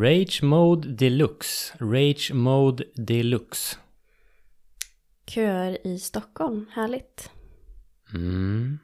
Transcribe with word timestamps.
Rage 0.00 0.42
Mode 0.42 0.94
Deluxe. 0.94 1.72
Rage 1.80 2.32
Mode 2.32 2.84
Deluxe. 2.94 3.78
Köer 5.26 5.86
i 5.86 5.98
Stockholm, 5.98 6.66
härligt. 6.72 7.30
Mm. 8.14 8.78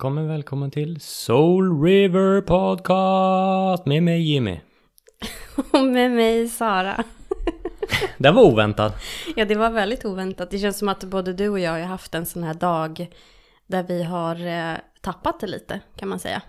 Välkommen, 0.00 0.28
välkommen 0.28 0.70
till 0.70 1.00
Soul 1.00 1.82
River 1.82 2.40
Podcast 2.40 3.86
med 3.86 4.02
mig 4.02 4.32
Jimmy. 4.32 4.60
Och 5.72 5.84
med 5.84 6.10
mig 6.10 6.48
Sara. 6.48 7.04
Det 8.18 8.30
var 8.30 8.42
oväntat. 8.42 8.94
Ja, 9.36 9.44
det 9.44 9.54
var 9.54 9.70
väldigt 9.70 10.04
oväntat. 10.04 10.50
Det 10.50 10.58
känns 10.58 10.78
som 10.78 10.88
att 10.88 11.04
både 11.04 11.32
du 11.32 11.48
och 11.48 11.58
jag 11.58 11.70
har 11.70 11.80
haft 11.80 12.14
en 12.14 12.26
sån 12.26 12.42
här 12.42 12.54
dag 12.54 13.06
där 13.66 13.82
vi 13.82 14.02
har 14.02 14.46
eh, 14.46 14.76
tappat 15.00 15.40
det 15.40 15.46
lite, 15.46 15.80
kan 15.96 16.08
man 16.08 16.18
säga. 16.18 16.42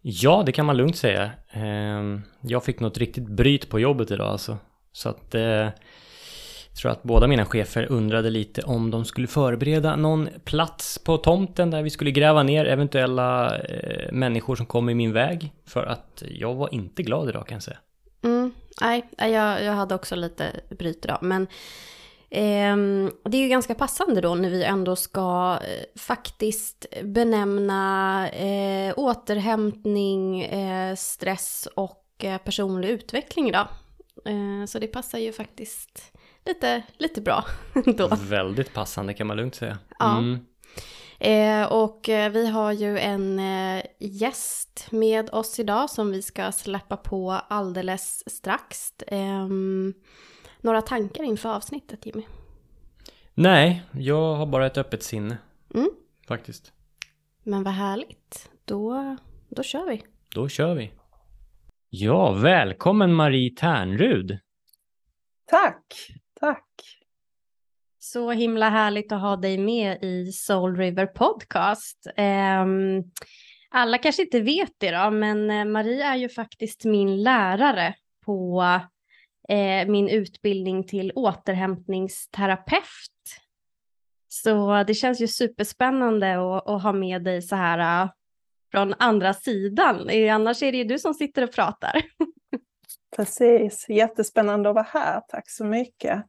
Ja, 0.00 0.42
det 0.46 0.52
kan 0.52 0.66
man 0.66 0.76
lugnt 0.76 0.96
säga. 0.96 1.30
Ehm, 1.50 2.22
jag 2.40 2.64
fick 2.64 2.80
något 2.80 2.98
riktigt 2.98 3.28
bryt 3.28 3.70
på 3.70 3.80
jobbet 3.80 4.10
idag 4.10 4.28
alltså. 4.28 4.58
Så 4.92 5.08
att 5.08 5.34
eh, 5.34 5.68
tror 6.78 6.90
att 6.90 7.02
båda 7.02 7.26
mina 7.26 7.44
chefer 7.44 7.86
undrade 7.92 8.30
lite 8.30 8.62
om 8.62 8.90
de 8.90 9.04
skulle 9.04 9.26
förbereda 9.26 9.96
någon 9.96 10.28
plats 10.44 10.98
på 10.98 11.16
tomten 11.16 11.70
där 11.70 11.82
vi 11.82 11.90
skulle 11.90 12.10
gräva 12.10 12.42
ner 12.42 12.64
eventuella 12.64 13.58
eh, 13.58 14.12
människor 14.12 14.56
som 14.56 14.66
kom 14.66 14.88
i 14.88 14.94
min 14.94 15.12
väg. 15.12 15.52
För 15.66 15.86
att 15.86 16.22
jag 16.30 16.54
var 16.54 16.74
inte 16.74 17.02
glad 17.02 17.28
idag 17.28 17.46
kan 17.46 17.56
jag 17.56 17.62
säga. 17.62 17.78
Mm, 18.24 18.52
nej, 18.80 19.08
jag, 19.18 19.64
jag 19.64 19.72
hade 19.72 19.94
också 19.94 20.16
lite 20.16 20.60
bryt 20.78 21.04
idag. 21.04 21.18
Men 21.22 21.42
eh, 22.30 23.10
det 23.24 23.36
är 23.36 23.42
ju 23.42 23.48
ganska 23.48 23.74
passande 23.74 24.20
då 24.20 24.34
när 24.34 24.50
vi 24.50 24.64
ändå 24.64 24.96
ska 24.96 25.58
eh, 25.62 26.00
faktiskt 26.00 26.86
benämna 27.02 28.28
eh, 28.30 28.94
återhämtning, 28.96 30.42
eh, 30.42 30.94
stress 30.94 31.68
och 31.74 32.04
eh, 32.18 32.38
personlig 32.38 32.88
utveckling 32.88 33.48
idag. 33.48 33.68
Eh, 34.24 34.66
så 34.66 34.78
det 34.78 34.86
passar 34.86 35.18
ju 35.18 35.32
faktiskt 35.32 36.17
lite, 36.48 36.82
lite 36.98 37.20
bra 37.20 37.44
då. 37.96 38.08
Väldigt 38.28 38.74
passande 38.74 39.14
kan 39.14 39.26
man 39.26 39.36
lugnt 39.36 39.54
säga. 39.54 39.78
Ja. 39.98 40.18
Mm. 40.18 40.46
Eh, 41.20 41.72
och 41.72 42.08
eh, 42.08 42.32
vi 42.32 42.46
har 42.46 42.72
ju 42.72 42.98
en 42.98 43.38
eh, 43.38 43.82
gäst 43.98 44.88
med 44.90 45.30
oss 45.30 45.58
idag 45.58 45.90
som 45.90 46.10
vi 46.10 46.22
ska 46.22 46.52
släppa 46.52 46.96
på 46.96 47.32
alldeles 47.32 48.34
strax. 48.34 48.94
Ehm, 49.06 49.94
några 50.60 50.82
tankar 50.82 51.24
inför 51.24 51.48
avsnittet 51.48 52.06
Jimmy? 52.06 52.22
Nej, 53.34 53.82
jag 53.92 54.34
har 54.34 54.46
bara 54.46 54.66
ett 54.66 54.78
öppet 54.78 55.02
sinne. 55.02 55.38
Mm. 55.74 55.90
Faktiskt. 56.28 56.72
Men 57.42 57.62
vad 57.62 57.74
härligt. 57.74 58.50
Då, 58.64 59.16
då 59.48 59.62
kör 59.62 59.86
vi. 59.86 60.02
Då 60.34 60.48
kör 60.48 60.74
vi. 60.74 60.92
Ja, 61.90 62.32
välkommen 62.32 63.14
Marie 63.14 63.50
Tärnrud. 63.56 64.38
Tack, 65.46 65.84
tack. 66.40 66.98
Så 67.98 68.30
himla 68.30 68.68
härligt 68.68 69.12
att 69.12 69.20
ha 69.20 69.36
dig 69.36 69.58
med 69.58 70.04
i 70.04 70.32
Soul 70.32 70.76
River 70.76 71.06
Podcast. 71.06 72.06
Ehm, 72.16 73.04
alla 73.68 73.98
kanske 73.98 74.22
inte 74.22 74.40
vet 74.40 74.72
det 74.78 74.90
då, 74.90 75.10
men 75.10 75.50
eh, 75.50 75.64
Marie 75.64 76.04
är 76.04 76.16
ju 76.16 76.28
faktiskt 76.28 76.84
min 76.84 77.22
lärare 77.22 77.94
på 78.24 78.64
eh, 79.48 79.88
min 79.88 80.08
utbildning 80.08 80.86
till 80.86 81.12
återhämtningsterapeut. 81.14 82.84
Så 84.28 84.84
det 84.86 84.94
känns 84.94 85.20
ju 85.20 85.28
superspännande 85.28 86.56
att, 86.56 86.68
att 86.68 86.82
ha 86.82 86.92
med 86.92 87.24
dig 87.24 87.42
så 87.42 87.56
här 87.56 88.02
äh, 88.02 88.10
från 88.70 88.94
andra 88.98 89.34
sidan. 89.34 90.08
Eh, 90.08 90.34
Annars 90.34 90.62
är 90.62 90.72
det 90.72 90.78
ju 90.78 90.84
du 90.84 90.98
som 90.98 91.14
sitter 91.14 91.42
och 91.42 91.52
pratar. 91.52 92.02
Precis, 93.16 93.88
jättespännande 93.88 94.68
att 94.68 94.74
vara 94.74 94.86
här. 94.90 95.20
Tack 95.28 95.50
så 95.50 95.64
mycket. 95.64 96.24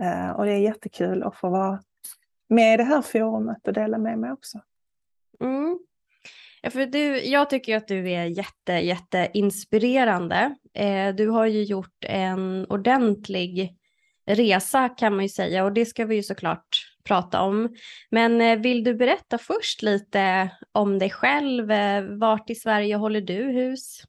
Eh, 0.00 0.30
och 0.30 0.44
det 0.44 0.52
är 0.52 0.58
jättekul 0.58 1.22
att 1.22 1.36
få 1.36 1.48
vara 1.48 1.82
med 2.48 2.74
i 2.74 2.76
det 2.76 2.84
här 2.84 3.02
forumet 3.02 3.66
och 3.66 3.72
dela 3.72 3.98
med 3.98 4.18
mig 4.18 4.32
också. 4.32 4.60
Mm. 5.40 5.78
Ja, 6.62 6.70
för 6.70 6.86
du, 6.86 7.24
jag 7.24 7.50
tycker 7.50 7.76
att 7.76 7.88
du 7.88 8.10
är 8.10 8.24
jätte, 8.24 8.72
jätte 8.72 9.30
inspirerande. 9.34 10.54
Eh, 10.74 11.14
du 11.14 11.28
har 11.28 11.46
ju 11.46 11.62
gjort 11.62 12.04
en 12.04 12.66
ordentlig 12.68 13.76
resa 14.26 14.88
kan 14.88 15.14
man 15.14 15.22
ju 15.24 15.28
säga 15.28 15.64
och 15.64 15.72
det 15.72 15.86
ska 15.86 16.04
vi 16.04 16.14
ju 16.14 16.22
såklart 16.22 16.94
prata 17.04 17.40
om. 17.40 17.76
Men 18.10 18.40
eh, 18.40 18.58
vill 18.58 18.84
du 18.84 18.94
berätta 18.94 19.38
först 19.38 19.82
lite 19.82 20.50
om 20.72 20.98
dig 20.98 21.10
själv? 21.10 21.70
Eh, 21.70 22.02
Vart 22.02 22.50
i 22.50 22.54
Sverige 22.54 22.96
håller 22.96 23.20
du 23.20 23.42
hus? 23.42 24.02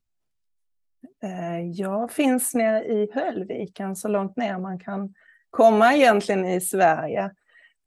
Eh, 1.23 1.59
jag 1.73 2.12
finns 2.12 2.53
nere 2.53 2.84
i 2.85 3.12
Höllviken, 3.13 3.96
så 3.96 4.07
långt 4.07 4.38
ner 4.38 4.59
man 4.59 4.79
kan 4.79 5.13
komma 5.55 5.93
egentligen 5.93 6.45
i 6.45 6.61
Sverige. 6.61 7.31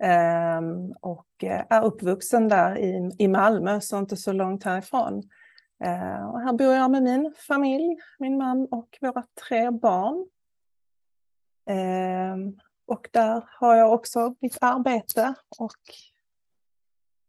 Ehm, 0.03 0.93
och 0.93 1.45
eh, 1.45 1.65
är 1.71 1.85
uppvuxen 1.85 2.49
där 2.49 2.79
i, 2.79 3.11
i 3.19 3.29
Malmö, 3.29 3.81
så 3.81 3.99
inte 3.99 4.17
så 4.17 4.33
långt 4.33 4.65
härifrån. 4.65 5.23
Ehm, 5.85 6.27
och 6.27 6.41
här 6.41 6.53
bor 6.53 6.75
jag 6.75 6.91
med 6.91 7.03
min 7.03 7.35
familj, 7.47 7.97
min 8.19 8.39
man 8.39 8.69
och 8.71 8.99
våra 9.01 9.25
tre 9.49 9.71
barn. 9.71 10.27
Ehm, 11.67 12.59
och 12.87 13.09
där 13.13 13.45
har 13.61 13.77
jag 13.77 13.93
också 13.93 14.35
mitt 14.41 14.59
arbete 14.61 15.35
och 15.59 15.83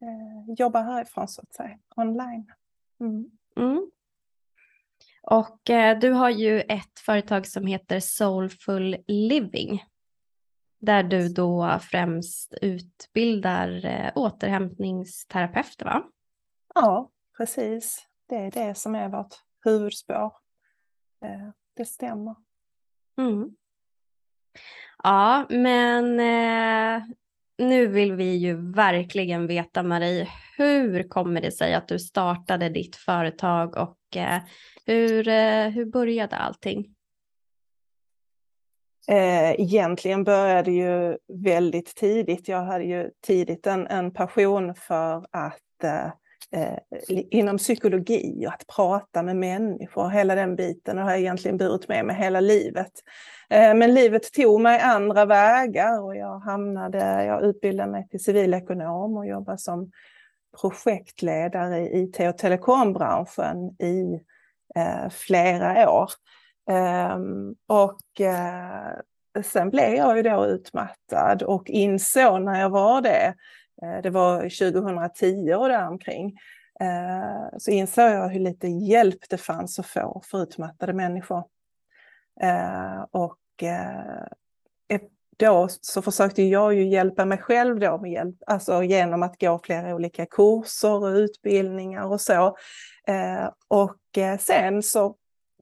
eh, 0.01 0.53
jobbar 0.57 0.83
härifrån 0.83 1.27
så 1.27 1.41
att 1.41 1.53
säga, 1.53 1.77
online. 1.95 2.51
Mm. 2.99 3.25
Mm. 3.57 3.91
Och 5.21 5.69
eh, 5.69 5.99
du 5.99 6.11
har 6.11 6.29
ju 6.29 6.61
ett 6.61 6.99
företag 7.05 7.47
som 7.47 7.67
heter 7.67 7.99
Soulful 7.99 8.97
Living. 9.07 9.83
Där 10.79 11.03
du 11.03 11.29
då 11.29 11.79
främst 11.81 12.53
utbildar 12.61 13.85
eh, 13.85 14.11
återhämtningsterapeuter 14.15 15.85
va? 15.85 16.03
Ja, 16.75 17.11
precis. 17.37 18.07
Det 18.29 18.35
är 18.35 18.51
det 18.51 18.75
som 18.75 18.95
är 18.95 19.09
vårt 19.09 19.35
huvudspår. 19.65 20.31
Eh, 21.25 21.49
det 21.73 21.85
stämmer. 21.85 22.35
Mm. 23.17 23.55
Ja, 25.03 25.45
men 25.49 26.19
eh, 26.19 27.03
nu 27.57 27.87
vill 27.87 28.13
vi 28.13 28.35
ju 28.35 28.71
verkligen 28.71 29.47
veta 29.47 29.83
Marie, 29.83 30.27
hur 30.57 31.09
kommer 31.09 31.41
det 31.41 31.51
sig 31.51 31.73
att 31.73 31.87
du 31.87 31.99
startade 31.99 32.69
ditt 32.69 32.95
företag 32.95 33.77
och 33.77 34.17
eh, 34.17 34.41
hur, 34.85 35.23
hur 35.69 35.85
började 35.85 36.35
allting? 36.35 36.95
Eh, 39.09 39.51
egentligen 39.51 40.23
började 40.23 40.71
ju 40.71 41.17
väldigt 41.27 41.95
tidigt. 41.95 42.47
Jag 42.47 42.63
hade 42.63 42.83
ju 42.83 43.09
tidigt 43.21 43.67
en, 43.67 43.87
en 43.87 44.13
passion 44.13 44.75
för 44.75 45.25
att 45.31 45.83
eh, 45.83 46.05
eh 46.51 46.79
inom 47.07 47.57
psykologi 47.57 48.45
och 48.47 48.53
att 48.53 48.67
prata 48.75 49.23
med 49.23 49.35
människor, 49.35 50.09
hela 50.09 50.35
den 50.35 50.55
biten 50.55 50.97
och 50.97 51.03
har 51.03 51.11
jag 51.11 51.19
egentligen 51.19 51.57
burit 51.57 51.87
med 51.87 52.05
mig 52.05 52.15
hela 52.15 52.39
livet. 52.39 52.91
Eh, 53.49 53.73
men 53.73 53.93
livet 53.93 54.33
tog 54.33 54.61
mig 54.61 54.79
andra 54.79 55.25
vägar 55.25 56.01
och 56.01 56.15
jag 56.15 56.39
hamnade, 56.39 57.25
jag 57.25 57.43
utbildade 57.43 57.91
mig 57.91 58.07
till 58.09 58.23
civilekonom 58.23 59.17
och 59.17 59.27
jobbade 59.27 59.57
som 59.57 59.91
projektledare 60.61 61.79
i 61.79 62.01
IT 62.01 62.19
och 62.19 62.37
telekombranschen 62.37 63.69
i 63.79 64.21
eh, 64.75 65.09
flera 65.09 65.91
år. 65.91 66.09
Um, 66.69 67.55
och 67.67 68.01
uh, 68.19 68.99
sen 69.43 69.69
blev 69.69 69.93
jag 69.93 70.17
ju 70.17 70.23
då 70.23 70.45
utmattad 70.45 71.43
och 71.43 71.69
insåg 71.69 72.41
när 72.41 72.61
jag 72.61 72.69
var 72.69 73.01
det, 73.01 73.33
eh, 73.81 74.01
det 74.03 74.09
var 74.09 74.41
2010 74.41 75.53
och 75.53 75.69
däromkring, 75.69 76.37
eh, 76.79 77.57
så 77.57 77.71
insåg 77.71 78.11
jag 78.11 78.29
hur 78.29 78.39
lite 78.39 78.67
hjälp 78.67 79.29
det 79.29 79.37
fanns 79.37 79.79
att 79.79 79.85
få 79.85 80.21
för 80.25 80.43
utmattade 80.43 80.93
människor. 80.93 81.43
Eh, 82.41 83.05
och 83.11 83.35
då 85.37 85.67
så 85.81 86.01
försökte 86.01 86.43
jag 86.43 86.73
ju 86.73 86.87
hjälpa 86.87 87.25
mig 87.25 87.37
själv 87.37 87.79
då 87.79 87.97
med 87.97 88.11
hjälp, 88.11 88.35
alltså 88.47 88.83
genom 88.83 89.23
att 89.23 89.39
gå 89.39 89.59
flera 89.63 89.95
olika 89.95 90.25
kurser 90.25 91.03
och 91.03 91.15
utbildningar 91.15 92.05
och 92.05 92.21
så. 92.21 92.57
och 93.67 93.97
sen 94.39 94.83
så 94.83 95.15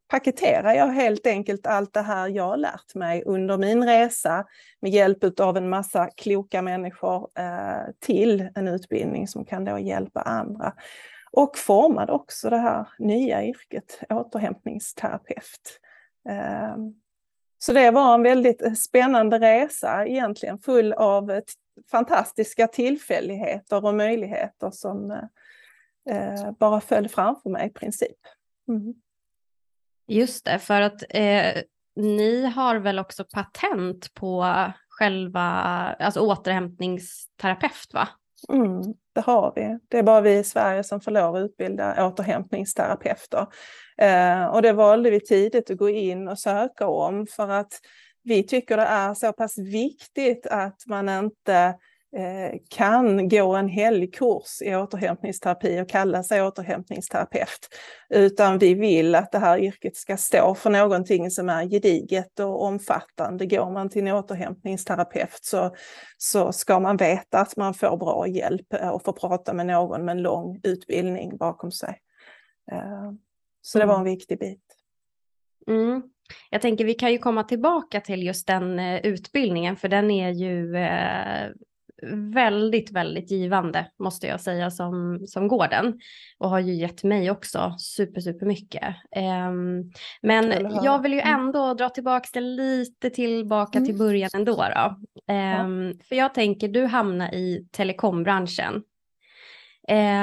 paketerar 0.07 0.73
jag 0.73 0.87
helt 0.87 1.27
enkelt 1.27 1.67
allt 1.67 1.93
det 1.93 2.01
här 2.01 2.27
jag 2.27 2.59
lärt 2.59 2.95
mig 2.95 3.23
under 3.25 3.57
min 3.57 3.83
resa 3.83 4.45
med 4.79 4.91
hjälp 4.91 5.39
av 5.39 5.57
en 5.57 5.69
massa 5.69 6.09
kloka 6.17 6.61
människor 6.61 7.29
eh, 7.39 7.93
till 7.99 8.49
en 8.55 8.67
utbildning 8.67 9.27
som 9.27 9.45
kan 9.45 9.65
då 9.65 9.79
hjälpa 9.79 10.21
andra. 10.21 10.73
Och 11.31 11.57
formade 11.57 12.11
också 12.11 12.49
det 12.49 12.57
här 12.57 12.87
nya 12.99 13.45
yrket 13.45 13.99
återhämtningsterapeut. 14.09 15.79
Eh, 16.29 16.75
så 17.59 17.73
det 17.73 17.91
var 17.91 18.13
en 18.13 18.23
väldigt 18.23 18.61
eh, 18.61 18.73
spännande 18.73 19.39
resa 19.39 20.05
egentligen 20.05 20.59
full 20.59 20.93
av 20.93 21.31
eh, 21.31 21.41
fantastiska 21.91 22.67
tillfälligheter 22.67 23.85
och 23.85 23.95
möjligheter 23.95 24.71
som 24.71 25.11
eh, 25.11 26.17
eh, 26.17 26.51
bara 26.51 26.81
föll 26.81 27.09
framför 27.09 27.49
mig 27.49 27.67
i 27.67 27.69
princip. 27.69 28.17
Mm. 28.67 28.93
Just 30.07 30.45
det, 30.45 30.59
för 30.59 30.81
att 30.81 31.03
eh, 31.09 31.61
ni 31.95 32.45
har 32.45 32.75
väl 32.75 32.99
också 32.99 33.23
patent 33.23 34.13
på 34.13 34.45
själva 34.89 35.41
alltså 35.99 36.19
återhämtningsterapeut 36.19 37.93
va? 37.93 38.09
Mm, 38.49 38.81
det 39.13 39.21
har 39.21 39.53
vi. 39.55 39.79
Det 39.87 39.97
är 39.97 40.03
bara 40.03 40.21
vi 40.21 40.37
i 40.37 40.43
Sverige 40.43 40.83
som 40.83 41.01
får 41.01 41.11
lov 41.11 41.35
att 41.35 41.39
utbilda 41.39 42.07
återhämtningsterapeuter. 42.07 43.47
Eh, 43.97 44.45
och 44.45 44.61
det 44.61 44.73
valde 44.73 45.09
vi 45.09 45.19
tidigt 45.19 45.71
att 45.71 45.77
gå 45.77 45.89
in 45.89 46.27
och 46.27 46.39
söka 46.39 46.87
om 46.87 47.27
för 47.27 47.49
att 47.49 47.73
vi 48.23 48.43
tycker 48.43 48.77
det 48.77 48.83
är 48.83 49.13
så 49.13 49.33
pass 49.33 49.57
viktigt 49.57 50.47
att 50.47 50.83
man 50.87 51.09
inte 51.09 51.75
kan 52.69 53.29
gå 53.29 53.55
en 53.55 53.69
helgkurs 53.69 54.61
i 54.61 54.75
återhämtningsterapi 54.75 55.81
och 55.81 55.89
kalla 55.89 56.23
sig 56.23 56.41
återhämtningsterapeut. 56.41 57.67
Utan 58.09 58.57
vi 58.57 58.73
vill 58.73 59.15
att 59.15 59.31
det 59.31 59.39
här 59.39 59.59
yrket 59.59 59.95
ska 59.95 60.17
stå 60.17 60.55
för 60.55 60.69
någonting 60.69 61.31
som 61.31 61.49
är 61.49 61.69
gediget 61.69 62.39
och 62.39 62.63
omfattande. 62.63 63.45
Går 63.45 63.71
man 63.71 63.89
till 63.89 64.07
en 64.07 64.13
återhämtningsterapeut 64.13 65.39
så, 65.41 65.75
så 66.17 66.51
ska 66.51 66.79
man 66.79 66.97
veta 66.97 67.39
att 67.39 67.57
man 67.57 67.73
får 67.73 67.97
bra 67.97 68.27
hjälp 68.27 68.73
och 68.93 69.03
får 69.03 69.13
prata 69.13 69.53
med 69.53 69.65
någon 69.65 70.05
med 70.05 70.17
en 70.17 70.21
lång 70.21 70.59
utbildning 70.63 71.37
bakom 71.37 71.71
sig. 71.71 72.01
Eh, 72.71 73.11
så 73.61 73.79
det 73.79 73.85
var 73.85 73.95
en 73.95 74.01
mm. 74.01 74.13
viktig 74.13 74.39
bit. 74.39 74.63
Mm. 75.67 76.03
Jag 76.49 76.61
tänker 76.61 76.85
vi 76.85 76.93
kan 76.93 77.11
ju 77.11 77.17
komma 77.17 77.43
tillbaka 77.43 78.01
till 78.01 78.23
just 78.23 78.47
den 78.47 78.79
eh, 78.79 79.05
utbildningen 79.05 79.75
för 79.75 79.87
den 79.87 80.11
är 80.11 80.29
ju 80.29 80.77
väldigt, 82.33 82.91
väldigt 82.91 83.31
givande 83.31 83.87
måste 83.99 84.27
jag 84.27 84.41
säga 84.41 84.71
som, 84.71 85.19
som 85.27 85.47
går 85.47 85.67
den. 85.67 85.99
Och 86.37 86.49
har 86.49 86.59
ju 86.59 86.73
gett 86.73 87.03
mig 87.03 87.31
också 87.31 87.75
super, 87.79 88.21
super 88.21 88.45
mycket. 88.45 88.95
Um, 89.49 89.91
men 90.21 90.71
jag 90.83 91.01
vill 91.01 91.13
ju 91.13 91.19
mm. 91.19 91.39
ändå 91.39 91.73
dra 91.73 91.89
tillbaka 91.89 92.27
det 92.33 92.41
lite 92.41 93.09
tillbaka 93.09 93.77
mm. 93.77 93.87
till 93.87 93.97
början 93.97 94.29
ändå. 94.33 94.55
Då. 94.55 94.95
Um, 95.33 95.87
ja. 95.87 95.93
För 96.09 96.15
jag 96.15 96.33
tänker, 96.33 96.67
du 96.67 96.85
hamnar 96.85 97.33
i 97.33 97.67
telekombranschen. 97.71 98.83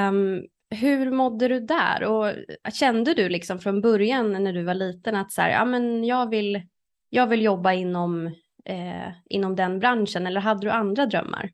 Um, 0.09 0.41
hur 0.69 1.11
mådde 1.11 1.47
du 1.47 1.59
där 1.59 2.03
och 2.03 2.33
kände 2.73 3.13
du 3.13 3.29
liksom 3.29 3.59
från 3.59 3.81
början 3.81 4.43
när 4.43 4.53
du 4.53 4.63
var 4.63 4.73
liten 4.73 5.15
att 5.15 5.31
så 5.31 5.41
här, 5.41 5.49
ja 5.49 5.65
men 5.65 6.03
jag 6.03 6.29
vill, 6.29 6.61
jag 7.09 7.27
vill 7.27 7.41
jobba 7.41 7.73
inom, 7.73 8.27
eh, 8.65 9.07
inom 9.25 9.55
den 9.55 9.79
branschen 9.79 10.27
eller 10.27 10.41
hade 10.41 10.67
du 10.67 10.71
andra 10.71 11.05
drömmar? 11.05 11.51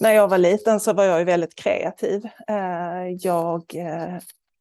När 0.00 0.12
jag 0.12 0.28
var 0.28 0.38
liten 0.38 0.80
så 0.80 0.92
var 0.92 1.04
jag 1.04 1.24
väldigt 1.24 1.54
kreativ. 1.54 2.24
Eh, 2.48 3.08
jag 3.20 3.62
eh, 3.74 4.18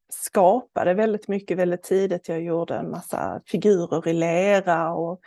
skapade 0.10 0.94
väldigt 0.94 1.28
mycket 1.28 1.57
väldigt 1.57 1.84
tidigt. 1.84 2.30
Jag 2.30 2.42
gjorde 2.42 2.75
en 2.75 2.89
massa 2.89 3.42
figurer 3.45 4.07
i 4.07 4.13
lera 4.13 4.94
och 4.94 5.19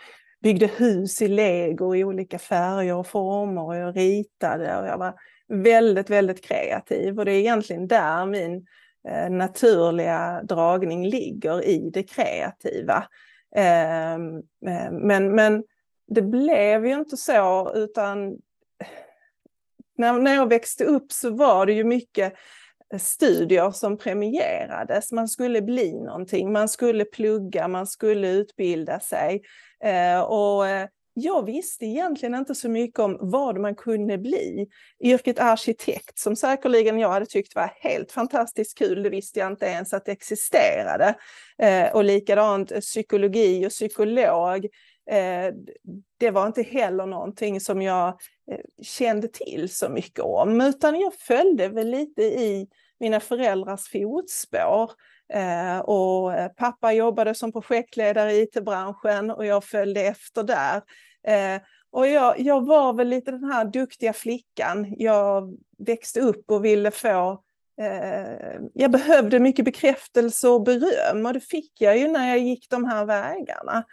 byggde 0.43 0.67
hus 0.67 1.23
i 1.23 1.29
lego 1.29 1.95
i 1.95 2.05
olika 2.05 2.39
färger 2.39 2.95
och 2.95 3.07
former 3.07 3.63
och 3.63 3.77
jag 3.77 3.97
ritade 3.97 4.81
och 4.81 4.87
jag 4.87 4.99
var 4.99 5.15
väldigt, 5.49 6.11
väldigt 6.11 6.45
kreativ 6.45 7.19
och 7.19 7.25
det 7.25 7.33
är 7.33 7.39
egentligen 7.39 7.89
där 7.89 8.27
min 8.27 8.67
eh, 9.09 9.31
naturliga 9.31 10.43
dragning 10.43 11.07
ligger 11.07 11.65
i 11.65 11.91
det 11.91 12.03
kreativa. 12.03 13.05
Men, 14.91 15.35
men 15.35 15.65
det 16.07 16.23
blev 16.23 16.87
ju 16.87 16.95
inte 16.95 17.17
så 17.17 17.73
utan 17.75 18.39
när, 20.01 20.19
när 20.19 20.35
jag 20.35 20.49
växte 20.49 20.85
upp 20.85 21.13
så 21.13 21.31
var 21.31 21.67
det 21.67 21.73
ju 21.73 21.85
mycket 21.85 22.33
eh, 22.93 22.99
studier 22.99 23.71
som 23.71 23.99
premierades. 23.99 25.13
Man 25.13 25.29
skulle 25.29 25.63
bli 25.63 25.93
någonting, 25.93 26.53
man 26.53 26.69
skulle 26.69 27.05
plugga, 27.05 27.69
man 27.69 27.87
skulle 27.87 28.31
utbilda 28.31 29.01
sig. 29.01 29.43
Eh, 29.85 30.21
och 30.21 30.67
eh, 30.67 30.89
jag 31.15 31.47
visste 31.47 31.87
egentligen 31.87 32.35
inte 32.35 32.55
så 32.55 32.69
mycket 32.69 32.99
om 32.99 33.19
vad 33.21 33.59
man 33.61 33.75
kunde 33.75 34.19
bli. 34.19 34.69
Yrket 35.05 35.39
arkitekt, 35.39 36.19
som 36.19 36.37
säkerligen 36.37 36.99
jag 36.99 37.09
hade 37.09 37.27
tyckt 37.27 37.55
var 37.55 37.73
helt 37.81 38.13
fantastiskt 38.13 38.79
kul, 38.79 39.03
det 39.03 39.11
visste 39.11 39.39
jag 39.39 39.53
inte 39.53 39.67
ens 39.67 39.93
att 39.93 40.05
det 40.05 40.13
existerade. 40.13 41.15
Eh, 41.59 41.93
och 41.95 42.05
likadant 42.05 42.73
eh, 42.73 42.81
psykologi 42.81 43.67
och 43.67 43.71
psykolog. 43.71 44.65
Eh, 45.11 45.55
det 46.19 46.31
var 46.31 46.47
inte 46.47 46.63
heller 46.63 47.07
någonting 47.07 47.61
som 47.61 47.83
jag 47.83 48.19
Eh, 48.51 48.59
kände 48.83 49.29
till 49.29 49.69
så 49.75 49.89
mycket 49.89 50.25
om, 50.25 50.61
utan 50.61 51.01
jag 51.01 51.15
följde 51.15 51.69
väl 51.69 51.91
lite 51.91 52.23
i 52.23 52.69
mina 53.01 53.21
föräldrars 53.21 53.89
fotspår. 53.89 54.91
Eh, 55.33 55.79
och 55.79 56.35
eh, 56.35 56.49
pappa 56.49 56.93
jobbade 56.93 57.35
som 57.35 57.53
projektledare 57.53 58.33
i 58.33 58.43
IT-branschen 58.43 59.31
och 59.31 59.47
jag 59.47 59.65
följde 59.65 60.01
efter 60.01 60.43
där. 60.43 60.83
Och 61.93 62.07
jag, 62.07 62.41
jag 62.41 62.67
var 62.67 62.93
väl 62.93 63.09
lite 63.09 63.31
den 63.31 63.45
här 63.45 63.65
duktiga 63.65 64.13
flickan. 64.13 64.95
Jag 64.99 65.59
växte 65.79 66.21
upp 66.21 66.51
och 66.51 66.65
ville 66.65 66.91
få 66.91 67.43
jag 68.75 68.91
behövde 68.91 69.39
mycket 69.39 69.65
bekräftelse 69.65 70.49
och 70.49 70.63
beröm 70.63 71.27
och 71.27 71.33
det 71.33 71.41
fick 71.41 71.81
jag 71.81 71.99
ju 71.99 72.09
när 72.09 72.29
jag 72.29 72.39
gick 72.39 72.71
de 72.71 72.85
här 72.85 73.05
vägarna. 73.05 73.85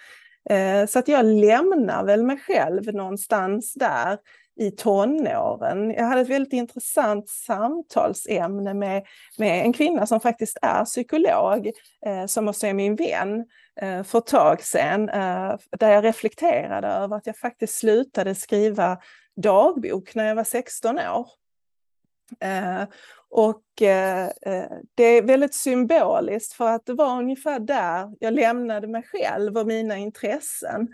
Eh, 0.50 0.86
så 0.88 1.00
att 1.00 1.08
jag 1.08 1.26
lämnar 1.26 2.04
väl 2.06 2.24
mig 2.24 2.38
själv 2.38 2.94
någonstans 2.94 3.74
där 3.74 4.18
i 4.58 4.72
tonåren. 4.72 5.92
Jag 5.92 6.04
hade 6.04 6.22
ett 6.22 6.30
väldigt 6.30 6.54
intressant 6.54 7.30
samtalsämne 7.30 8.74
med, 8.74 9.06
med 9.38 9.66
en 9.66 9.74
kvinna 9.74 10.06
som 10.06 10.20
faktiskt 10.20 10.58
är 10.62 10.86
psykolog, 10.86 11.72
eh, 12.06 12.26
som 12.26 12.48
också 12.48 12.68
är 12.68 12.74
min 12.74 12.96
vän, 12.96 13.46
eh, 13.82 14.04
för 14.04 14.18
ett 14.18 14.26
tag 14.26 14.62
sedan, 14.62 15.10
eh, 15.10 15.56
där 15.80 15.92
jag 15.92 16.04
reflekterade 16.04 16.88
över 16.88 17.18
att 17.18 17.28
jag 17.28 17.38
faktiskt 17.38 17.76
slutade 17.76 18.36
skriva 18.36 18.98
dagbok 19.36 20.16
när 20.16 20.28
jag 20.28 20.36
var 20.36 20.44
16 20.44 21.00
år. 21.00 21.28
Eh, 22.40 22.84
och 23.30 23.82
eh, 23.82 24.26
eh, 24.26 24.72
det 24.96 25.04
är 25.04 25.22
väldigt 25.22 25.54
symboliskt 25.54 26.54
för 26.54 26.70
att 26.70 26.86
det 26.86 26.94
var 26.94 27.20
ungefär 27.20 27.60
där 27.60 28.16
jag 28.20 28.34
lämnade 28.34 28.88
mig 28.88 29.04
själv 29.04 29.58
och 29.58 29.68
mina 29.68 29.98
intressen 29.98 30.88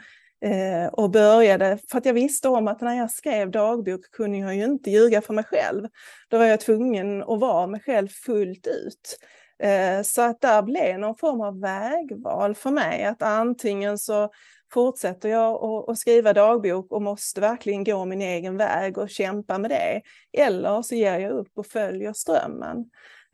Eh, 0.43 0.87
och 0.87 1.09
började, 1.09 1.77
för 1.91 1.97
att 1.97 2.05
jag 2.05 2.13
visste 2.13 2.49
om 2.49 2.67
att 2.67 2.81
när 2.81 2.97
jag 2.97 3.11
skrev 3.11 3.51
dagbok 3.51 4.11
kunde 4.11 4.37
jag 4.37 4.55
ju 4.55 4.63
inte 4.63 4.91
ljuga 4.91 5.21
för 5.21 5.33
mig 5.33 5.43
själv. 5.43 5.87
Då 6.29 6.37
var 6.37 6.45
jag 6.45 6.59
tvungen 6.59 7.23
att 7.23 7.39
vara 7.39 7.67
mig 7.67 7.81
själv 7.81 8.07
fullt 8.07 8.67
ut. 8.67 9.17
Eh, 9.59 10.01
så 10.01 10.21
att 10.21 10.41
där 10.41 10.61
blev 10.61 10.99
någon 10.99 11.15
form 11.15 11.41
av 11.41 11.59
vägval 11.59 12.55
för 12.55 12.71
mig, 12.71 13.03
att 13.03 13.21
antingen 13.21 13.97
så 13.97 14.29
fortsätter 14.73 15.29
jag 15.29 15.63
att 15.89 15.97
skriva 15.97 16.33
dagbok 16.33 16.91
och 16.91 17.01
måste 17.01 17.41
verkligen 17.41 17.83
gå 17.83 18.05
min 18.05 18.21
egen 18.21 18.57
väg 18.57 18.97
och 18.97 19.09
kämpa 19.09 19.57
med 19.57 19.71
det. 19.71 20.01
Eller 20.37 20.81
så 20.81 20.95
ger 20.95 21.19
jag 21.19 21.31
upp 21.31 21.51
och 21.57 21.65
följer 21.65 22.13
strömmen. 22.13 22.85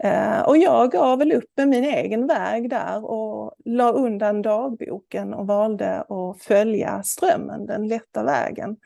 Eh, 0.03 0.41
och 0.41 0.57
jag 0.57 0.91
gav 0.91 1.19
väl 1.19 1.31
upp 1.31 1.51
med 1.57 1.67
min 1.67 1.83
egen 1.83 2.27
väg 2.27 2.69
där 2.69 3.05
och 3.05 3.55
la 3.65 3.91
undan 3.91 4.41
dagboken 4.41 5.33
och 5.33 5.47
valde 5.47 6.01
att 6.01 6.41
följa 6.41 7.03
strömmen, 7.03 7.65
den 7.65 7.87
lätta 7.87 8.23
vägen. 8.23 8.77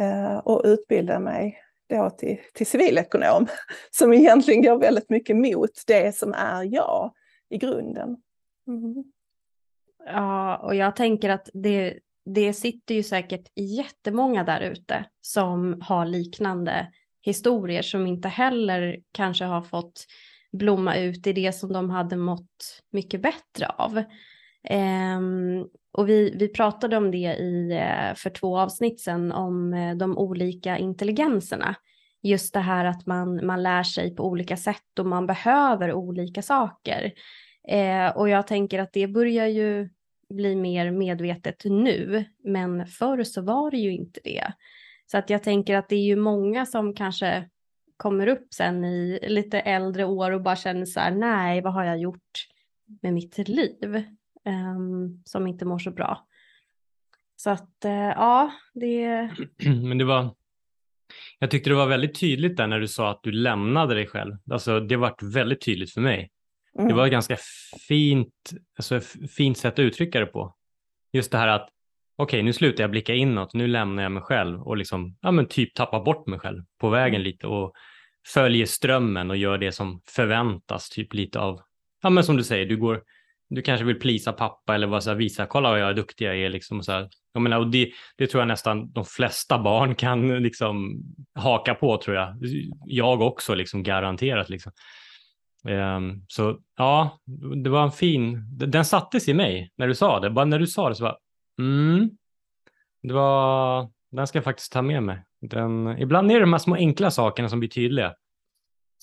Eh, 0.00 0.36
och 0.36 0.62
utbilda 0.64 1.18
mig 1.18 1.58
då 1.88 2.10
till, 2.10 2.38
till 2.54 2.66
civilekonom, 2.66 3.46
som 3.90 4.12
egentligen 4.12 4.62
går 4.62 4.78
väldigt 4.78 5.10
mycket 5.10 5.36
mot 5.36 5.70
det 5.86 6.16
som 6.16 6.34
är 6.34 6.62
jag 6.74 7.12
i 7.48 7.58
grunden. 7.58 8.16
Mm. 8.66 9.04
Ja, 10.06 10.56
och 10.56 10.74
jag 10.74 10.96
tänker 10.96 11.28
att 11.28 11.48
det, 11.52 11.98
det 12.24 12.52
sitter 12.52 12.94
ju 12.94 13.02
säkert 13.02 13.48
jättemånga 13.54 14.44
där 14.44 14.60
ute 14.60 15.04
som 15.20 15.80
har 15.80 16.06
liknande 16.06 16.92
historier 17.22 17.82
som 17.82 18.06
inte 18.06 18.28
heller 18.28 18.96
kanske 19.12 19.44
har 19.44 19.62
fått 19.62 20.06
blomma 20.52 20.96
ut 20.96 21.26
i 21.26 21.32
det 21.32 21.52
som 21.52 21.72
de 21.72 21.90
hade 21.90 22.16
mått 22.16 22.82
mycket 22.90 23.22
bättre 23.22 23.66
av. 23.66 24.02
Um, 25.18 25.68
och 25.92 26.08
vi, 26.08 26.34
vi 26.38 26.48
pratade 26.48 26.96
om 26.96 27.10
det 27.10 27.34
i, 27.34 27.72
eh, 27.72 28.14
för 28.14 28.30
två 28.30 28.58
avsnitt 28.58 29.00
sedan 29.00 29.32
om 29.32 29.74
eh, 29.74 29.96
de 29.96 30.18
olika 30.18 30.78
intelligenserna. 30.78 31.74
Just 32.22 32.54
det 32.54 32.60
här 32.60 32.84
att 32.84 33.06
man, 33.06 33.46
man 33.46 33.62
lär 33.62 33.82
sig 33.82 34.14
på 34.14 34.24
olika 34.24 34.56
sätt 34.56 34.98
och 34.98 35.06
man 35.06 35.26
behöver 35.26 35.92
olika 35.92 36.42
saker. 36.42 37.12
Eh, 37.68 38.16
och 38.16 38.28
jag 38.28 38.46
tänker 38.46 38.78
att 38.78 38.92
det 38.92 39.06
börjar 39.06 39.46
ju 39.46 39.88
bli 40.28 40.56
mer 40.56 40.90
medvetet 40.90 41.62
nu, 41.64 42.24
men 42.44 42.86
förr 42.86 43.22
så 43.24 43.42
var 43.42 43.70
det 43.70 43.76
ju 43.76 43.92
inte 43.92 44.20
det. 44.24 44.52
Så 45.06 45.18
att 45.18 45.30
jag 45.30 45.42
tänker 45.42 45.76
att 45.76 45.88
det 45.88 45.96
är 45.96 46.04
ju 46.04 46.16
många 46.16 46.66
som 46.66 46.94
kanske 46.94 47.48
kommer 47.98 48.26
upp 48.26 48.54
sen 48.54 48.84
i 48.84 49.18
lite 49.22 49.60
äldre 49.60 50.04
år 50.04 50.30
och 50.30 50.42
bara 50.42 50.56
känner 50.56 50.84
så 50.84 51.00
här, 51.00 51.10
nej, 51.10 51.60
vad 51.60 51.72
har 51.72 51.84
jag 51.84 51.98
gjort 51.98 52.48
med 53.02 53.14
mitt 53.14 53.48
liv 53.48 54.04
um, 54.44 55.22
som 55.24 55.46
inte 55.46 55.64
mår 55.64 55.78
så 55.78 55.90
bra. 55.90 56.26
Så 57.36 57.50
att 57.50 57.84
uh, 57.84 57.92
ja, 57.92 58.52
det... 58.74 59.30
Men 59.82 59.98
det 59.98 60.04
var, 60.04 60.34
jag 61.38 61.50
tyckte 61.50 61.70
det 61.70 61.76
var 61.76 61.86
väldigt 61.86 62.20
tydligt 62.20 62.56
där 62.56 62.66
när 62.66 62.80
du 62.80 62.88
sa 62.88 63.10
att 63.10 63.22
du 63.22 63.32
lämnade 63.32 63.94
dig 63.94 64.06
själv. 64.06 64.36
Alltså 64.50 64.80
det 64.80 64.96
var 64.96 65.32
väldigt 65.32 65.60
tydligt 65.60 65.92
för 65.92 66.00
mig. 66.00 66.30
Mm. 66.78 66.88
Det 66.88 66.94
var 66.94 67.06
ett 67.06 67.12
ganska 67.12 67.36
fint, 67.88 68.50
alltså, 68.76 69.00
fint 69.36 69.58
sätt 69.58 69.72
att 69.72 69.78
uttrycka 69.78 70.20
det 70.20 70.26
på. 70.26 70.54
Just 71.12 71.32
det 71.32 71.38
här 71.38 71.48
att 71.48 71.68
okej, 72.18 72.42
nu 72.42 72.52
slutar 72.52 72.84
jag 72.84 72.90
blicka 72.90 73.14
inåt, 73.14 73.54
nu 73.54 73.66
lämnar 73.66 74.02
jag 74.02 74.12
mig 74.12 74.22
själv 74.22 74.62
och 74.62 74.76
liksom, 74.76 75.16
ja 75.20 75.30
men 75.30 75.48
typ 75.48 75.74
tappar 75.74 76.04
bort 76.04 76.26
mig 76.26 76.38
själv 76.38 76.62
på 76.80 76.88
vägen 76.88 77.20
mm. 77.20 77.22
lite 77.22 77.46
och 77.46 77.72
följer 78.34 78.66
strömmen 78.66 79.30
och 79.30 79.36
gör 79.36 79.58
det 79.58 79.72
som 79.72 80.00
förväntas, 80.08 80.88
typ 80.88 81.14
lite 81.14 81.40
av, 81.40 81.60
ja 82.02 82.10
men 82.10 82.24
som 82.24 82.36
du 82.36 82.44
säger, 82.44 82.66
du 82.66 82.76
går, 82.76 83.02
du 83.50 83.62
kanske 83.62 83.84
vill 83.84 83.98
plisa 83.98 84.32
pappa 84.32 84.74
eller 84.74 84.86
bara 84.86 85.00
så 85.00 85.10
här, 85.10 85.16
visa, 85.16 85.46
kolla 85.46 85.70
vad 85.70 85.80
jag 85.80 85.88
är 85.88 85.94
duktig 85.94 86.26
jag 86.26 86.38
är 86.38 86.50
liksom. 86.50 86.78
Och 86.78 86.84
så 86.84 86.92
här. 86.92 87.08
Jag 87.32 87.42
menar, 87.42 87.58
och 87.58 87.70
det, 87.70 87.90
det 88.16 88.26
tror 88.26 88.40
jag 88.40 88.48
nästan 88.48 88.92
de 88.92 89.04
flesta 89.04 89.58
barn 89.58 89.94
kan 89.94 90.42
liksom 90.42 91.02
haka 91.34 91.74
på 91.74 91.96
tror 91.96 92.16
jag. 92.16 92.36
Jag 92.86 93.20
också 93.20 93.54
liksom 93.54 93.82
garanterat 93.82 94.48
liksom. 94.48 94.72
Um, 95.64 96.24
så 96.28 96.58
ja, 96.76 97.18
det 97.64 97.70
var 97.70 97.82
en 97.82 97.92
fin, 97.92 98.42
den 98.58 98.84
sattes 98.84 99.28
i 99.28 99.34
mig 99.34 99.72
när 99.76 99.88
du 99.88 99.94
sa 99.94 100.20
det. 100.20 100.30
Bara 100.30 100.44
när 100.44 100.58
du 100.58 100.66
sa 100.66 100.88
det 100.88 100.94
så 100.94 101.04
var 101.04 101.18
mm, 101.58 102.10
det 103.02 103.14
var, 103.14 103.88
den 104.10 104.26
ska 104.26 104.38
jag 104.38 104.44
faktiskt 104.44 104.72
ta 104.72 104.82
med 104.82 105.02
mig. 105.02 105.24
Den, 105.40 105.98
ibland 105.98 106.30
är 106.30 106.34
det 106.34 106.40
de 106.40 106.52
här 106.52 106.58
små 106.58 106.74
enkla 106.74 107.10
sakerna 107.10 107.48
som 107.48 107.58
blir 107.58 107.70
tydliga. 107.70 108.14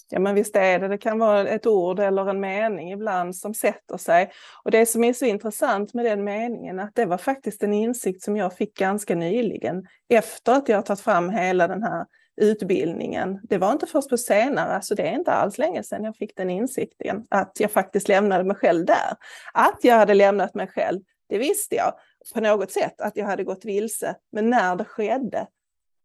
Ja 0.09 0.19
men 0.19 0.35
visst 0.35 0.55
är 0.55 0.79
det, 0.79 0.87
det 0.87 0.97
kan 0.97 1.19
vara 1.19 1.47
ett 1.47 1.67
ord 1.67 1.99
eller 1.99 2.29
en 2.29 2.39
mening 2.39 2.91
ibland 2.91 3.35
som 3.35 3.53
sätter 3.53 3.97
sig. 3.97 4.31
Och 4.63 4.71
det 4.71 4.85
som 4.85 5.03
är 5.03 5.13
så 5.13 5.25
intressant 5.25 5.93
med 5.93 6.05
den 6.05 6.23
meningen 6.23 6.79
att 6.79 6.95
det 6.95 7.05
var 7.05 7.17
faktiskt 7.17 7.63
en 7.63 7.73
insikt 7.73 8.23
som 8.23 8.37
jag 8.37 8.53
fick 8.53 8.77
ganska 8.77 9.15
nyligen 9.15 9.87
efter 10.09 10.51
att 10.51 10.69
jag 10.69 10.85
tagit 10.85 11.01
fram 11.01 11.29
hela 11.29 11.67
den 11.67 11.83
här 11.83 12.05
utbildningen. 12.41 13.39
Det 13.43 13.57
var 13.57 13.71
inte 13.71 13.85
först 13.85 14.09
på 14.09 14.17
senare, 14.17 14.75
alltså 14.75 14.95
det 14.95 15.07
är 15.07 15.13
inte 15.13 15.31
alls 15.31 15.57
länge 15.57 15.83
sedan 15.83 16.03
jag 16.03 16.15
fick 16.15 16.35
den 16.35 16.49
insikten 16.49 17.25
att 17.29 17.59
jag 17.59 17.71
faktiskt 17.71 18.07
lämnade 18.07 18.43
mig 18.43 18.55
själv 18.55 18.85
där. 18.85 19.15
Att 19.53 19.79
jag 19.81 19.95
hade 19.95 20.13
lämnat 20.13 20.55
mig 20.55 20.67
själv, 20.67 21.01
det 21.29 21.37
visste 21.37 21.75
jag 21.75 21.93
på 22.33 22.41
något 22.41 22.71
sätt 22.71 23.01
att 23.01 23.17
jag 23.17 23.25
hade 23.25 23.43
gått 23.43 23.65
vilse. 23.65 24.15
Men 24.31 24.49
när 24.49 24.75
det 24.75 24.85
skedde, 24.85 25.47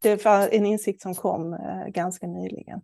det 0.02 0.24
var 0.24 0.48
en 0.52 0.66
insikt 0.66 1.02
som 1.02 1.14
kom 1.14 1.52
eh, 1.52 1.86
ganska 1.88 2.26
nyligen. 2.26 2.80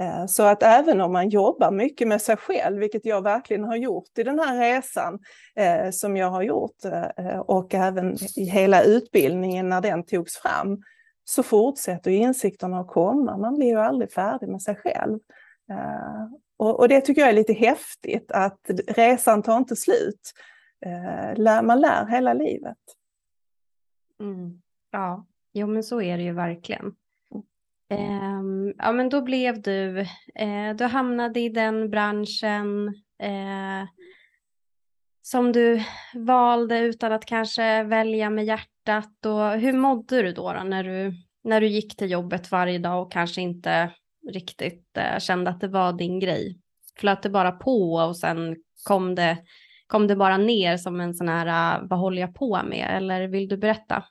Eh, 0.00 0.26
så 0.26 0.42
att 0.42 0.62
även 0.62 1.00
om 1.00 1.12
man 1.12 1.28
jobbar 1.28 1.70
mycket 1.70 2.08
med 2.08 2.22
sig 2.22 2.36
själv, 2.36 2.78
vilket 2.78 3.06
jag 3.06 3.22
verkligen 3.22 3.64
har 3.64 3.76
gjort 3.76 4.18
i 4.18 4.22
den 4.22 4.38
här 4.38 4.58
resan 4.58 5.18
eh, 5.56 5.90
som 5.90 6.16
jag 6.16 6.30
har 6.30 6.42
gjort 6.42 6.84
eh, 7.16 7.38
och 7.38 7.74
även 7.74 8.16
i 8.36 8.44
hela 8.44 8.82
utbildningen 8.82 9.68
när 9.68 9.80
den 9.80 10.04
togs 10.04 10.36
fram, 10.36 10.82
så 11.24 11.42
fortsätter 11.42 12.10
insikterna 12.10 12.80
att 12.80 12.88
komma. 12.88 13.36
Man 13.36 13.56
blir 13.56 13.66
ju 13.66 13.80
aldrig 13.80 14.12
färdig 14.12 14.48
med 14.48 14.62
sig 14.62 14.74
själv. 14.74 15.18
Eh, 15.70 16.26
och, 16.56 16.88
det 16.88 17.00
tycker 17.00 17.20
jag 17.20 17.30
är 17.30 17.34
lite 17.34 17.52
häftigt, 17.52 18.30
att 18.30 18.60
resan 18.88 19.42
tar 19.42 19.56
inte 19.56 19.76
slut. 19.76 20.32
Man 21.62 21.80
lär 21.80 22.06
hela 22.06 22.34
livet. 22.34 22.78
Mm. 24.20 24.62
Ja, 24.90 25.26
jo 25.52 25.66
men 25.66 25.82
så 25.82 26.00
är 26.00 26.16
det 26.16 26.22
ju 26.22 26.32
verkligen. 26.32 26.94
Um, 27.90 28.74
ja, 28.78 28.92
men 28.92 29.08
då 29.08 29.22
blev 29.22 29.62
du, 29.62 30.00
uh, 30.40 30.76
du 30.76 30.84
hamnade 30.84 31.40
i 31.40 31.48
den 31.48 31.90
branschen 31.90 32.88
uh, 33.22 33.88
som 35.22 35.52
du 35.52 35.82
valde 36.14 36.78
utan 36.78 37.12
att 37.12 37.24
kanske 37.24 37.82
välja 37.82 38.30
med 38.30 38.44
hjärtat. 38.44 39.26
Och 39.26 39.50
hur 39.50 39.72
mådde 39.72 40.22
du 40.22 40.32
då, 40.32 40.52
då 40.52 40.62
när, 40.62 40.84
du, 40.84 41.12
när 41.44 41.60
du 41.60 41.66
gick 41.66 41.96
till 41.96 42.10
jobbet 42.10 42.50
varje 42.50 42.78
dag 42.78 43.02
och 43.02 43.12
kanske 43.12 43.40
inte 43.40 43.92
riktigt 44.28 44.98
uh, 44.98 45.18
kände 45.18 45.50
att 45.50 45.60
det 45.60 45.68
var 45.68 45.92
din 45.92 46.20
grej? 46.20 46.58
Flöt 46.96 47.22
det 47.22 47.30
bara 47.30 47.52
på 47.52 47.92
och 47.92 48.16
sen 48.16 48.56
kom 48.84 49.14
det, 49.14 49.38
kom 49.90 50.06
det 50.06 50.16
bara 50.16 50.36
ner 50.36 50.76
som 50.76 51.00
en 51.00 51.14
sån 51.14 51.28
här, 51.28 51.80
vad 51.82 51.98
håller 51.98 52.20
jag 52.20 52.34
på 52.34 52.62
med? 52.62 52.96
Eller 52.96 53.28
vill 53.28 53.48
du 53.48 53.56
berätta? 53.56 54.04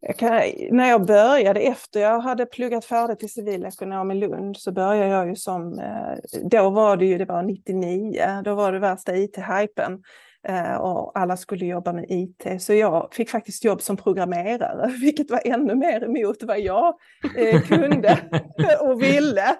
Jag 0.00 0.16
kan, 0.16 0.40
när 0.70 0.88
jag 0.88 1.06
började, 1.06 1.60
efter 1.60 2.00
jag 2.00 2.20
hade 2.20 2.46
pluggat 2.46 2.84
färdigt 2.84 3.18
till 3.18 3.32
civilekonom 3.32 4.10
i 4.10 4.14
Lund, 4.14 4.56
så 4.56 4.72
började 4.72 5.08
jag 5.08 5.28
ju 5.28 5.36
som, 5.36 5.78
eh, 5.78 6.40
då 6.50 6.70
var 6.70 6.96
det 6.96 7.06
ju, 7.06 7.18
det 7.18 7.24
var 7.24 7.42
99, 7.42 8.42
då 8.44 8.54
var 8.54 8.72
det 8.72 8.78
värsta 8.78 9.16
IT-hypen 9.16 10.02
eh, 10.48 10.74
och 10.74 11.18
alla 11.18 11.36
skulle 11.36 11.66
jobba 11.66 11.92
med 11.92 12.06
IT. 12.08 12.62
Så 12.62 12.74
jag 12.74 13.08
fick 13.12 13.30
faktiskt 13.30 13.64
jobb 13.64 13.82
som 13.82 13.96
programmerare, 13.96 14.86
vilket 15.00 15.30
var 15.30 15.40
ännu 15.44 15.74
mer 15.74 16.04
emot 16.04 16.42
vad 16.42 16.60
jag 16.60 16.94
eh, 17.36 17.60
kunde 17.60 18.18
och 18.80 19.02
ville. 19.02 19.56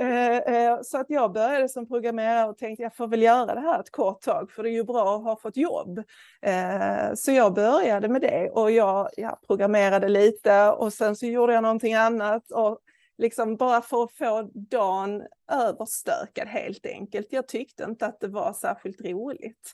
Eh, 0.00 0.36
eh, 0.36 0.78
så 0.82 0.98
att 0.98 1.10
jag 1.10 1.32
började 1.32 1.68
som 1.68 1.88
programmerare 1.88 2.48
och 2.48 2.58
tänkte 2.58 2.82
jag 2.82 2.96
får 2.96 3.08
väl 3.08 3.22
göra 3.22 3.54
det 3.54 3.60
här 3.60 3.80
ett 3.80 3.90
kort 3.90 4.22
tag 4.22 4.50
för 4.50 4.62
det 4.62 4.70
är 4.70 4.72
ju 4.72 4.84
bra 4.84 5.16
att 5.16 5.24
ha 5.24 5.36
fått 5.36 5.56
jobb. 5.56 5.98
Eh, 6.42 7.14
så 7.14 7.32
jag 7.32 7.54
började 7.54 8.08
med 8.08 8.20
det 8.20 8.50
och 8.50 8.70
jag 8.70 9.08
jag 9.16 9.38
programmerade 9.46 10.08
lite 10.08 10.70
och 10.70 10.92
sen 10.92 11.16
så 11.16 11.26
gjorde 11.26 11.54
jag 11.54 11.62
någonting 11.62 11.94
annat. 11.94 12.50
Och 12.50 12.78
liksom 13.18 13.56
bara 13.56 13.80
för 13.80 14.04
att 14.04 14.12
få 14.12 14.50
dagen 14.54 15.22
överstökad 15.52 16.48
helt 16.48 16.86
enkelt. 16.86 17.26
Jag 17.30 17.48
tyckte 17.48 17.84
inte 17.84 18.06
att 18.06 18.20
det 18.20 18.28
var 18.28 18.52
särskilt 18.52 19.00
roligt. 19.00 19.72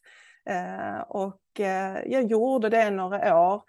Och 1.09 1.41
jag 2.05 2.23
gjorde 2.23 2.69
det 2.69 2.91
några 2.91 3.41
år. 3.49 3.63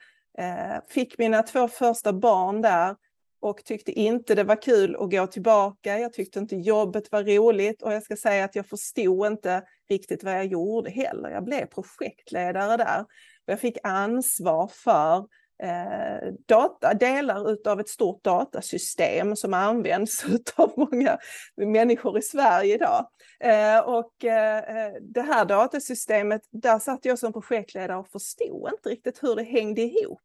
Fick 0.87 1.17
mina 1.17 1.43
två 1.43 1.67
första 1.67 2.13
barn 2.13 2.61
där 2.61 2.95
och 3.41 3.65
tyckte 3.65 3.91
inte 3.91 4.35
det 4.35 4.43
var 4.43 4.61
kul 4.61 4.95
att 4.95 5.11
gå 5.11 5.27
tillbaka. 5.27 5.99
Jag 5.99 6.13
tyckte 6.13 6.39
inte 6.39 6.55
jobbet 6.55 7.11
var 7.11 7.23
roligt 7.23 7.81
och 7.81 7.93
jag 7.93 8.03
ska 8.03 8.15
säga 8.15 8.45
att 8.45 8.55
jag 8.55 8.67
förstod 8.67 9.27
inte 9.27 9.63
riktigt 9.89 10.23
vad 10.23 10.33
jag 10.33 10.45
gjorde 10.45 10.89
heller. 10.89 11.29
Jag 11.29 11.43
blev 11.43 11.65
projektledare 11.65 12.77
där. 12.77 13.01
och 13.01 13.07
Jag 13.45 13.59
fick 13.59 13.77
ansvar 13.83 14.71
för 14.73 15.17
eh, 15.63 16.33
data, 16.47 16.93
delar 16.93 17.67
av 17.67 17.79
ett 17.79 17.89
stort 17.89 18.23
datasystem 18.23 19.35
som 19.35 19.53
används 19.53 20.25
av 20.55 20.73
många 20.77 21.17
människor 21.57 22.17
i 22.17 22.21
Sverige 22.21 22.75
idag. 22.75 23.09
Eh, 23.39 23.79
och 23.79 24.25
eh, 24.25 24.93
det 25.01 25.21
här 25.21 25.45
datasystemet, 25.45 26.41
där 26.51 26.79
satt 26.79 27.05
jag 27.05 27.19
som 27.19 27.33
projektledare 27.33 27.97
och 27.97 28.11
förstod 28.11 28.69
inte 28.73 28.89
riktigt 28.89 29.23
hur 29.23 29.35
det 29.35 29.43
hängde 29.43 29.81
ihop. 29.81 30.21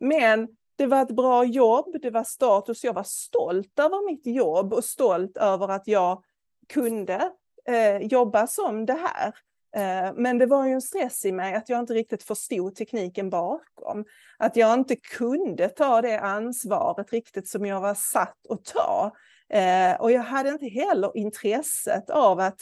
Men 0.00 0.48
det 0.78 0.86
var 0.86 1.02
ett 1.02 1.16
bra 1.16 1.44
jobb, 1.44 1.96
det 2.02 2.10
var 2.10 2.24
status, 2.24 2.84
jag 2.84 2.92
var 2.92 3.02
stolt 3.02 3.78
över 3.78 4.06
mitt 4.06 4.26
jobb 4.26 4.72
och 4.72 4.84
stolt 4.84 5.36
över 5.36 5.68
att 5.68 5.88
jag 5.88 6.22
kunde 6.68 7.32
eh, 7.68 7.96
jobba 7.96 8.46
som 8.46 8.86
det 8.86 8.98
här. 9.04 9.34
Eh, 9.76 10.12
men 10.16 10.38
det 10.38 10.46
var 10.46 10.66
ju 10.66 10.72
en 10.72 10.82
stress 10.82 11.24
i 11.24 11.32
mig 11.32 11.54
att 11.54 11.68
jag 11.68 11.80
inte 11.80 11.94
riktigt 11.94 12.22
förstod 12.22 12.74
tekniken 12.74 13.30
bakom. 13.30 14.04
Att 14.38 14.56
jag 14.56 14.74
inte 14.74 14.96
kunde 14.96 15.68
ta 15.68 16.02
det 16.02 16.20
ansvaret 16.20 17.12
riktigt 17.12 17.48
som 17.48 17.66
jag 17.66 17.80
var 17.80 17.94
satt 17.94 18.46
att 18.48 18.64
ta. 18.64 19.12
Eh, 19.48 20.00
och 20.00 20.12
jag 20.12 20.22
hade 20.22 20.48
inte 20.48 20.66
heller 20.66 21.16
intresset 21.16 22.10
av 22.10 22.40
att 22.40 22.60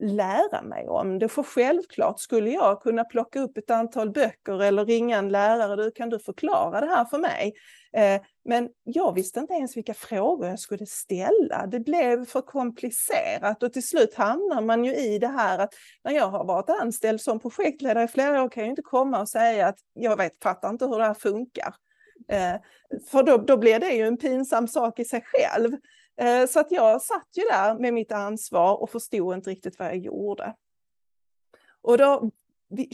lära 0.00 0.62
mig 0.62 0.88
om 0.88 1.18
det. 1.18 1.28
För 1.28 1.42
självklart 1.42 2.20
skulle 2.20 2.50
jag 2.50 2.82
kunna 2.82 3.04
plocka 3.04 3.40
upp 3.40 3.58
ett 3.58 3.70
antal 3.70 4.10
böcker 4.10 4.62
eller 4.62 4.84
ringa 4.84 5.18
en 5.18 5.28
lärare. 5.28 5.76
Du, 5.76 5.90
kan 5.90 6.08
du 6.08 6.18
förklara 6.18 6.80
det 6.80 6.86
här 6.86 7.04
för 7.04 7.18
mig? 7.18 7.52
Eh, 7.92 8.22
men 8.44 8.68
jag 8.84 9.14
visste 9.14 9.40
inte 9.40 9.54
ens 9.54 9.76
vilka 9.76 9.94
frågor 9.94 10.48
jag 10.48 10.58
skulle 10.58 10.86
ställa. 10.86 11.66
Det 11.66 11.80
blev 11.80 12.26
för 12.26 12.40
komplicerat 12.40 13.62
och 13.62 13.72
till 13.72 13.86
slut 13.86 14.14
hamnar 14.14 14.60
man 14.60 14.84
ju 14.84 14.94
i 14.94 15.18
det 15.18 15.28
här 15.28 15.58
att 15.58 15.74
när 16.04 16.12
jag 16.12 16.28
har 16.28 16.44
varit 16.44 16.70
anställd 16.70 17.20
som 17.20 17.40
projektledare 17.40 18.04
i 18.04 18.08
flera 18.08 18.42
år 18.42 18.48
kan 18.48 18.62
jag 18.62 18.72
inte 18.72 18.82
komma 18.82 19.20
och 19.20 19.28
säga 19.28 19.66
att 19.66 19.78
jag 19.94 20.16
vet, 20.16 20.32
fattar 20.42 20.70
inte 20.70 20.86
hur 20.86 20.98
det 20.98 21.04
här 21.04 21.14
funkar. 21.14 21.74
Eh, 22.28 22.60
för 23.10 23.22
då, 23.22 23.36
då 23.36 23.56
blir 23.56 23.78
det 23.78 23.90
ju 23.90 24.06
en 24.06 24.16
pinsam 24.16 24.68
sak 24.68 24.98
i 24.98 25.04
sig 25.04 25.24
själv. 25.24 25.76
Eh, 26.20 26.46
så 26.46 26.60
att 26.60 26.70
jag 26.70 27.02
satt 27.02 27.28
ju 27.36 27.42
där 27.42 27.78
med 27.78 27.94
mitt 27.94 28.12
ansvar 28.12 28.82
och 28.82 28.90
förstod 28.90 29.34
inte 29.34 29.50
riktigt 29.50 29.78
vad 29.78 29.88
jag 29.88 29.96
gjorde. 29.98 30.54
Och 31.82 31.98
då, 31.98 32.30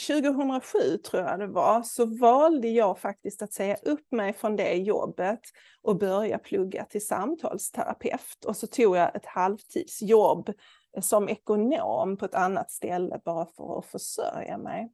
2007 0.07 0.79
tror 0.99 1.23
jag 1.23 1.39
det 1.39 1.47
var, 1.47 1.83
så 1.83 2.07
valde 2.07 2.69
jag 2.69 2.99
faktiskt 2.99 3.43
att 3.43 3.53
säga 3.53 3.77
upp 3.83 4.13
mig 4.13 4.33
från 4.33 4.57
det 4.57 4.75
jobbet 4.75 5.41
och 5.83 5.99
börja 5.99 6.39
plugga 6.39 6.85
till 6.85 7.07
samtalsterapeut. 7.07 8.45
Och 8.47 8.57
så 8.57 8.67
tog 8.67 8.97
jag 8.97 9.17
ett 9.17 9.27
halvtidsjobb 9.27 10.49
eh, 10.97 11.03
som 11.03 11.29
ekonom 11.29 12.17
på 12.17 12.25
ett 12.25 12.35
annat 12.35 12.71
ställe 12.71 13.21
bara 13.25 13.47
för 13.47 13.79
att 13.79 13.87
försörja 13.87 14.59
mig. 14.59 14.93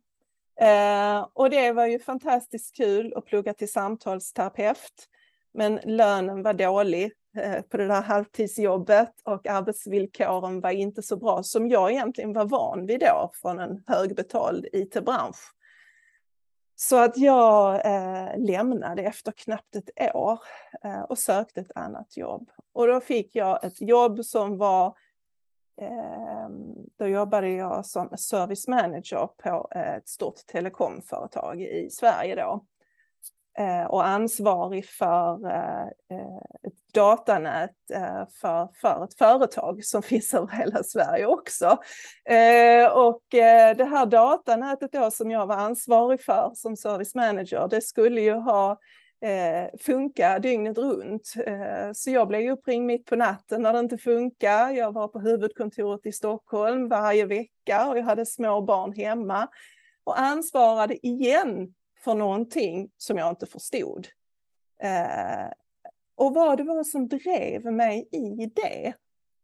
Eh, 0.61 1.29
och 1.33 1.51
det 1.51 1.73
var 1.73 1.87
ju 1.87 1.99
fantastiskt 1.99 2.77
kul 2.77 3.15
att 3.17 3.27
plugga 3.27 3.55
till 3.55 3.73
samtalsterapeut. 3.73 5.09
Men 5.55 5.81
lönen 5.85 6.43
var 6.43 6.55
dålig 6.55 7.13
Eh, 7.37 7.63
på 7.63 7.77
det 7.77 7.87
där 7.87 8.03
halvtidsjobbet 8.03 9.13
och 9.25 9.47
arbetsvillkoren 9.47 10.61
var 10.61 10.71
inte 10.71 11.03
så 11.03 11.17
bra 11.17 11.43
som 11.43 11.69
jag 11.69 11.91
egentligen 11.91 12.33
var 12.33 12.45
van 12.45 12.87
vid 12.87 13.01
då 13.01 13.31
från 13.35 13.59
en 13.59 13.83
högbetald 13.87 14.67
IT-bransch. 14.73 15.55
Så 16.75 16.97
att 16.97 17.17
jag 17.17 17.87
eh, 17.87 18.39
lämnade 18.39 19.03
efter 19.03 19.33
knappt 19.33 19.77
ett 19.77 20.15
år 20.15 20.41
eh, 20.85 21.01
och 21.01 21.19
sökte 21.19 21.61
ett 21.61 21.73
annat 21.75 22.17
jobb. 22.17 22.51
Och 22.73 22.87
då 22.87 23.01
fick 23.01 23.37
jag 23.37 23.65
ett 23.65 23.81
jobb 23.81 24.25
som 24.25 24.59
var 24.59 24.87
eh, 25.81 26.49
då 26.99 27.07
jobbade 27.07 27.49
jag 27.49 27.87
som 27.87 28.17
service 28.17 28.69
manager 28.69 29.29
på 29.43 29.69
ett 29.71 30.09
stort 30.09 30.47
telekomföretag 30.47 31.63
i 31.63 31.91
Sverige 31.91 32.35
då. 32.35 32.65
Eh, 33.59 33.85
och 33.85 34.07
ansvarig 34.07 34.87
för 34.87 35.47
eh, 35.47 35.83
eh, 35.83 36.37
ett 36.63 36.95
datanät 36.95 37.71
för, 38.41 38.69
för 38.81 39.05
ett 39.05 39.15
företag 39.19 39.85
som 39.85 40.03
finns 40.13 40.35
över 40.35 40.49
hela 40.49 40.83
Sverige 40.83 41.27
också. 41.27 41.67
Och 42.93 43.23
det 43.31 43.89
här 43.91 44.07
datanätet 44.07 44.93
då 44.93 45.11
som 45.11 45.31
jag 45.31 45.47
var 45.47 45.57
ansvarig 45.57 46.21
för 46.21 46.51
som 46.55 46.77
service 46.77 47.15
manager, 47.15 47.69
det 47.69 47.81
skulle 47.81 48.21
ju 48.21 48.33
ha 48.33 48.79
funka 49.81 50.39
dygnet 50.39 50.79
runt. 50.79 51.35
Så 51.95 52.11
jag 52.11 52.29
blev 52.29 52.53
uppringd 52.53 52.87
mitt 52.87 53.07
på 53.07 53.17
natten 53.17 53.63
när 53.63 53.73
det 53.73 53.79
inte 53.79 53.99
funkar. 53.99 54.71
Jag 54.71 54.93
var 54.93 55.09
på 55.09 55.19
huvudkontoret 55.21 56.07
i 56.07 56.13
Stockholm 56.13 56.89
varje 56.89 57.27
vecka 57.27 57.89
och 57.89 57.99
jag 57.99 58.03
hade 58.05 58.27
små 58.27 58.61
barn 58.61 58.93
hemma 58.93 59.49
och 60.05 60.21
ansvarade 60.21 61.07
igen 61.07 61.75
för 62.05 62.15
någonting 62.15 62.91
som 62.97 63.19
jag 63.19 63.29
inte 63.29 63.47
förstod. 63.47 64.09
Eh, 64.83 65.53
och 66.15 66.35
vad 66.35 66.59
det 66.59 66.65
var 66.65 66.85
som 66.85 67.09
drev 67.09 67.73
mig 67.73 68.09
i 68.13 68.47
det, 68.47 68.95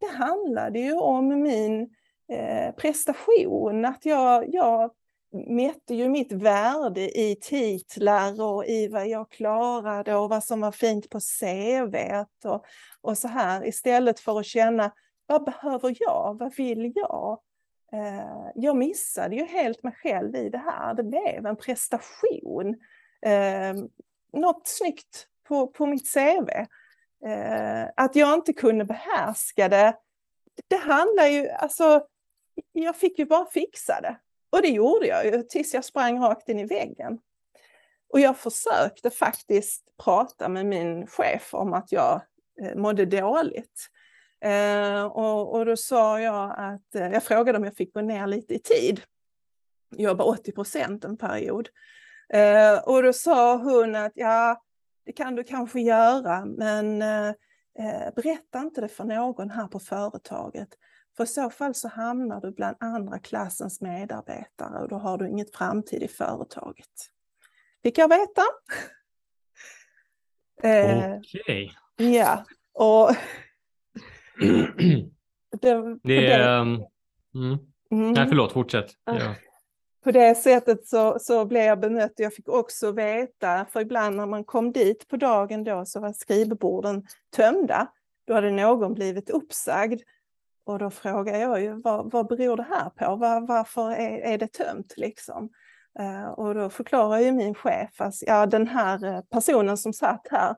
det 0.01 0.07
handlade 0.07 0.79
ju 0.79 0.93
om 0.93 1.43
min 1.43 1.95
eh, 2.33 2.75
prestation, 2.75 3.85
att 3.85 4.05
jag, 4.05 4.55
jag 4.55 4.91
mätte 5.49 5.95
ju 5.95 6.09
mitt 6.09 6.33
värde 6.33 7.19
i 7.21 7.37
titlar 7.41 8.43
och 8.43 8.67
i 8.67 8.89
vad 8.89 9.09
jag 9.09 9.31
klarade 9.31 10.15
och 10.15 10.31
vad 10.31 10.45
som 10.45 10.61
var 10.61 10.73
fint 10.73 11.11
på 11.11 11.21
CV 11.21 12.25
och, 12.45 12.65
och 13.01 13.19
så 13.19 13.29
här 13.29 13.67
istället 13.67 14.21
för 14.21 14.41
att 14.41 14.47
känna 14.47 14.93
vad 15.27 15.45
behöver 15.45 15.97
jag, 16.01 16.37
vad 16.39 16.55
vill 16.57 16.93
jag? 16.95 17.41
Eh, 17.93 18.51
jag 18.55 18.77
missade 18.77 19.37
ju 19.37 19.45
helt 19.45 19.83
mig 19.83 19.93
själv 20.03 20.37
i 20.37 20.49
det 20.49 20.59
här, 20.59 20.95
det 20.95 21.03
blev 21.03 21.47
en 21.47 21.57
prestation. 21.57 22.77
Eh, 23.23 23.75
något 24.33 24.69
snyggt 24.69 25.27
på, 25.49 25.67
på 25.67 25.87
mitt 25.87 26.15
CV. 26.15 26.51
Eh, 27.29 27.89
att 27.97 28.17
jag 28.17 28.35
inte 28.35 28.53
kunde 28.53 28.85
behärska 28.85 29.69
det, 29.69 29.97
det 30.69 30.77
handlar 30.77 31.27
ju, 31.27 31.49
alltså 31.49 32.07
jag 32.73 32.97
fick 32.97 33.19
ju 33.19 33.25
bara 33.25 33.47
fixa 33.47 34.01
det. 34.01 34.17
Och 34.51 34.63
det 34.63 34.69
gjorde 34.69 35.07
jag 35.07 35.27
ju 35.27 35.43
tills 35.43 35.75
jag 35.75 35.85
sprang 35.85 36.21
rakt 36.21 36.49
in 36.49 36.59
i 36.59 36.65
väggen. 36.65 37.19
Och 38.09 38.21
jag 38.21 38.37
försökte 38.37 39.11
faktiskt 39.11 39.97
prata 40.05 40.49
med 40.49 40.67
min 40.67 41.07
chef 41.07 41.55
om 41.55 41.75
att 41.75 41.93
jag 41.93 42.23
eh, 42.63 42.75
mådde 42.77 43.07
dåligt. 43.07 43.91
Eh, 44.41 45.05
och, 45.05 45.55
och, 45.55 45.67
då 45.67 45.77
sa 45.77 46.21
jag 46.21 46.55
att, 46.59 46.95
eh, 46.95 47.09
jag 47.13 47.23
frågade 47.23 47.59
om 47.59 47.65
jag 47.65 47.77
fick 47.77 47.95
gå 47.95 48.01
ner 48.01 48.27
lite 48.27 48.55
i 48.55 48.59
tid. 48.59 49.01
Jobba 49.97 50.25
80 50.25 50.53
procent 50.53 51.05
en 51.05 51.17
period. 51.17 51.69
Eh, 52.33 52.79
och 52.79 53.03
då 53.03 53.13
sa 53.13 53.57
hon 53.57 53.95
att 53.95 54.13
ja, 54.15 54.63
det 55.07 55.13
kan 55.13 55.35
du 55.35 55.45
kanske 55.45 55.81
göra, 55.81 56.45
men 56.45 57.03
eh, 57.03 57.29
eh, 57.79 58.15
berätta 58.17 58.59
inte 58.59 58.81
det 58.81 58.89
för 58.89 59.05
någon 59.05 59.51
här 59.51 59.67
på 59.67 59.81
företaget. 59.81 60.69
För 61.17 61.25
i 61.25 61.27
så 61.27 61.51
fall 61.51 61.75
så 61.75 61.89
hamnar 61.89 62.41
du 62.41 62.53
bland 62.53 62.77
andra 62.81 63.19
klassens 63.19 63.81
medarbetare 63.81 64.83
och 64.83 64.89
då 64.89 64.97
har 64.97 65.19
du 65.19 65.29
inget 65.29 65.57
framtid 65.57 66.03
i 66.03 66.09
företaget. 66.09 66.91
Fick 67.83 67.99
jag 67.99 68.09
veta. 68.09 68.43
Eh, 70.63 71.19
Okej. 71.19 71.73
Okay. 71.97 72.11
Ja, 72.13 72.45
och... 72.73 73.11
det, 75.61 75.99
det 76.03 76.33
är... 76.33 76.61
Mm. 76.61 77.59
Mm. 77.91 78.13
Nej, 78.13 78.29
förlåt, 78.29 78.53
fortsätt. 78.53 78.91
Ja. 79.05 79.35
På 80.05 80.11
det 80.11 80.35
sättet 80.35 80.87
så, 80.87 81.19
så 81.21 81.45
blev 81.45 81.63
jag 81.63 81.81
bemött. 81.81 82.13
Jag 82.17 82.35
fick 82.35 82.49
också 82.49 82.93
veta, 82.93 83.67
för 83.73 83.81
ibland 83.81 84.17
när 84.17 84.27
man 84.27 84.45
kom 84.45 84.73
dit 84.73 85.09
på 85.09 85.17
dagen 85.17 85.65
då 85.65 85.85
så 85.87 86.01
var 86.01 86.13
skrivborden 86.13 87.07
tömda. 87.37 87.87
Då 88.27 88.35
hade 88.35 88.51
någon 88.51 88.95
blivit 88.95 89.31
uppsagd 89.31 90.01
och 90.65 90.79
då 90.79 90.91
frågar 90.91 91.39
jag 91.39 91.63
ju 91.63 91.73
vad, 91.83 92.11
vad 92.13 92.27
beror 92.27 92.57
det 92.57 92.67
här 92.71 92.91
på? 92.91 93.17
Var, 93.17 93.47
varför 93.47 93.91
är, 93.91 94.19
är 94.19 94.39
det 94.39 94.53
tömt 94.53 94.95
liksom? 94.97 95.51
Uh, 96.01 96.29
och 96.29 96.55
då 96.55 96.71
förklarar 96.71 97.19
ju 97.19 97.33
min 97.33 97.55
chef 97.55 98.01
att 98.01 98.15
ja, 98.21 98.47
den 98.47 98.69
här 98.69 99.05
eh, 99.05 99.21
personen 99.21 99.77
som 99.77 99.93
satt 99.93 100.27
här 100.31 100.57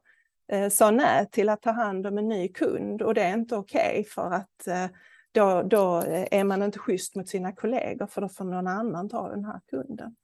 Eh, 0.52 0.68
sa 0.68 0.90
nej 0.90 1.26
till 1.30 1.48
att 1.48 1.62
ta 1.62 1.70
hand 1.70 2.06
om 2.06 2.18
en 2.18 2.28
ny 2.28 2.48
kund 2.48 3.02
och 3.02 3.14
det 3.14 3.22
är 3.22 3.34
inte 3.34 3.56
okej 3.56 3.90
okay 3.90 4.04
för 4.04 4.32
att 4.32 4.66
eh, 4.66 4.86
då, 5.32 5.62
då 5.62 6.02
är 6.30 6.44
man 6.44 6.62
inte 6.62 6.78
schysst 6.78 7.14
mot 7.16 7.28
sina 7.28 7.52
kollegor 7.52 8.06
för 8.06 8.20
då 8.20 8.28
får 8.28 8.44
någon 8.44 8.66
annan 8.66 9.08
ta 9.08 9.28
den 9.28 9.44
här 9.44 9.60
kunden. 9.70 10.16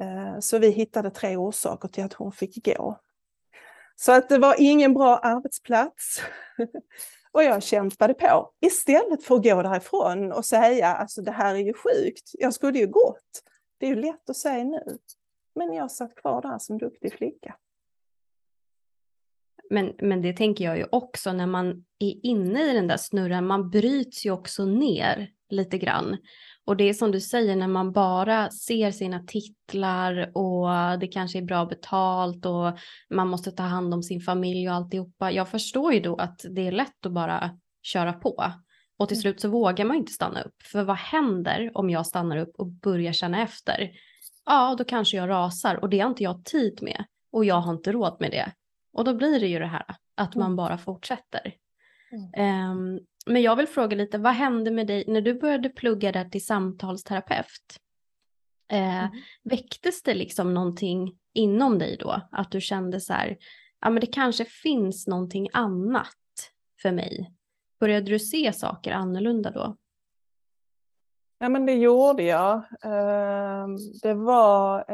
Eh, 0.00 0.38
så 0.40 0.58
vi 0.58 0.70
hittade 0.70 1.10
tre 1.10 1.36
orsaker 1.36 1.88
till 1.88 2.04
att 2.04 2.12
hon 2.12 2.32
fick 2.32 2.64
gå. 2.64 2.98
Så 3.96 4.12
att 4.12 4.28
det 4.28 4.38
var 4.38 4.54
ingen 4.58 4.94
bra 4.94 5.16
arbetsplats. 5.16 6.22
Och 7.32 7.44
jag 7.44 7.62
kämpade 7.62 8.14
på 8.14 8.52
istället 8.60 9.24
för 9.24 9.34
att 9.34 9.42
gå 9.42 9.62
därifrån 9.62 10.32
och 10.32 10.44
säga 10.44 10.86
alltså 10.86 11.22
det 11.22 11.30
här 11.30 11.54
är 11.54 11.58
ju 11.58 11.74
sjukt, 11.74 12.30
jag 12.32 12.54
skulle 12.54 12.78
ju 12.78 12.86
gått. 12.86 13.42
Det 13.78 13.86
är 13.86 13.90
ju 13.90 13.96
lätt 13.96 14.30
att 14.30 14.36
säga 14.36 14.64
nu. 14.64 14.98
Men 15.54 15.72
jag 15.72 15.90
satt 15.90 16.14
kvar 16.14 16.42
där 16.42 16.58
som 16.58 16.78
duktig 16.78 17.12
flicka. 17.12 17.56
Men, 19.72 19.92
men 19.98 20.22
det 20.22 20.32
tänker 20.32 20.64
jag 20.64 20.78
ju 20.78 20.86
också 20.92 21.32
när 21.32 21.46
man 21.46 21.84
är 21.98 22.26
inne 22.26 22.70
i 22.70 22.74
den 22.74 22.86
där 22.86 22.96
snurran, 22.96 23.46
man 23.46 23.70
bryts 23.70 24.26
ju 24.26 24.30
också 24.30 24.64
ner 24.64 25.28
lite 25.50 25.78
grann. 25.78 26.16
Och 26.64 26.76
det 26.76 26.84
är 26.84 26.94
som 26.94 27.12
du 27.12 27.20
säger 27.20 27.56
när 27.56 27.68
man 27.68 27.92
bara 27.92 28.50
ser 28.50 28.90
sina 28.90 29.20
titlar 29.26 30.36
och 30.36 30.98
det 30.98 31.06
kanske 31.06 31.38
är 31.38 31.42
bra 31.42 31.66
betalt 31.66 32.46
och 32.46 32.78
man 33.10 33.28
måste 33.28 33.50
ta 33.50 33.62
hand 33.62 33.94
om 33.94 34.02
sin 34.02 34.20
familj 34.20 34.68
och 34.68 34.74
alltihopa. 34.74 35.32
Jag 35.32 35.48
förstår 35.48 35.92
ju 35.92 36.00
då 36.00 36.16
att 36.16 36.44
det 36.50 36.66
är 36.66 36.72
lätt 36.72 37.06
att 37.06 37.12
bara 37.12 37.58
köra 37.82 38.12
på. 38.12 38.52
Och 38.98 39.08
till 39.08 39.16
mm. 39.16 39.22
slut 39.22 39.40
så 39.40 39.48
vågar 39.48 39.84
man 39.84 39.96
inte 39.96 40.12
stanna 40.12 40.42
upp. 40.42 40.62
För 40.72 40.84
vad 40.84 40.96
händer 40.96 41.70
om 41.74 41.90
jag 41.90 42.06
stannar 42.06 42.36
upp 42.36 42.54
och 42.58 42.66
börjar 42.66 43.12
känna 43.12 43.42
efter? 43.42 43.90
Ja, 44.46 44.74
då 44.78 44.84
kanske 44.84 45.16
jag 45.16 45.28
rasar 45.28 45.76
och 45.76 45.88
det 45.88 46.00
har 46.00 46.10
inte 46.10 46.22
jag 46.22 46.44
tid 46.44 46.78
med. 46.82 47.04
Och 47.32 47.44
jag 47.44 47.60
har 47.60 47.72
inte 47.72 47.92
råd 47.92 48.16
med 48.20 48.30
det. 48.30 48.52
Och 48.92 49.04
då 49.04 49.14
blir 49.14 49.40
det 49.40 49.46
ju 49.46 49.58
det 49.58 49.66
här 49.66 49.84
att 50.14 50.34
man 50.34 50.46
mm. 50.46 50.56
bara 50.56 50.78
fortsätter. 50.78 51.54
Mm. 52.12 52.70
Um, 52.70 53.00
men 53.26 53.42
jag 53.42 53.56
vill 53.56 53.66
fråga 53.66 53.96
lite, 53.96 54.18
vad 54.18 54.32
hände 54.32 54.70
med 54.70 54.86
dig 54.86 55.04
när 55.08 55.20
du 55.20 55.34
började 55.34 55.68
plugga 55.68 56.12
där 56.12 56.24
till 56.24 56.46
samtalsterapeut? 56.46 57.78
Eh, 58.68 59.04
mm. 59.04 59.10
Väcktes 59.42 60.02
det 60.02 60.14
liksom 60.14 60.54
någonting 60.54 61.18
inom 61.32 61.78
dig 61.78 61.96
då? 62.00 62.20
Att 62.32 62.50
du 62.50 62.60
kände 62.60 63.00
så 63.00 63.12
här, 63.12 63.38
ja 63.80 63.90
men 63.90 64.00
det 64.00 64.06
kanske 64.06 64.44
finns 64.44 65.06
någonting 65.06 65.48
annat 65.52 66.16
för 66.82 66.92
mig. 66.92 67.32
Började 67.80 68.06
du 68.06 68.18
se 68.18 68.52
saker 68.52 68.92
annorlunda 68.92 69.50
då? 69.50 69.76
Ja 71.38 71.48
men 71.48 71.66
det 71.66 71.74
gjorde 71.74 72.22
jag. 72.22 72.56
Uh, 72.84 73.76
det 74.02 74.14
var, 74.14 74.84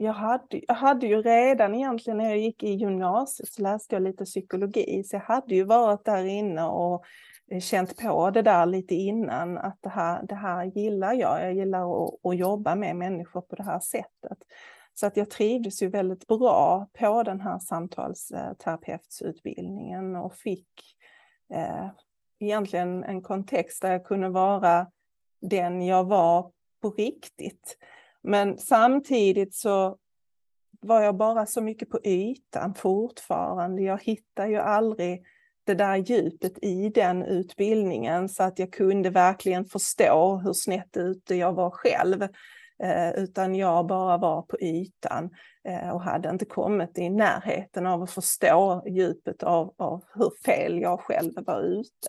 jag, 0.00 0.12
hade, 0.12 0.60
jag 0.68 0.74
hade 0.74 1.06
ju 1.06 1.22
redan 1.22 1.74
egentligen 1.74 2.18
när 2.18 2.28
jag 2.28 2.38
gick 2.38 2.62
i 2.62 2.70
gymnasiet 2.70 3.48
så 3.48 3.62
läste 3.62 3.94
jag 3.94 4.02
lite 4.02 4.24
psykologi. 4.24 5.04
Så 5.04 5.16
jag 5.16 5.20
hade 5.20 5.54
ju 5.54 5.64
varit 5.64 6.04
där 6.04 6.24
inne 6.24 6.64
och 6.64 7.04
eh, 7.50 7.60
känt 7.60 7.96
på 7.96 8.30
det 8.30 8.42
där 8.42 8.66
lite 8.66 8.94
innan, 8.94 9.58
att 9.58 9.78
det 9.80 9.88
här, 9.88 10.22
det 10.22 10.34
här 10.34 10.64
gillar 10.64 11.12
jag. 11.12 11.42
Jag 11.42 11.54
gillar 11.54 12.04
att, 12.04 12.14
att 12.24 12.36
jobba 12.36 12.74
med 12.74 12.96
människor 12.96 13.40
på 13.40 13.56
det 13.56 13.62
här 13.62 13.80
sättet. 13.80 14.38
Så 14.94 15.06
att 15.06 15.16
jag 15.16 15.30
trivdes 15.30 15.82
ju 15.82 15.88
väldigt 15.88 16.26
bra 16.26 16.86
på 16.98 17.22
den 17.22 17.40
här 17.40 17.58
samtalsterapeutsutbildningen 17.58 20.16
och 20.16 20.34
fick 20.34 20.68
eh, 21.54 21.88
egentligen 22.40 23.04
en 23.04 23.22
kontext 23.22 23.82
där 23.82 23.92
jag 23.92 24.04
kunde 24.04 24.28
vara 24.28 24.86
den 25.40 25.86
jag 25.86 26.04
var 26.04 26.50
på 26.82 26.90
riktigt. 26.90 27.78
Men 28.22 28.58
samtidigt 28.58 29.54
så 29.54 29.96
var 30.80 31.02
jag 31.02 31.16
bara 31.16 31.46
så 31.46 31.60
mycket 31.60 31.90
på 31.90 32.00
ytan 32.04 32.74
fortfarande. 32.74 33.82
Jag 33.82 34.02
hittade 34.02 34.48
ju 34.48 34.56
aldrig 34.56 35.24
det 35.64 35.74
där 35.74 35.96
djupet 35.96 36.64
i 36.64 36.88
den 36.88 37.22
utbildningen 37.22 38.28
så 38.28 38.42
att 38.42 38.58
jag 38.58 38.72
kunde 38.72 39.10
verkligen 39.10 39.64
förstå 39.64 40.36
hur 40.44 40.52
snett 40.52 40.96
ute 40.96 41.34
jag 41.34 41.52
var 41.52 41.70
själv. 41.70 42.22
Eh, 42.82 43.10
utan 43.10 43.54
jag 43.54 43.86
bara 43.86 44.18
var 44.18 44.42
på 44.42 44.60
ytan 44.60 45.30
eh, 45.64 45.90
och 45.90 46.02
hade 46.02 46.30
inte 46.30 46.44
kommit 46.44 46.98
i 46.98 47.10
närheten 47.10 47.86
av 47.86 48.02
att 48.02 48.10
förstå 48.10 48.82
djupet 48.86 49.42
av, 49.42 49.74
av 49.78 50.04
hur 50.14 50.30
fel 50.44 50.80
jag 50.80 51.00
själv 51.00 51.32
var 51.46 51.60
ute. 51.60 52.08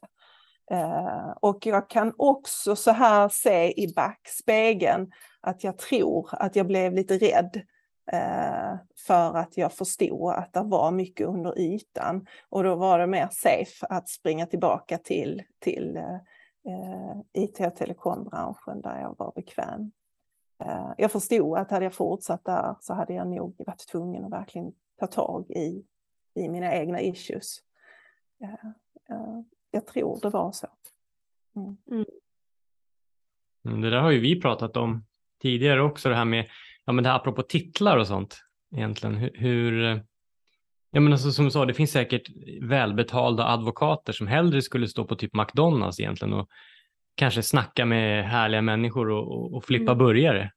Eh, 0.72 1.30
och 1.40 1.66
jag 1.66 1.90
kan 1.90 2.14
också 2.18 2.76
så 2.76 2.92
här 2.92 3.30
se 3.30 3.82
i 3.84 3.94
backspegeln 3.94 5.12
att 5.42 5.64
jag 5.64 5.78
tror 5.78 6.30
att 6.32 6.56
jag 6.56 6.68
blev 6.68 6.94
lite 6.94 7.18
rädd 7.18 7.62
eh, 8.12 8.78
för 9.08 9.38
att 9.38 9.58
jag 9.58 9.74
förstod 9.74 10.32
att 10.32 10.54
det 10.54 10.64
var 10.64 10.92
mycket 10.92 11.28
under 11.28 11.60
ytan. 11.60 12.28
Och 12.50 12.64
då 12.64 12.76
var 12.76 13.00
det 13.00 13.08
mer 13.08 13.28
safe 13.32 13.86
att 13.90 14.10
springa 14.10 14.46
tillbaka 14.46 14.98
till, 14.98 15.44
till 15.60 15.98
eh, 15.98 16.16
eh 16.66 17.20
IT 17.34 17.60
och 17.60 17.76
telekombranschen 17.76 18.82
där 18.82 19.02
jag 19.02 19.16
var 19.18 19.32
bekväm. 19.36 19.92
Eh, 20.64 20.92
jag 20.98 21.12
förstod 21.12 21.58
att 21.58 21.72
hade 21.72 21.86
jag 21.86 21.94
fortsatt 21.94 22.46
där 22.46 22.76
så 22.80 22.94
hade 22.94 23.14
jag 23.14 23.28
nog 23.28 23.64
varit 23.68 23.88
tvungen 23.88 24.26
att 24.26 24.32
verkligen 24.32 24.72
ta 25.00 25.08
tag 25.08 25.52
i, 25.52 25.86
i 26.34 26.50
mina 26.50 26.76
egna 26.76 27.02
issues 27.02 27.58
eh, 28.44 28.70
jag 29.72 29.88
tror 29.88 30.20
det 30.22 30.30
var 30.30 30.52
så. 30.52 30.68
Mm. 31.56 31.78
mm. 31.92 32.06
Mm. 33.66 33.82
Det 33.82 33.90
där 33.90 33.98
har 33.98 34.12
ju 34.12 34.20
vi 34.20 34.42
pratat 34.42 34.78
om 34.78 35.06
tidigare 35.42 35.82
också, 35.82 36.10
det 36.10 36.16
här 36.16 36.26
med, 36.26 36.50
ja 36.86 36.94
men 36.94 37.04
det 37.04 37.10
här 37.10 37.16
apropå 37.16 37.42
titlar 37.42 37.98
och 37.98 38.08
sånt 38.08 38.44
egentligen, 38.76 39.16
hur, 39.16 39.32
hur 39.36 40.04
ja 40.92 41.00
men 41.00 41.14
alltså 41.14 41.32
som 41.32 41.46
du 41.46 41.52
sa, 41.52 41.66
det 41.66 41.74
finns 41.74 41.92
säkert 41.92 42.30
välbetalda 42.62 43.46
advokater 43.46 44.14
som 44.14 44.28
hellre 44.28 44.62
skulle 44.62 44.88
stå 44.88 45.06
på 45.06 45.16
typ 45.16 45.34
McDonalds 45.34 46.00
egentligen 46.00 46.34
och 46.34 46.50
kanske 47.16 47.44
snacka 47.44 47.86
med 47.86 48.26
härliga 48.26 48.62
människor 48.62 49.10
och, 49.10 49.28
och, 49.28 49.54
och 49.54 49.66
flippa 49.66 49.92
mm. 49.92 49.98
burgare. 49.98 50.52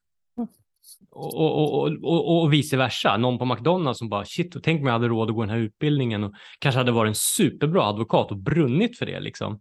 Och, 1.10 1.34
och, 1.34 1.92
och, 2.02 2.42
och, 2.42 2.52
vice 2.52 2.76
versa. 2.76 3.16
Någon 3.16 3.38
på 3.38 3.44
McDonalds 3.44 3.98
som 3.98 4.08
bara 4.08 4.24
shit, 4.24 4.56
tänk 4.62 4.80
om 4.80 4.86
jag 4.86 4.92
hade 4.92 5.08
råd 5.08 5.28
att 5.28 5.34
gå 5.34 5.42
den 5.42 5.50
här 5.50 5.58
utbildningen 5.58 6.24
och 6.24 6.32
kanske 6.58 6.78
hade 6.78 6.92
varit 6.92 7.08
en 7.08 7.14
superbra 7.14 7.82
advokat 7.82 8.30
och 8.30 8.36
brunnit 8.36 8.98
för 8.98 9.06
det 9.06 9.20
liksom. 9.20 9.60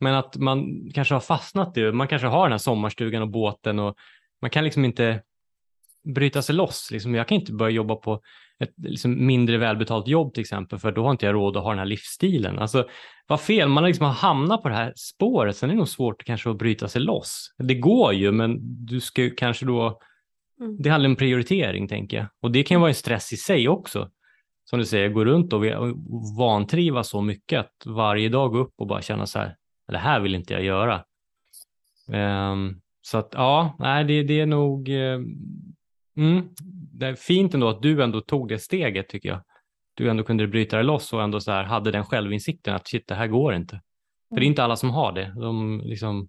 Men 0.00 0.14
att 0.14 0.36
man 0.36 0.90
kanske 0.94 1.14
har 1.14 1.20
fastnat 1.20 1.76
i, 1.76 1.92
man 1.92 2.08
kanske 2.08 2.28
har 2.28 2.42
den 2.42 2.52
här 2.52 2.58
sommarstugan 2.58 3.22
och 3.22 3.30
båten 3.30 3.78
och 3.78 3.96
man 4.42 4.50
kan 4.50 4.64
liksom 4.64 4.84
inte 4.84 5.22
bryta 6.14 6.42
sig 6.42 6.54
loss. 6.54 6.88
Liksom, 6.92 7.14
jag 7.14 7.28
kan 7.28 7.38
inte 7.38 7.52
börja 7.52 7.70
jobba 7.70 7.96
på 7.96 8.20
ett 8.60 8.72
liksom, 8.76 9.26
mindre 9.26 9.58
välbetalt 9.58 10.08
jobb 10.08 10.34
till 10.34 10.40
exempel, 10.40 10.78
för 10.78 10.92
då 10.92 11.04
har 11.04 11.10
inte 11.10 11.26
jag 11.26 11.34
råd 11.34 11.56
att 11.56 11.62
ha 11.62 11.70
den 11.70 11.78
här 11.78 11.86
livsstilen. 11.86 12.58
Alltså, 12.58 12.88
vad 13.26 13.40
fel, 13.40 13.68
man 13.68 13.84
har 13.84 13.88
liksom 13.88 14.06
hamnat 14.06 14.62
på 14.62 14.68
det 14.68 14.74
här 14.74 14.92
spåret, 14.96 15.56
sen 15.56 15.70
är 15.70 15.74
det 15.74 15.78
nog 15.78 15.88
svårt 15.88 16.24
kanske 16.24 16.50
att 16.50 16.58
bryta 16.58 16.88
sig 16.88 17.00
loss. 17.00 17.54
Det 17.58 17.74
går 17.74 18.12
ju, 18.12 18.32
men 18.32 18.58
du 18.86 19.00
ska 19.00 19.30
kanske 19.36 19.66
då 19.66 20.00
Mm. 20.60 20.76
Det 20.82 20.90
handlar 20.90 21.10
om 21.10 21.16
prioritering 21.16 21.88
tänker 21.88 22.16
jag. 22.16 22.26
Och 22.40 22.52
det 22.52 22.62
kan 22.62 22.80
vara 22.80 22.90
en 22.90 22.94
stress 22.94 23.32
i 23.32 23.36
sig 23.36 23.68
också. 23.68 24.10
Som 24.64 24.78
du 24.78 24.84
säger, 24.84 25.08
gå 25.08 25.24
runt 25.24 25.52
och 25.52 25.62
vantrivas 26.38 27.08
så 27.08 27.20
mycket 27.20 27.60
att 27.60 27.86
varje 27.86 28.28
dag 28.28 28.52
gå 28.52 28.58
upp 28.58 28.74
och 28.76 28.86
bara 28.86 29.02
känna 29.02 29.26
så 29.26 29.38
här, 29.38 29.56
det 29.88 29.98
här 29.98 30.20
vill 30.20 30.34
inte 30.34 30.52
jag 30.52 30.64
göra. 30.64 31.04
Um, 32.52 32.80
så 33.02 33.18
att 33.18 33.28
ja, 33.32 33.76
nej, 33.78 34.04
det, 34.04 34.22
det 34.22 34.40
är 34.40 34.46
nog 34.46 34.88
uh, 34.88 35.20
mm, 36.16 36.48
det 36.92 37.06
är 37.06 37.14
fint 37.14 37.54
ändå 37.54 37.68
att 37.68 37.82
du 37.82 38.02
ändå 38.02 38.20
tog 38.20 38.48
det 38.48 38.58
steget 38.58 39.08
tycker 39.08 39.28
jag. 39.28 39.42
Du 39.94 40.10
ändå 40.10 40.24
kunde 40.24 40.46
bryta 40.46 40.76
det 40.76 40.82
loss 40.82 41.12
och 41.12 41.22
ändå 41.22 41.40
så 41.40 41.52
här 41.52 41.64
hade 41.64 41.90
den 41.90 42.04
självinsikten 42.04 42.74
att 42.74 42.88
shit, 42.88 43.08
det 43.08 43.14
här 43.14 43.26
går 43.26 43.54
inte. 43.54 43.80
För 44.28 44.36
det 44.36 44.40
är 44.40 44.42
mm. 44.42 44.50
inte 44.50 44.64
alla 44.64 44.76
som 44.76 44.90
har 44.90 45.12
det. 45.12 45.34
De 45.40 45.80
liksom 45.84 46.28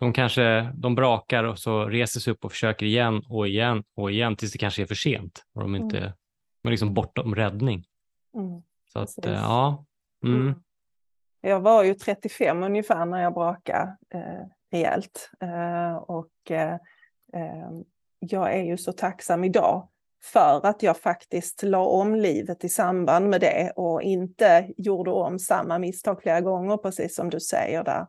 de 0.00 0.12
kanske 0.12 0.72
de 0.74 0.94
brakar 0.94 1.44
och 1.44 1.58
så 1.58 1.84
reser 1.84 2.20
sig 2.20 2.32
upp 2.32 2.44
och 2.44 2.52
försöker 2.52 2.86
igen 2.86 3.22
och 3.28 3.48
igen 3.48 3.84
och 3.94 4.10
igen 4.10 4.36
tills 4.36 4.52
det 4.52 4.58
kanske 4.58 4.82
är 4.82 4.86
för 4.86 4.94
sent 4.94 5.44
och 5.54 5.60
de 5.60 5.76
inte 5.76 5.98
mm. 5.98 6.12
de 6.62 6.68
är 6.68 6.70
liksom 6.70 6.94
bortom 6.94 7.34
räddning. 7.34 7.84
Mm. 8.34 8.62
Så 8.92 8.98
att 8.98 9.26
eh, 9.26 9.32
ja. 9.32 9.84
Mm. 10.24 10.40
mm. 10.40 10.54
Jag 11.40 11.60
var 11.60 11.84
ju 11.84 11.94
35 11.94 12.62
ungefär 12.62 13.06
när 13.06 13.22
jag 13.22 13.34
brakade 13.34 13.96
eh, 14.14 14.46
rejält 14.72 15.30
eh, 15.40 15.96
och 15.96 16.50
eh, 16.50 16.74
eh, 17.32 17.70
jag 18.18 18.54
är 18.54 18.62
ju 18.62 18.76
så 18.76 18.92
tacksam 18.92 19.44
idag 19.44 19.88
för 20.22 20.66
att 20.66 20.82
jag 20.82 20.96
faktiskt 20.96 21.62
la 21.62 21.86
om 21.86 22.14
livet 22.14 22.64
i 22.64 22.68
samband 22.68 23.28
med 23.28 23.40
det 23.40 23.72
och 23.76 24.02
inte 24.02 24.70
gjorde 24.76 25.10
om 25.10 25.38
samma 25.38 25.78
misstag 25.78 26.22
flera 26.22 26.40
gånger, 26.40 26.76
precis 26.76 27.14
som 27.14 27.30
du 27.30 27.40
säger 27.40 27.84
där. 27.84 28.06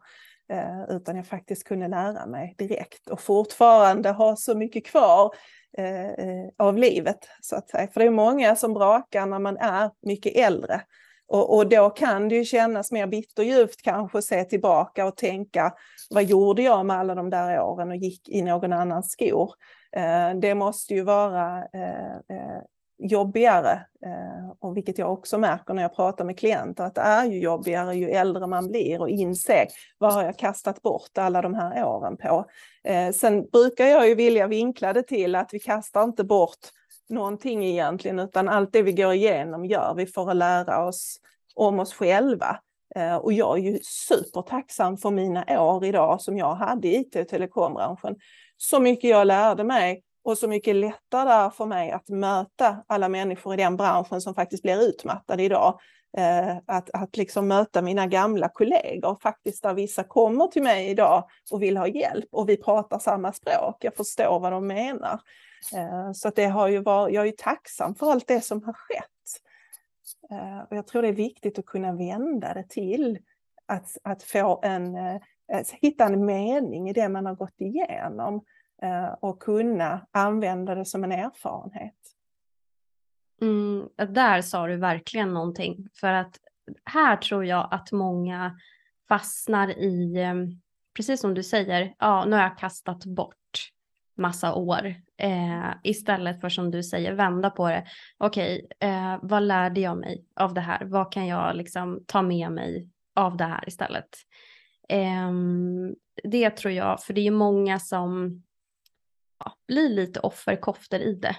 Eh, 0.51 0.95
utan 0.95 1.15
jag 1.15 1.27
faktiskt 1.27 1.63
kunde 1.63 1.87
lära 1.87 2.25
mig 2.25 2.55
direkt 2.57 3.09
och 3.09 3.21
fortfarande 3.21 4.09
ha 4.09 4.35
så 4.35 4.55
mycket 4.55 4.85
kvar 4.85 5.35
eh, 5.77 6.09
eh, 6.09 6.47
av 6.57 6.77
livet. 6.77 7.17
Så 7.41 7.55
att 7.55 7.69
säga. 7.69 7.87
För 7.87 7.99
det 7.99 8.05
är 8.05 8.09
många 8.09 8.55
som 8.55 8.73
brakar 8.73 9.25
när 9.25 9.39
man 9.39 9.57
är 9.57 9.91
mycket 10.01 10.35
äldre. 10.35 10.81
Och, 11.27 11.57
och 11.57 11.69
då 11.69 11.89
kan 11.89 12.29
det 12.29 12.35
ju 12.35 12.45
kännas 12.45 12.91
mer 12.91 13.07
bitterljuvt 13.07 13.81
kanske 13.81 14.17
att 14.17 14.23
se 14.23 14.43
tillbaka 14.43 15.05
och 15.05 15.17
tänka 15.17 15.73
vad 16.09 16.23
gjorde 16.23 16.61
jag 16.61 16.85
med 16.85 16.97
alla 16.97 17.15
de 17.15 17.29
där 17.29 17.61
åren 17.61 17.89
och 17.89 17.95
gick 17.95 18.29
i 18.29 18.41
någon 18.41 18.73
annans 18.73 19.11
skor. 19.11 19.53
Eh, 19.95 20.39
det 20.41 20.55
måste 20.55 20.93
ju 20.93 21.01
vara 21.01 21.63
jobbigare, 23.01 23.71
eh, 24.05 24.51
och 24.59 24.77
vilket 24.77 24.97
jag 24.97 25.13
också 25.13 25.37
märker 25.37 25.73
när 25.73 25.81
jag 25.81 25.95
pratar 25.95 26.25
med 26.25 26.39
klienter, 26.39 26.83
att 26.83 26.95
det 26.95 27.01
är 27.01 27.25
ju 27.25 27.39
jobbigare 27.39 27.95
ju 27.95 28.09
äldre 28.09 28.47
man 28.47 28.67
blir 28.67 29.01
och 29.01 29.09
inse 29.09 29.67
vad 29.97 30.13
har 30.13 30.23
jag 30.23 30.37
kastat 30.37 30.81
bort 30.81 31.17
alla 31.17 31.41
de 31.41 31.53
här 31.53 31.85
åren 31.85 32.17
på. 32.17 32.45
Eh, 32.83 33.11
sen 33.11 33.45
brukar 33.45 33.85
jag 33.85 34.07
ju 34.07 34.15
vilja 34.15 34.47
vinkla 34.47 34.93
det 34.93 35.03
till 35.03 35.35
att 35.35 35.49
vi 35.53 35.59
kastar 35.59 36.03
inte 36.03 36.23
bort 36.23 36.59
någonting 37.09 37.65
egentligen, 37.65 38.19
utan 38.19 38.49
allt 38.49 38.73
det 38.73 38.81
vi 38.81 38.93
går 38.93 39.13
igenom 39.13 39.65
gör 39.65 39.93
vi 39.95 40.05
för 40.05 40.29
att 40.29 40.35
lära 40.35 40.85
oss 40.85 41.17
om 41.55 41.79
oss 41.79 41.93
själva. 41.93 42.59
Eh, 42.95 43.15
och 43.15 43.33
jag 43.33 43.57
är 43.57 43.61
ju 43.61 43.79
supertacksam 43.81 44.97
för 44.97 45.11
mina 45.11 45.61
år 45.61 45.85
idag 45.85 46.21
som 46.21 46.37
jag 46.37 46.55
hade 46.55 46.87
i 46.87 46.95
IT 46.95 47.15
och 47.15 47.27
telekombranschen. 47.27 48.15
Så 48.57 48.79
mycket 48.79 49.09
jag 49.09 49.27
lärde 49.27 49.63
mig 49.63 50.03
och 50.23 50.37
så 50.37 50.47
mycket 50.47 50.75
lättare 50.75 51.51
för 51.51 51.65
mig 51.65 51.91
att 51.91 52.09
möta 52.09 52.83
alla 52.87 53.09
människor 53.09 53.53
i 53.53 53.57
den 53.57 53.77
branschen 53.77 54.21
som 54.21 54.35
faktiskt 54.35 54.63
blir 54.63 54.81
utmattade 54.81 55.43
idag. 55.43 55.79
Eh, 56.17 56.57
att, 56.65 56.89
att 56.93 57.17
liksom 57.17 57.47
möta 57.47 57.81
mina 57.81 58.07
gamla 58.07 58.49
kollegor, 58.49 59.17
faktiskt 59.21 59.63
där 59.63 59.73
vissa 59.73 60.03
kommer 60.03 60.47
till 60.47 60.63
mig 60.63 60.89
idag 60.89 61.29
och 61.51 61.61
vill 61.61 61.77
ha 61.77 61.87
hjälp 61.87 62.29
och 62.31 62.49
vi 62.49 62.57
pratar 62.57 62.99
samma 62.99 63.33
språk. 63.33 63.75
Jag 63.79 63.95
förstår 63.95 64.39
vad 64.39 64.51
de 64.51 64.67
menar. 64.67 65.19
Eh, 65.75 66.11
så 66.13 66.27
att 66.27 66.35
det 66.35 66.45
har 66.45 66.67
ju 66.67 66.79
varit, 66.81 67.15
jag 67.15 67.27
är 67.27 67.31
tacksam 67.31 67.95
för 67.95 68.11
allt 68.11 68.27
det 68.27 68.41
som 68.41 68.63
har 68.63 68.73
skett. 68.73 69.05
Eh, 70.31 70.59
och 70.69 70.77
jag 70.77 70.87
tror 70.87 71.01
det 71.01 71.07
är 71.07 71.13
viktigt 71.13 71.59
att 71.59 71.65
kunna 71.65 71.93
vända 71.93 72.53
det 72.53 72.69
till 72.69 73.19
att, 73.65 73.97
att 74.03 74.23
få 74.23 74.59
en, 74.63 74.97
hitta 75.81 76.05
en 76.05 76.25
mening 76.25 76.89
i 76.89 76.93
det 76.93 77.09
man 77.09 77.25
har 77.25 77.35
gått 77.35 77.61
igenom. 77.61 78.41
Eh, 78.81 79.13
och 79.19 79.41
kunna 79.41 80.07
använda 80.11 80.75
det 80.75 80.85
som 80.85 81.03
en 81.03 81.11
erfarenhet. 81.11 81.95
Mm, 83.41 83.89
där 84.13 84.41
sa 84.41 84.67
du 84.67 84.75
verkligen 84.75 85.33
någonting 85.33 85.87
för 85.93 86.13
att 86.13 86.39
här 86.85 87.17
tror 87.17 87.45
jag 87.45 87.67
att 87.71 87.91
många 87.91 88.59
fastnar 89.07 89.79
i, 89.79 90.17
eh, 90.17 90.35
precis 90.95 91.21
som 91.21 91.33
du 91.33 91.43
säger, 91.43 91.95
ja 91.99 92.25
nu 92.25 92.35
har 92.35 92.43
jag 92.43 92.57
kastat 92.57 93.05
bort 93.05 93.35
massa 94.15 94.53
år 94.53 94.95
eh, 95.17 95.69
istället 95.83 96.41
för 96.41 96.49
som 96.49 96.71
du 96.71 96.83
säger 96.83 97.13
vända 97.13 97.49
på 97.49 97.69
det. 97.69 97.85
Okej, 98.17 98.67
eh, 98.79 99.17
vad 99.21 99.43
lärde 99.43 99.81
jag 99.81 99.97
mig 99.97 100.25
av 100.35 100.53
det 100.53 100.61
här? 100.61 100.85
Vad 100.85 101.11
kan 101.11 101.27
jag 101.27 101.55
liksom 101.55 102.03
ta 102.07 102.21
med 102.21 102.51
mig 102.51 102.89
av 103.15 103.37
det 103.37 103.43
här 103.45 103.67
istället? 103.67 104.09
Eh, 104.89 105.31
det 106.23 106.49
tror 106.49 106.73
jag, 106.73 107.03
för 107.03 107.13
det 107.13 107.27
är 107.27 107.31
många 107.31 107.79
som 107.79 108.43
ja, 109.45 109.53
blir 109.67 109.89
lite 109.89 110.19
offerkoftor 110.19 110.99
i 110.99 111.15
det. 111.15 111.35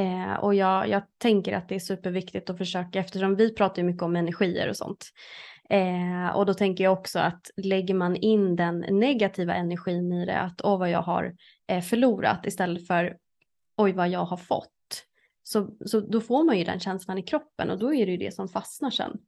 Eh, 0.00 0.34
och 0.34 0.54
jag, 0.54 0.88
jag 0.88 1.02
tänker 1.18 1.52
att 1.52 1.68
det 1.68 1.74
är 1.74 1.78
superviktigt 1.78 2.50
att 2.50 2.58
försöka 2.58 2.98
eftersom 2.98 3.36
vi 3.36 3.54
pratar 3.54 3.82
mycket 3.82 4.02
om 4.02 4.16
energier 4.16 4.68
och 4.68 4.76
sånt. 4.76 5.06
Eh, 5.70 6.36
och 6.36 6.46
då 6.46 6.54
tänker 6.54 6.84
jag 6.84 6.92
också 6.92 7.18
att 7.18 7.50
lägger 7.56 7.94
man 7.94 8.16
in 8.16 8.56
den 8.56 8.78
negativa 8.78 9.54
energin 9.54 10.12
i 10.12 10.26
det, 10.26 10.40
att 10.40 10.60
åh 10.64 10.78
vad 10.78 10.90
jag 10.90 11.02
har 11.02 11.36
eh, 11.68 11.80
förlorat 11.80 12.46
istället 12.46 12.86
för 12.86 13.16
oj 13.76 13.92
vad 13.92 14.08
jag 14.08 14.24
har 14.24 14.36
fått. 14.36 14.70
Så, 15.42 15.76
så 15.86 16.00
då 16.00 16.20
får 16.20 16.44
man 16.44 16.58
ju 16.58 16.64
den 16.64 16.80
känslan 16.80 17.18
i 17.18 17.22
kroppen 17.22 17.70
och 17.70 17.78
då 17.78 17.94
är 17.94 18.06
det 18.06 18.12
ju 18.12 18.18
det 18.18 18.34
som 18.34 18.48
fastnar 18.48 18.90
sen. 18.90 19.18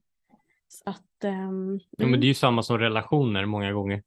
Så 0.67 0.89
att, 0.89 1.23
um, 1.23 1.79
ja, 1.97 2.07
men 2.07 2.19
det 2.19 2.25
är 2.25 2.27
ju 2.27 2.33
samma 2.33 2.63
som 2.63 2.77
relationer 2.77 3.45
många 3.45 3.71
gånger. 3.71 4.03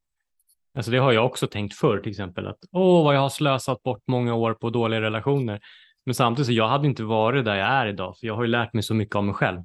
Alltså 0.75 0.91
det 0.91 0.99
har 0.99 1.13
jag 1.13 1.27
också 1.27 1.47
tänkt 1.47 1.75
förr 1.75 1.99
till 1.99 2.11
exempel 2.11 2.47
att 2.47 2.59
åh 2.73 3.05
vad 3.05 3.15
jag 3.15 3.21
har 3.21 3.29
slösat 3.29 3.83
bort 3.83 4.03
många 4.07 4.35
år 4.35 4.55
på 4.55 4.71
dåliga 4.71 5.01
relationer. 5.01 5.61
Men 6.07 6.15
samtidigt 6.15 6.47
så 6.47 6.53
jag 6.53 6.69
hade 6.69 6.87
inte 6.87 7.05
varit 7.05 7.45
där 7.45 7.55
jag 7.55 7.69
är 7.69 7.87
idag 7.87 8.19
för 8.19 8.27
jag 8.27 8.35
har 8.35 8.43
ju 8.43 8.49
lärt 8.49 8.73
mig 8.73 8.83
så 8.83 8.95
mycket 8.95 9.17
av 9.17 9.25
mig 9.25 9.35
själv. 9.35 9.57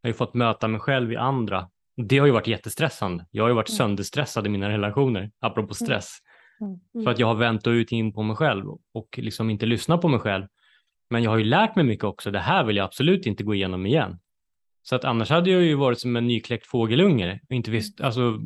Jag 0.00 0.08
har 0.08 0.10
ju 0.10 0.14
fått 0.14 0.34
möta 0.34 0.68
mig 0.68 0.80
själv 0.80 1.12
i 1.12 1.16
andra 1.16 1.68
Det 1.96 2.18
har 2.18 2.26
ju 2.26 2.32
varit 2.32 2.46
jättestressande. 2.46 3.26
Jag 3.30 3.44
har 3.44 3.48
ju 3.48 3.54
varit 3.54 3.68
Mm. 3.68 3.76
sönderstressad 3.76 4.46
i 4.46 4.48
mina 4.48 4.68
relationer, 4.68 5.30
apropå 5.40 5.74
stress. 5.74 6.18
Mm. 6.60 7.04
För 7.04 7.10
att 7.12 7.18
jag 7.18 7.26
har 7.26 7.34
vänt 7.34 7.66
ut 7.66 7.92
in 7.92 8.12
på 8.12 8.22
mig 8.22 8.36
själv 8.36 8.64
och 8.94 9.18
liksom 9.18 9.50
inte 9.50 9.66
lyssnat 9.66 10.00
på 10.00 10.08
mig 10.08 10.20
själv. 10.20 10.46
Men 11.10 11.22
jag 11.22 11.30
har 11.30 11.38
ju 11.38 11.44
lärt 11.44 11.76
mig 11.76 11.84
mycket 11.84 12.04
också. 12.04 12.30
Det 12.30 12.38
här 12.38 12.64
vill 12.64 12.76
jag 12.76 12.84
absolut 12.84 13.26
inte 13.26 13.44
gå 13.44 13.54
igenom 13.54 13.86
igen. 13.86 14.18
Så 14.82 14.96
att 14.96 15.04
annars 15.04 15.30
hade 15.30 15.50
jag 15.50 15.62
ju 15.62 15.74
varit 15.74 16.00
som 16.00 16.16
en 16.16 16.26
nykläckt 16.26 16.66
fågelunge 16.66 17.40
och 17.48 17.54
inte 17.54 17.70
visst, 17.70 18.00
alltså, 18.00 18.38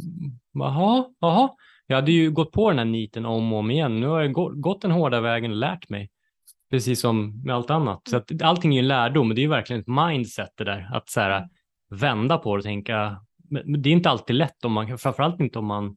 jaha, 0.52 1.04
jaha. 1.20 1.50
Jag 1.86 1.96
hade 1.96 2.12
ju 2.12 2.30
gått 2.30 2.52
på 2.52 2.70
den 2.70 2.78
här 2.78 2.84
niten 2.84 3.26
om 3.26 3.52
och 3.52 3.58
om 3.58 3.70
igen. 3.70 4.00
Nu 4.00 4.06
har 4.06 4.20
jag 4.20 4.32
gå- 4.32 4.52
gått 4.54 4.82
den 4.82 4.90
hårda 4.90 5.20
vägen 5.20 5.50
och 5.50 5.56
lärt 5.56 5.88
mig. 5.88 6.10
Precis 6.70 7.00
som 7.00 7.42
med 7.44 7.54
allt 7.54 7.70
annat. 7.70 8.00
Så 8.08 8.16
att 8.16 8.42
allting 8.42 8.72
är 8.72 8.76
ju 8.76 8.82
en 8.82 8.88
lärdom, 8.88 9.28
men 9.28 9.34
det 9.34 9.40
är 9.40 9.42
ju 9.42 9.48
verkligen 9.48 9.82
ett 9.82 10.08
mindset 10.08 10.50
det 10.56 10.64
där. 10.64 10.90
Att 10.92 11.10
så 11.10 11.20
här, 11.20 11.48
vända 11.90 12.38
på 12.38 12.56
det 12.56 12.60
och 12.60 12.64
tänka, 12.64 13.20
men 13.50 13.82
det 13.82 13.88
är 13.88 13.92
inte 13.92 14.10
alltid 14.10 14.36
lätt 14.36 14.64
om 14.64 14.72
man, 14.72 14.98
framförallt 14.98 15.40
inte 15.40 15.58
om 15.58 15.66
man 15.66 15.96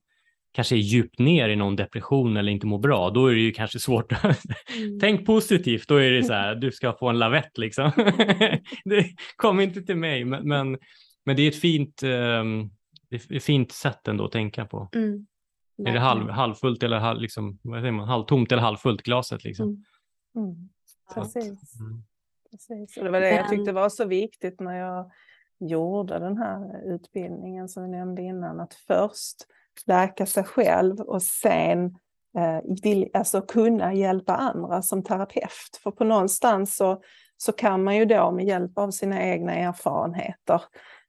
kanske 0.56 0.76
är 0.76 0.80
djupt 0.80 1.19
ner 1.19 1.50
i 1.50 1.56
någon 1.56 1.76
depression 1.76 2.38
eller 2.38 2.52
inte 2.52 2.67
mår 2.67 2.80
bra. 2.80 3.10
Då 3.10 3.28
är 3.28 3.34
det 3.34 3.39
ju 3.41 3.52
kanske 3.52 3.80
svårt. 3.80 4.12
Mm. 4.12 4.36
Tänk 5.02 5.26
positivt, 5.26 5.88
då 5.88 5.95
är 5.95 6.12
det 6.12 6.24
så 6.24 6.34
här, 6.34 6.56
du 6.56 6.71
ska 6.71 6.93
få 6.93 7.10
en 7.10 7.19
lavett 7.19 7.58
liksom. 7.58 7.91
det 8.86 9.06
kommer 9.36 9.63
inte 9.63 9.82
till 9.82 9.98
mig, 9.98 10.26
men, 10.26 10.48
men, 10.48 10.78
men 11.26 11.36
det 11.36 11.41
är 11.41 11.48
ett 11.48 11.60
fint, 11.60 12.04
ehm, 12.04 12.69
det 13.10 13.15
är 13.15 13.36
ett 13.36 13.43
fint 13.43 13.71
sätt 13.71 14.08
ändå 14.08 14.26
att 14.26 14.32
tänka 14.32 14.65
på. 14.65 14.89
Mm. 14.95 15.26
Är 15.77 15.93
det 15.93 15.99
halv, 15.99 16.29
halvfullt 16.29 16.83
eller 16.83 16.99
halv, 16.99 17.21
liksom, 17.21 17.59
vad 17.61 17.81
säger 17.81 17.91
man, 17.91 18.07
halvtomt 18.07 18.51
eller 18.51 18.61
halvfullt 18.61 19.01
glaset 19.01 19.43
liksom? 19.43 19.85
Mm. 20.35 20.47
Mm. 20.47 20.69
Precis. 21.13 21.79
Mm. 21.79 22.03
Precis. 22.51 22.97
Och 22.97 23.03
det 23.03 23.11
var 23.11 23.19
det 23.19 23.35
jag 23.35 23.49
tyckte 23.49 23.71
var 23.71 23.89
så 23.89 24.05
viktigt 24.05 24.59
när 24.59 24.75
jag 24.79 25.11
gjorde 25.59 26.19
den 26.19 26.38
här 26.38 26.81
utbildningen 26.93 27.69
som 27.69 27.83
vi 27.83 27.89
nämnde 27.89 28.21
innan. 28.21 28.59
Att 28.59 28.73
först 28.73 29.38
läka 29.85 30.25
sig 30.25 30.43
själv 30.43 30.99
och 30.99 31.23
sen 31.23 31.85
eh, 32.38 32.59
vill, 32.83 33.09
alltså 33.13 33.41
kunna 33.41 33.93
hjälpa 33.93 34.35
andra 34.35 34.81
som 34.81 35.03
terapeut. 35.03 35.79
För 35.83 35.91
på 35.91 36.03
någonstans 36.03 36.75
så, 36.75 37.01
så 37.38 37.51
kan 37.51 37.83
man 37.83 37.95
ju 37.95 38.05
då 38.05 38.31
med 38.31 38.45
hjälp 38.45 38.77
av 38.77 38.91
sina 38.91 39.23
egna 39.23 39.53
erfarenheter 39.53 40.61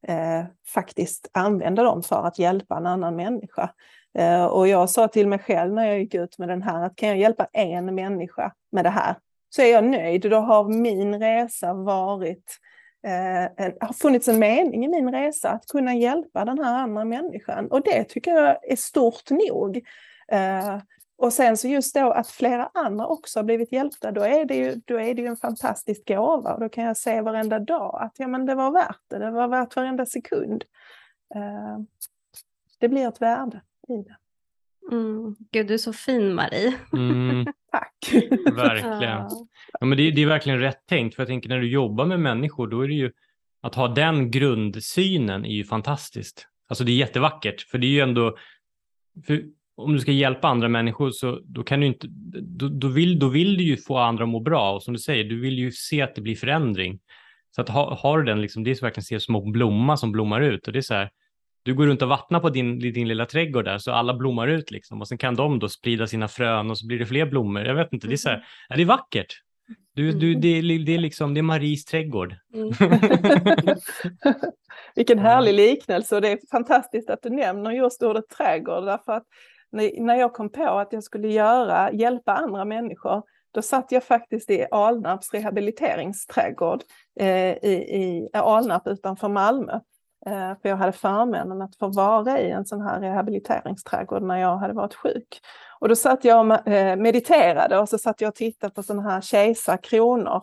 eh, 0.09 0.45
faktiskt 0.75 1.31
använda 1.33 1.83
dem 1.83 2.03
för 2.03 2.27
att 2.27 2.39
hjälpa 2.39 2.77
en 2.77 2.87
annan 2.87 3.17
människa. 3.17 3.71
Eh, 4.19 4.45
och 4.45 4.69
jag 4.69 4.91
sa 4.91 5.09
till 5.09 5.29
mig 5.29 5.39
själv 5.39 5.73
när 5.73 5.87
jag 5.87 5.99
gick 5.99 6.15
ut 6.15 6.39
med 6.39 6.49
den 6.49 6.63
här 6.63 6.85
att 6.85 6.97
kan 6.97 7.09
jag 7.09 7.19
hjälpa 7.19 7.47
en 7.53 7.95
människa 7.95 8.53
med 8.73 8.85
det 8.85 8.91
här 8.91 9.17
så 9.49 9.63
är 9.63 9.73
jag 9.73 9.85
nöjd. 9.85 10.31
Då 10.31 10.37
har 10.37 10.65
min 10.69 11.21
resa 11.21 11.75
varit, 11.75 12.59
eh, 13.07 13.73
har 13.81 13.93
funnits 13.93 14.29
en 14.29 14.39
mening 14.39 14.85
i 14.85 14.89
min 14.89 15.13
resa 15.13 15.51
att 15.51 15.67
kunna 15.67 15.95
hjälpa 15.95 16.45
den 16.45 16.59
här 16.59 16.75
andra 16.75 17.05
människan. 17.05 17.67
Och 17.67 17.83
det 17.83 18.05
tycker 18.05 18.31
jag 18.31 18.73
är 18.73 18.77
stort 18.77 19.31
nog. 19.31 19.87
Eh, 20.29 20.79
och 21.19 21.33
sen 21.33 21.57
så 21.57 21.69
just 21.69 21.95
då 21.95 22.11
att 22.11 22.29
flera 22.29 22.71
andra 22.75 23.07
också 23.07 23.39
har 23.39 23.45
blivit 23.45 23.73
hjälpta, 23.73 24.13
då 24.13 24.23
är 24.23 24.45
det 24.45 24.57
ju, 24.57 24.81
då 24.85 25.01
är 25.01 25.15
det 25.15 25.23
ju 25.23 25.29
en 25.29 25.37
fantastisk 25.37 26.09
gåva. 26.09 26.55
Och 26.55 26.61
då 26.61 26.69
kan 26.69 26.85
jag 26.85 26.97
se 26.97 27.21
varenda 27.21 27.59
dag 27.59 27.99
att 28.03 28.13
ja, 28.19 28.27
men 28.27 28.47
det 28.47 28.55
var 28.55 28.71
värt 28.71 29.01
det, 29.09 29.19
det 29.19 29.31
var 29.31 29.49
värt 29.49 29.77
varenda 29.77 30.07
sekund. 30.07 30.65
Eh, 31.35 31.79
det 32.79 32.89
blir 32.89 33.09
ett 33.09 33.23
värde 33.23 33.61
det. 33.87 34.17
Mm. 34.93 35.37
Gud, 35.53 35.67
du 35.67 35.75
är 35.75 35.79
så 35.79 35.93
fin 35.93 36.35
Marie. 36.35 36.75
Mm, 36.93 37.47
Tack! 37.73 38.13
verkligen. 38.53 39.03
Ja. 39.03 39.47
Men 39.81 39.99
det, 39.99 40.11
det 40.11 40.23
är 40.23 40.27
verkligen 40.27 40.61
rätt 40.61 40.87
tänkt, 40.87 41.15
för 41.15 41.23
jag 41.23 41.29
tänker 41.29 41.49
när 41.49 41.59
du 41.59 41.71
jobbar 41.71 42.07
med 42.07 42.21
människor, 42.21 42.67
då 42.67 42.81
är 42.81 42.89
det 42.89 42.95
ju 42.95 43.13
att 43.61 43.75
ha 43.75 43.89
den 43.89 44.31
grundsynen 44.31 45.45
är 45.45 45.55
ju 45.55 45.65
fantastiskt. 45.65 46.49
Alltså 46.69 46.85
det 46.85 46.93
är 46.93 46.97
jättevackert, 46.97 47.61
för 47.61 47.79
det 47.79 47.87
är 47.87 47.91
ju 47.91 48.01
ändå, 48.01 48.37
för 49.27 49.43
om 49.77 49.93
du 49.93 49.99
ska 49.99 50.13
hjälpa 50.13 50.49
andra 50.49 50.69
människor 50.69 51.11
så 51.11 51.41
då 51.45 51.63
kan 51.63 51.81
du 51.81 51.87
inte, 51.87 52.07
då, 52.41 52.69
då, 52.69 52.89
vill, 52.89 53.19
då 53.19 53.29
vill 53.29 53.57
du 53.57 53.65
ju 53.65 53.77
få 53.77 53.99
andra 53.99 54.25
att 54.25 54.31
må 54.31 54.41
bra 54.41 54.73
och 54.75 54.83
som 54.83 54.95
du 54.95 55.01
säger, 55.01 55.25
du 55.25 55.41
vill 55.41 55.59
ju 55.59 55.73
se 55.73 56.03
att 56.03 56.15
det 56.15 56.21
blir 56.21 56.37
förändring. 56.37 56.99
Så 57.51 57.61
att 57.61 57.69
ha, 57.69 57.95
har 57.95 58.19
du 58.19 58.25
den, 58.25 58.41
liksom, 58.41 58.65
det 58.65 58.71
är 58.71 58.75
så 58.75 58.87
verkligen 58.87 59.05
se 59.05 59.21
små 59.21 59.51
blomma 59.51 59.97
som 59.97 60.13
blommar 60.13 60.41
ut 60.41 60.67
och 60.67 60.73
det 60.73 60.79
är 60.79 60.83
så 60.83 60.95
här, 60.95 61.11
du 61.67 61.75
går 61.75 61.87
runt 61.87 62.03
och 62.03 62.09
vattnar 62.09 62.41
på 62.41 62.51
din, 62.51 62.79
din 62.79 63.09
lilla 63.09 63.27
trädgård 63.27 63.65
där 63.65 63.79
så 63.79 63.93
alla 63.93 64.15
blommar 64.15 64.49
ut 64.49 64.71
liksom 64.71 65.01
och 65.01 65.09
sen 65.09 65.19
kan 65.19 65.35
de 65.35 65.59
då 65.59 65.69
sprida 65.69 66.07
sina 66.07 66.29
frön 66.29 66.71
och 66.71 66.79
så 66.79 66.87
blir 66.87 66.99
det 66.99 67.07
fler 67.07 67.27
blommor. 67.27 67.63
Jag 67.65 67.75
vet 67.75 67.93
inte, 67.93 68.07
det 68.07 68.15
är 68.15 68.17
så 68.17 68.29
här, 68.29 68.45
ja, 68.69 68.77
det 68.77 68.83
är 68.83 68.87
vackert. 68.87 69.35
Du, 69.95 70.13
du, 70.13 70.35
det, 70.35 70.49
är- 70.49 70.85
det 70.87 70.95
är 70.95 70.99
liksom, 70.99 71.35
det 71.35 71.41
är 71.41 71.43
Maries 71.43 71.85
trädgård. 71.85 72.37
Mm. 72.55 72.71
Vilken 74.95 75.19
härlig 75.19 75.55
liknelse 75.55 76.15
och 76.15 76.23
det 76.23 76.29
är 76.33 76.39
fantastiskt 76.51 77.11
att 77.11 77.23
du 77.23 77.31
nämner 77.31 77.71
just 77.71 78.03
ordet 78.03 78.29
trädgård 78.29 78.85
därför 78.85 79.13
att 79.13 79.25
när 79.73 80.01
när 80.01 80.15
jag 80.17 80.33
kom 80.33 80.53
på 80.53 80.79
att 80.79 80.93
jag 80.93 81.03
skulle 81.05 81.29
göra, 81.29 81.93
hjälpa 81.93 82.35
andra 82.35 82.65
människor, 82.65 83.23
då 83.55 83.63
satt 83.63 83.93
jag 83.93 84.05
faktiskt 84.05 84.51
i 84.51 84.67
Alnarps 84.71 85.35
rehabiliteringsträdgård 85.35 86.81
eh, 87.21 87.53
i, 87.53 87.73
i 87.73 88.29
Alnarp 88.33 88.87
utanför 88.87 89.29
Malmö. 89.29 89.81
Eh, 90.27 90.53
för 90.63 90.69
jag 90.69 90.77
hade 90.77 90.93
förmånen 90.93 91.63
att 91.63 91.77
få 91.77 91.89
vara 91.89 92.41
i 92.41 92.51
en 92.51 92.67
sån 92.67 92.81
här 92.81 93.01
rehabiliteringsträdgård 93.01 94.23
när 94.23 94.37
jag 94.37 94.57
hade 94.57 94.75
varit 94.75 94.95
sjuk. 94.95 95.41
Och 95.81 95.89
då 95.89 95.97
satt 95.97 96.25
jag 96.25 96.51
och 96.51 96.69
eh, 96.69 96.97
mediterade 96.97 97.79
och 97.79 97.89
så 97.89 97.99
satt 97.99 98.21
jag 98.21 98.29
och 98.29 98.35
tittade 98.35 98.75
på 98.75 98.83
sådana 98.83 99.11
här 99.11 99.21
kejsarkronor, 99.21 100.43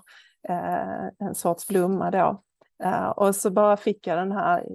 eh, 0.50 1.28
en 1.28 1.36
sorts 1.36 1.68
blomma 1.68 2.12
då. 2.12 2.44
Och 3.16 3.36
så 3.36 3.52
bara 3.52 3.78
fick 3.78 4.08
jag 4.08 4.18
den 4.18 4.32
här 4.32 4.66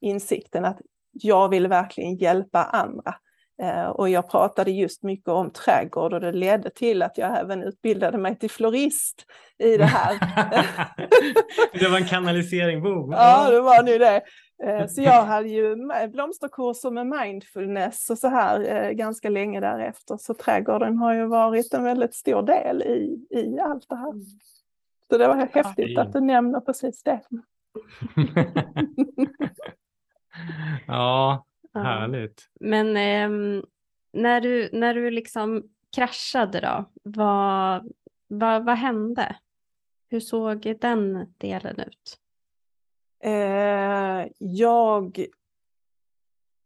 insikten 0.00 0.64
att 0.64 0.80
jag 1.12 1.48
vill 1.48 1.68
verkligen 1.68 2.16
hjälpa 2.16 2.64
andra. 2.64 3.14
Eh, 3.62 3.86
och 3.86 4.08
jag 4.08 4.30
pratade 4.30 4.70
just 4.70 5.02
mycket 5.02 5.28
om 5.28 5.50
trädgård 5.50 6.12
och 6.12 6.20
det 6.20 6.32
ledde 6.32 6.70
till 6.70 7.02
att 7.02 7.18
jag 7.18 7.38
även 7.38 7.62
utbildade 7.62 8.18
mig 8.18 8.38
till 8.38 8.50
florist 8.50 9.26
i 9.58 9.76
det 9.76 9.84
här. 9.84 10.18
det 11.80 11.88
var 11.88 11.98
en 11.98 12.06
kanalisering, 12.06 12.82
boom. 12.82 13.10
Ja, 13.16 13.50
det 13.50 13.60
var 13.60 13.82
nu 13.82 13.98
det. 13.98 14.22
Eh, 14.64 14.86
Så 14.86 15.02
jag 15.02 15.24
hade 15.24 15.48
ju 15.48 15.76
blomsterkurser 16.08 16.90
med 16.90 17.06
mindfulness 17.06 18.10
och 18.10 18.18
så 18.18 18.28
här 18.28 18.60
eh, 18.60 18.90
ganska 18.90 19.28
länge 19.28 19.60
därefter. 19.60 20.16
Så 20.16 20.34
trädgården 20.34 20.98
har 20.98 21.14
ju 21.14 21.26
varit 21.26 21.74
en 21.74 21.84
väldigt 21.84 22.14
stor 22.14 22.42
del 22.42 22.82
i, 22.82 23.26
i 23.30 23.58
allt 23.60 23.88
det 23.88 23.96
här. 23.96 24.12
Så 25.10 25.18
det 25.18 25.28
var 25.28 25.34
häftigt 25.34 25.98
att 25.98 26.12
du 26.12 26.20
nämner 26.20 26.60
precis 26.60 27.02
det. 27.02 27.20
Ja. 30.86 31.44
Härligt. 31.74 32.48
Men 32.60 32.96
ehm, 32.96 33.64
när, 34.12 34.40
du, 34.40 34.70
när 34.72 34.94
du 34.94 35.10
liksom 35.10 35.62
kraschade 35.96 36.60
då, 36.60 36.84
vad, 37.02 37.92
vad, 38.28 38.64
vad 38.64 38.76
hände? 38.76 39.36
Hur 40.10 40.20
såg 40.20 40.74
den 40.80 41.34
delen 41.38 41.80
ut? 41.80 42.18
Eh, 43.24 44.26
jag 44.38 45.26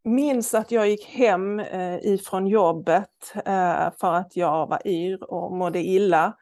minns 0.04 0.54
att 0.54 0.70
jag 0.70 0.88
gick 0.88 1.04
hem 1.04 1.60
eh, 1.60 1.96
ifrån 1.96 2.46
jobbet 2.46 3.32
eh, 3.34 3.90
för 4.00 4.14
att 4.14 4.36
jag 4.36 4.66
var 4.66 4.86
yr 4.86 5.24
och 5.24 5.52
mådde 5.52 5.82
illa. 5.82 6.36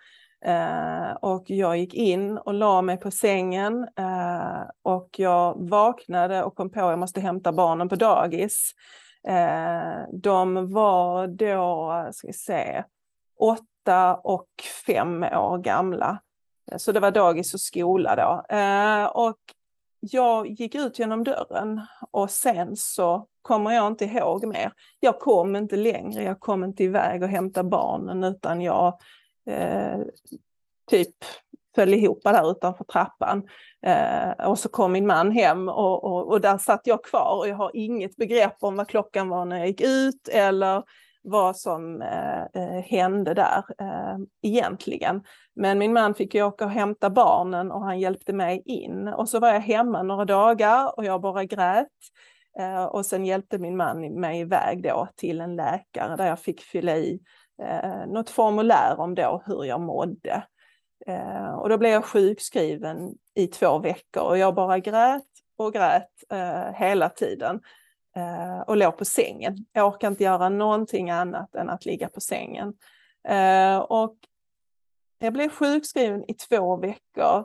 Eh, 0.44 1.12
och 1.12 1.50
jag 1.50 1.79
gick 1.79 1.94
in 1.94 2.38
och 2.38 2.55
la 2.55 2.83
mig 2.83 2.96
på 2.96 3.11
sängen 3.11 3.88
eh, 3.96 4.62
och 4.83 5.09
jag 5.18 5.68
vaknade 5.68 6.42
och 6.42 6.55
kom 6.55 6.70
på 6.70 6.81
att 6.81 6.90
jag 6.90 6.98
måste 6.98 7.20
hämta 7.20 7.53
barnen 7.53 7.88
på 7.88 7.96
dagis. 7.96 8.74
Eh, 9.29 10.03
de 10.12 10.72
var 10.72 11.26
då, 11.26 12.09
ska 12.12 12.26
vi 12.26 12.33
se, 12.33 12.85
åtta 13.38 14.14
och 14.14 14.48
fem 14.87 15.22
år 15.22 15.59
gamla. 15.59 16.18
Så 16.76 16.92
det 16.92 17.00
var 17.00 17.11
dagis 17.11 17.55
och 17.55 17.61
skola 17.61 18.16
då. 18.16 18.57
Eh, 18.57 19.05
och 19.05 19.38
jag 20.00 20.46
gick 20.46 20.74
ut 20.74 20.98
genom 20.98 21.24
dörren 21.24 21.81
och 22.11 22.31
sen 22.31 22.76
så 22.76 23.26
kommer 23.42 23.70
jag 23.70 23.87
inte 23.87 24.05
ihåg 24.05 24.46
mer. 24.46 24.72
Jag 25.00 25.18
kom 25.18 25.57
inte 25.57 25.76
längre, 25.76 26.22
jag 26.22 26.40
kom 26.40 26.64
inte 26.64 26.85
iväg 26.85 27.22
och 27.22 27.29
hämtade 27.29 27.68
barnen 27.68 28.24
utan 28.24 28.61
jag 28.61 28.98
eh, 29.51 29.99
typ 30.91 31.17
föll 31.75 31.95
ihop 31.95 32.21
där 32.25 32.51
utanför 32.51 32.85
trappan. 32.85 33.49
Eh, 33.87 34.47
och 34.47 34.59
så 34.59 34.69
kom 34.69 34.93
min 34.93 35.07
man 35.07 35.31
hem 35.31 35.69
och, 35.69 36.05
och, 36.05 36.33
och 36.33 36.41
där 36.41 36.59
satt 36.59 36.87
jag 36.87 37.05
kvar 37.05 37.39
och 37.39 37.49
jag 37.49 37.57
har 37.57 37.71
inget 37.75 38.17
begrepp 38.17 38.57
om 38.61 38.77
vad 38.77 38.89
klockan 38.89 39.29
var 39.29 39.45
när 39.45 39.59
jag 39.59 39.67
gick 39.67 39.81
ut 39.81 40.29
eller 40.33 40.83
vad 41.23 41.57
som 41.57 42.03
eh, 42.03 42.43
eh, 42.43 42.83
hände 42.85 43.35
där 43.35 43.65
eh, 43.81 44.17
egentligen. 44.43 45.23
Men 45.55 45.79
min 45.79 45.93
man 45.93 46.15
fick 46.15 46.35
ju 46.35 46.43
åka 46.43 46.65
och 46.65 46.71
hämta 46.71 47.11
barnen 47.11 47.73
och 47.73 47.85
han 47.85 48.01
hjälpte 48.01 48.33
mig 48.33 48.63
in. 48.67 49.09
Och 49.09 49.29
så 49.29 49.41
var 49.41 49.49
jag 49.49 49.61
hemma 49.61 50.03
några 50.03 50.25
dagar 50.25 50.99
och 50.99 51.05
jag 51.05 51.21
bara 51.21 51.45
grät. 51.45 51.87
Eh, 52.59 52.85
och 52.85 53.07
sen 53.07 53.27
hjälpte 53.27 53.59
min 53.59 53.77
man 53.77 54.21
mig 54.21 54.41
iväg 54.41 54.83
då 54.83 55.09
till 55.17 55.41
en 55.41 55.57
läkare 55.57 56.17
där 56.17 56.27
jag 56.27 56.41
fick 56.41 56.61
fylla 56.61 56.97
i 56.97 57.21
eh, 57.61 58.07
något 58.07 58.31
formulär 58.31 59.01
om 59.01 59.14
då 59.14 59.42
hur 59.46 59.64
jag 59.64 59.81
mådde. 59.81 60.44
Eh, 61.07 61.55
och 61.55 61.68
då 61.68 61.79
blev 61.79 61.92
jag 61.92 62.05
sjukskriven 62.05 63.14
i 63.35 63.46
två 63.46 63.79
veckor 63.79 64.23
och 64.23 64.38
jag 64.38 64.55
bara 64.55 64.79
grät 64.79 65.25
och 65.57 65.73
grät 65.73 66.11
eh, 66.31 66.73
hela 66.75 67.09
tiden 67.09 67.61
eh, 68.16 68.61
och 68.61 68.77
låg 68.77 68.96
på 68.96 69.05
sängen. 69.05 69.66
Jag 69.73 69.87
orkade 69.87 70.11
inte 70.11 70.25
göra 70.25 70.49
någonting 70.49 71.11
annat 71.11 71.55
än 71.55 71.70
att 71.70 71.85
ligga 71.85 72.09
på 72.09 72.20
sängen. 72.20 72.75
Eh, 73.29 73.79
och 73.79 74.16
jag 75.18 75.33
blev 75.33 75.49
sjukskriven 75.49 76.25
i 76.31 76.35
två 76.35 76.77
veckor 76.77 77.44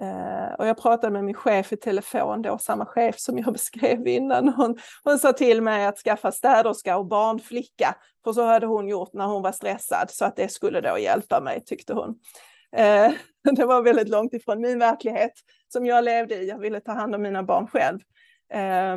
Eh, 0.00 0.54
och 0.58 0.66
jag 0.66 0.76
pratade 0.76 1.12
med 1.12 1.24
min 1.24 1.34
chef 1.34 1.72
i 1.72 1.76
telefon 1.76 2.42
då, 2.42 2.58
samma 2.58 2.86
chef 2.86 3.18
som 3.18 3.38
jag 3.38 3.52
beskrev 3.52 4.06
innan. 4.06 4.48
Hon, 4.48 4.78
hon 5.04 5.18
sa 5.18 5.32
till 5.32 5.62
mig 5.62 5.86
att 5.86 5.98
skaffa 5.98 6.32
städerska 6.32 6.96
och 6.96 7.06
barnflicka, 7.06 7.96
för 8.24 8.32
så 8.32 8.44
hade 8.44 8.66
hon 8.66 8.88
gjort 8.88 9.12
när 9.12 9.26
hon 9.26 9.42
var 9.42 9.52
stressad, 9.52 10.10
så 10.10 10.24
att 10.24 10.36
det 10.36 10.48
skulle 10.48 10.80
då 10.80 10.98
hjälpa 10.98 11.40
mig, 11.40 11.64
tyckte 11.64 11.94
hon. 11.94 12.18
Eh, 12.76 13.12
det 13.56 13.64
var 13.64 13.82
väldigt 13.82 14.08
långt 14.08 14.34
ifrån 14.34 14.60
min 14.60 14.78
verklighet 14.78 15.32
som 15.68 15.86
jag 15.86 16.04
levde 16.04 16.34
i. 16.34 16.48
Jag 16.48 16.58
ville 16.58 16.80
ta 16.80 16.92
hand 16.92 17.14
om 17.14 17.22
mina 17.22 17.42
barn 17.42 17.66
själv. 17.66 17.98
Eh, 18.52 18.96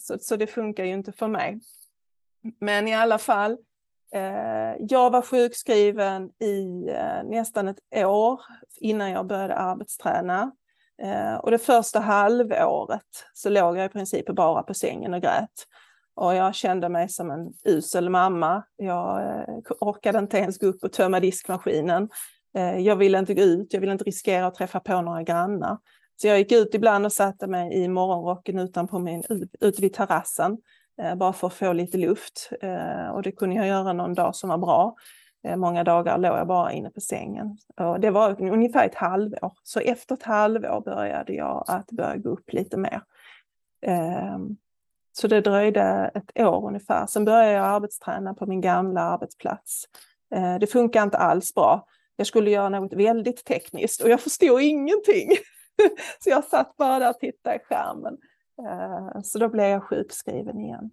så, 0.00 0.18
så 0.18 0.36
det 0.36 0.46
funkar 0.46 0.84
ju 0.84 0.92
inte 0.92 1.12
för 1.12 1.28
mig. 1.28 1.60
Men 2.60 2.88
i 2.88 2.94
alla 2.94 3.18
fall, 3.18 3.58
Eh, 4.16 4.76
jag 4.78 5.10
var 5.10 5.22
sjukskriven 5.22 6.30
i 6.40 6.88
eh, 6.88 7.24
nästan 7.24 7.68
ett 7.68 8.06
år 8.06 8.40
innan 8.80 9.10
jag 9.10 9.26
började 9.26 9.54
arbetsträna. 9.54 10.52
Eh, 11.02 11.34
och 11.34 11.50
det 11.50 11.58
första 11.58 12.00
halvåret 12.00 13.02
så 13.34 13.48
låg 13.48 13.76
jag 13.76 13.86
i 13.86 13.88
princip 13.88 14.26
bara 14.26 14.62
på 14.62 14.74
sängen 14.74 15.14
och 15.14 15.22
grät. 15.22 15.66
Och 16.14 16.34
jag 16.34 16.54
kände 16.54 16.88
mig 16.88 17.08
som 17.08 17.30
en 17.30 17.52
usel 17.64 18.10
mamma. 18.10 18.62
Jag 18.76 19.22
eh, 19.22 19.58
orkade 19.80 20.18
inte 20.18 20.38
ens 20.38 20.58
gå 20.58 20.66
upp 20.66 20.84
och 20.84 20.92
tömma 20.92 21.20
diskmaskinen. 21.20 22.08
Eh, 22.56 22.78
jag 22.78 22.96
ville 22.96 23.18
inte 23.18 23.34
gå 23.34 23.42
ut, 23.42 23.72
jag 23.72 23.80
ville 23.80 23.92
inte 23.92 24.04
riskera 24.04 24.46
att 24.46 24.54
träffa 24.54 24.80
på 24.80 25.00
några 25.00 25.22
grannar. 25.22 25.78
Så 26.16 26.26
jag 26.26 26.38
gick 26.38 26.52
ut 26.52 26.74
ibland 26.74 27.06
och 27.06 27.12
satte 27.12 27.46
mig 27.46 27.74
i 27.74 27.88
morgonrocken 27.88 28.58
utanpå 28.58 28.98
min, 28.98 29.22
ute 29.60 29.82
vid 29.82 29.94
terrassen 29.94 30.52
Eh, 30.52 30.75
Eh, 31.02 31.14
bara 31.14 31.32
för 31.32 31.46
att 31.46 31.54
få 31.54 31.72
lite 31.72 31.98
luft. 31.98 32.50
Eh, 32.60 33.08
och 33.08 33.22
det 33.22 33.32
kunde 33.32 33.56
jag 33.56 33.66
göra 33.66 33.92
någon 33.92 34.14
dag 34.14 34.36
som 34.36 34.48
var 34.48 34.58
bra. 34.58 34.96
Eh, 35.46 35.56
många 35.56 35.84
dagar 35.84 36.18
låg 36.18 36.36
jag 36.38 36.46
bara 36.46 36.72
inne 36.72 36.90
på 36.90 37.00
sängen. 37.00 37.58
Och 37.76 38.00
det 38.00 38.10
var 38.10 38.42
ungefär 38.42 38.86
ett 38.86 38.94
halvår. 38.94 39.52
Så 39.62 39.80
efter 39.80 40.14
ett 40.14 40.22
halvår 40.22 40.80
började 40.80 41.32
jag 41.32 41.64
att 41.68 41.90
börja 41.90 42.16
gå 42.16 42.28
upp 42.28 42.52
lite 42.52 42.76
mer. 42.76 43.02
Ehm, 43.82 44.56
så 45.12 45.28
det 45.28 45.40
dröjde 45.40 46.10
ett 46.14 46.40
år 46.40 46.66
ungefär. 46.66 47.06
Sen 47.06 47.24
började 47.24 47.52
jag 47.52 47.66
arbetsträna 47.66 48.34
på 48.34 48.46
min 48.46 48.60
gamla 48.60 49.00
arbetsplats. 49.00 49.84
Eh, 50.34 50.58
det 50.58 50.66
funkar 50.66 51.02
inte 51.02 51.18
alls 51.18 51.54
bra. 51.54 51.86
Jag 52.16 52.26
skulle 52.26 52.50
göra 52.50 52.68
något 52.68 52.92
väldigt 52.92 53.44
tekniskt 53.44 54.02
och 54.02 54.08
jag 54.08 54.20
förstod 54.20 54.60
ingenting. 54.60 55.28
Så 56.18 56.30
jag 56.30 56.44
satt 56.44 56.76
bara 56.76 56.98
där 56.98 57.10
och 57.10 57.18
tittade 57.18 57.56
i 57.56 57.58
skärmen. 57.58 58.16
Eh, 58.58 59.22
så 59.22 59.38
då 59.38 59.48
blev 59.48 59.66
jag 59.66 59.82
sjukskriven 59.82 60.60
igen. 60.60 60.90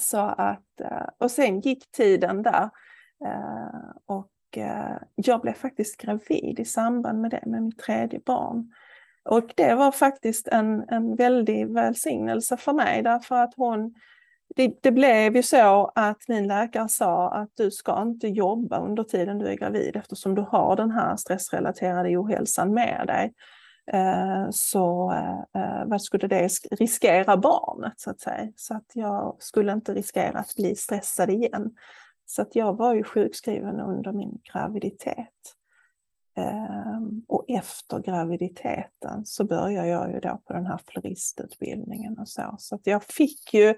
Så 0.00 0.18
att, 0.18 0.80
eh, 0.80 1.08
och 1.18 1.30
sen 1.30 1.60
gick 1.60 1.90
tiden 1.90 2.42
där 2.42 2.70
eh, 3.24 3.90
och 4.06 4.28
jag 5.14 5.40
blev 5.40 5.52
faktiskt 5.52 5.96
gravid 5.96 6.60
i 6.60 6.64
samband 6.64 7.20
med 7.20 7.30
det, 7.30 7.42
med 7.46 7.62
mitt 7.62 7.78
tredje 7.78 8.20
barn. 8.26 8.72
Och 9.24 9.52
det 9.56 9.74
var 9.74 9.92
faktiskt 9.92 10.48
en, 10.48 10.84
en 10.88 11.16
väldig 11.16 11.72
välsignelse 11.72 12.56
för 12.56 12.72
mig 12.72 13.02
därför 13.02 13.34
att 13.36 13.54
hon, 13.56 13.94
det, 14.56 14.82
det, 14.82 14.92
blev 14.92 15.36
ju 15.36 15.42
så 15.42 15.92
att 15.94 16.28
min 16.28 16.46
läkare 16.48 16.88
sa 16.88 17.30
att 17.30 17.50
du 17.54 17.70
ska 17.70 18.02
inte 18.02 18.28
jobba 18.28 18.80
under 18.80 19.04
tiden 19.04 19.38
du 19.38 19.46
är 19.46 19.54
gravid 19.54 19.96
eftersom 19.96 20.34
du 20.34 20.42
har 20.42 20.76
den 20.76 20.90
här 20.90 21.16
stressrelaterade 21.16 22.16
ohälsan 22.16 22.74
med 22.74 23.06
dig. 23.06 23.32
Eh, 23.92 24.50
så 24.50 25.12
eh, 25.54 25.84
vad 25.86 26.02
skulle 26.02 26.28
det 26.28 26.48
riskera 26.70 27.36
barnet 27.36 28.00
så 28.00 28.10
att 28.10 28.20
säga. 28.20 28.52
Så 28.56 28.74
att 28.74 28.90
jag 28.92 29.36
skulle 29.38 29.72
inte 29.72 29.94
riskera 29.94 30.38
att 30.38 30.54
bli 30.56 30.74
stressad 30.74 31.30
igen. 31.30 31.70
Så 32.26 32.42
att 32.42 32.56
jag 32.56 32.76
var 32.76 32.94
ju 32.94 33.04
sjukskriven 33.04 33.80
under 33.80 34.12
min 34.12 34.38
graviditet. 34.52 35.54
Ehm, 36.38 37.22
och 37.28 37.44
efter 37.48 37.98
graviditeten 37.98 39.26
så 39.26 39.44
började 39.44 39.88
jag 39.88 40.12
ju 40.12 40.20
då 40.20 40.40
på 40.46 40.52
den 40.52 40.66
här 40.66 40.80
floristutbildningen 40.86 42.18
och 42.18 42.28
så. 42.28 42.54
Så 42.58 42.74
att 42.74 42.86
jag 42.86 43.04
fick 43.04 43.54
ju 43.54 43.74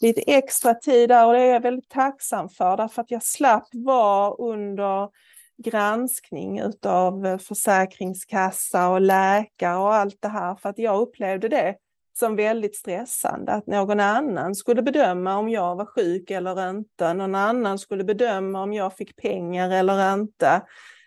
lite 0.00 0.20
extra 0.20 0.74
tid 0.74 1.08
där 1.08 1.26
och 1.26 1.32
det 1.32 1.40
är 1.40 1.52
jag 1.52 1.60
väldigt 1.60 1.88
tacksam 1.88 2.48
för 2.48 2.76
därför 2.76 3.02
att 3.02 3.10
jag 3.10 3.22
slapp 3.22 3.68
vara 3.72 4.34
under 4.34 5.10
granskning 5.56 6.60
utav 6.60 7.26
eh, 7.26 7.38
försäkringskassa 7.38 8.88
och 8.88 9.00
läkare 9.00 9.76
och 9.76 9.94
allt 9.94 10.16
det 10.20 10.28
här 10.28 10.54
för 10.54 10.68
att 10.68 10.78
jag 10.78 11.00
upplevde 11.00 11.48
det 11.48 11.76
som 12.18 12.36
väldigt 12.36 12.76
stressande 12.76 13.52
att 13.52 13.66
någon 13.66 14.00
annan 14.00 14.54
skulle 14.54 14.82
bedöma 14.82 15.36
om 15.36 15.48
jag 15.48 15.76
var 15.76 15.86
sjuk 15.86 16.30
eller 16.30 16.70
inte. 16.70 17.14
Någon 17.14 17.34
annan 17.34 17.78
skulle 17.78 18.04
bedöma 18.04 18.62
om 18.62 18.72
jag 18.72 18.96
fick 18.96 19.16
pengar 19.16 19.70
eller 19.70 20.14
inte. 20.14 20.62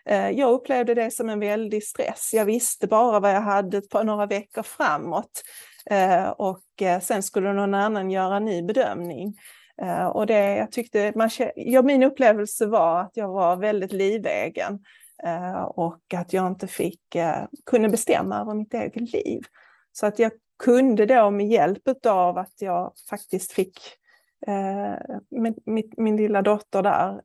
Eh, 0.10 0.30
jag 0.30 0.52
upplevde 0.52 0.94
det 0.94 1.12
som 1.12 1.30
en 1.30 1.40
väldig 1.40 1.84
stress. 1.84 2.32
Jag 2.34 2.46
visste 2.46 2.88
bara 2.88 3.20
vad 3.20 3.32
jag 3.32 3.42
hade 3.42 3.82
på 3.82 4.04
några 4.04 4.26
veckor 4.26 4.64
framåt 4.64 5.44
eh, 5.90 6.30
och 6.30 6.64
sen 7.02 7.24
skulle 7.24 7.54
någon 7.54 7.74
annan 7.74 8.12
göra 8.12 8.38
en 8.38 8.46
ny 8.46 8.64
bedömning. 8.64 9.36
Eh, 9.82 10.06
och 10.06 10.28
det, 10.28 10.56
jag 10.56 10.72
tyckte, 10.72 11.14
man, 11.16 11.30
ja, 11.56 11.82
min 11.82 12.04
upplevelse 12.04 12.66
var 12.66 13.02
att 13.02 13.12
jag 13.14 13.28
var 13.28 13.56
väldigt 13.56 13.94
livegen 13.94 14.80
eh, 15.24 15.62
och 15.62 16.14
att 16.14 16.34
jag 16.34 16.48
inte 16.48 16.68
fick, 16.68 17.16
eh, 17.16 17.46
kunde 17.66 17.90
bestämma 17.90 18.42
över 18.42 18.54
mitt 18.54 18.74
eget 18.74 19.14
liv. 19.14 19.42
Så 19.92 20.06
att 20.06 20.20
jag 20.20 20.32
kunde 20.64 21.06
då 21.06 21.32
med 21.32 21.48
hjälp 21.48 22.06
av 22.06 22.38
att 22.38 22.62
jag 22.62 22.94
faktiskt 23.10 23.52
fick 23.52 23.80
med, 25.30 25.58
min, 25.66 25.92
min 25.98 26.18
lilla 26.18 26.42
dotter 26.42 26.84
där 26.84 27.22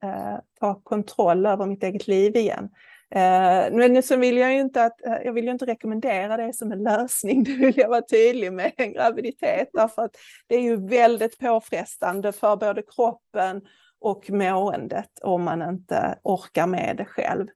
ta 0.60 0.80
kontroll 0.82 1.46
över 1.46 1.66
mitt 1.66 1.82
eget 1.82 2.06
liv 2.06 2.36
igen. 2.36 2.70
Eh, 3.14 3.72
men 3.72 4.02
så 4.02 4.16
vill 4.16 4.36
jag 4.36 4.52
ju 4.52 4.60
inte 4.60 4.84
att, 4.84 5.06
eh, 5.06 5.16
jag 5.24 5.32
vill 5.32 5.44
ju 5.44 5.50
inte 5.50 5.66
rekommendera 5.66 6.36
det 6.36 6.52
som 6.52 6.72
en 6.72 6.82
lösning, 6.82 7.44
det 7.44 7.52
vill 7.52 7.78
jag 7.78 7.88
vara 7.88 8.02
tydlig 8.02 8.52
med, 8.52 8.72
en 8.76 8.92
graviditet, 8.92 9.68
därför 9.72 10.02
att 10.02 10.16
det 10.46 10.56
är 10.56 10.60
ju 10.60 10.88
väldigt 10.88 11.38
påfrestande 11.38 12.32
för 12.32 12.56
både 12.56 12.82
kroppen 12.82 13.62
och 14.00 14.30
måendet 14.30 15.10
om 15.22 15.42
man 15.42 15.62
inte 15.62 16.18
orkar 16.22 16.66
med 16.66 16.96
det 16.96 17.04
själv. 17.04 17.46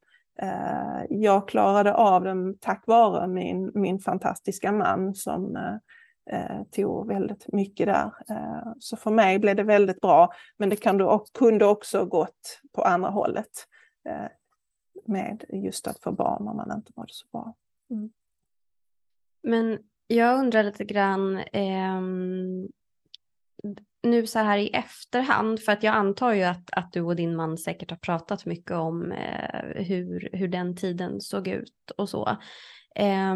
Eh, 0.43 1.03
jag 1.11 1.49
klarade 1.49 1.95
av 1.95 2.25
det 2.25 2.55
tack 2.61 2.83
vare 2.87 3.29
min, 3.29 3.71
min 3.75 3.99
fantastiska 3.99 4.73
man 4.73 5.15
som 5.15 5.59
tog 6.77 7.09
väldigt 7.09 7.53
mycket 7.53 7.87
där. 7.87 8.11
Så 8.79 8.97
för 8.97 9.11
mig 9.11 9.39
blev 9.39 9.57
det 9.57 9.63
väldigt 9.63 10.01
bra, 10.01 10.33
men 10.59 10.69
det 10.69 10.77
kunde 11.35 11.65
också 11.65 12.05
gått 12.05 12.61
på 12.75 12.83
andra 12.83 13.11
hållet 13.11 13.51
med 15.05 15.45
just 15.49 15.87
att 15.87 16.01
få 16.01 16.13
barn 16.13 16.49
om 16.49 16.57
man 16.57 16.73
inte 16.77 16.93
mådde 16.97 17.13
så 17.13 17.27
bra. 17.33 17.55
Mm. 17.91 18.11
Men 19.43 19.79
jag 20.07 20.39
undrar 20.39 20.63
lite 20.63 20.85
grann 20.85 21.37
eh, 21.37 22.01
nu 24.03 24.27
så 24.27 24.39
här 24.39 24.59
i 24.59 24.69
efterhand, 24.69 25.61
för 25.61 25.73
att 25.73 25.83
jag 25.83 25.95
antar 25.95 26.33
ju 26.33 26.43
att, 26.43 26.71
att 26.73 26.93
du 26.93 27.01
och 27.01 27.17
din 27.17 27.37
man 27.37 27.59
säkert 27.59 27.91
har 27.91 27.99
pratat 27.99 28.47
mycket 28.47 28.73
om 28.73 29.13
eh, 29.13 29.85
hur, 29.85 30.29
hur 30.33 30.49
den 30.49 30.77
tiden 30.77 31.21
såg 31.21 31.49
ut 31.49 31.91
och 31.97 32.09
så. 32.09 32.29
Eh, 32.95 33.35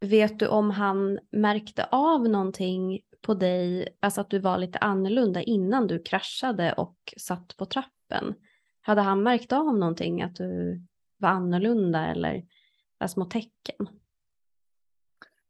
vet 0.00 0.38
du 0.38 0.46
om 0.46 0.70
han 0.70 1.18
märkte 1.32 1.84
av 1.84 2.28
någonting 2.28 3.00
på 3.20 3.34
dig, 3.34 3.88
alltså 4.00 4.20
att 4.20 4.30
du 4.30 4.38
var 4.38 4.58
lite 4.58 4.78
annorlunda 4.78 5.42
innan 5.42 5.86
du 5.86 6.02
kraschade 6.02 6.72
och 6.72 7.14
satt 7.16 7.56
på 7.56 7.66
trappen? 7.66 8.34
Hade 8.86 9.00
han 9.00 9.22
märkt 9.22 9.52
av 9.52 9.78
någonting 9.78 10.22
att 10.22 10.36
du 10.36 10.82
var 11.16 11.28
annorlunda 11.28 12.06
eller 12.06 12.44
små 13.06 13.24
tecken? 13.24 13.88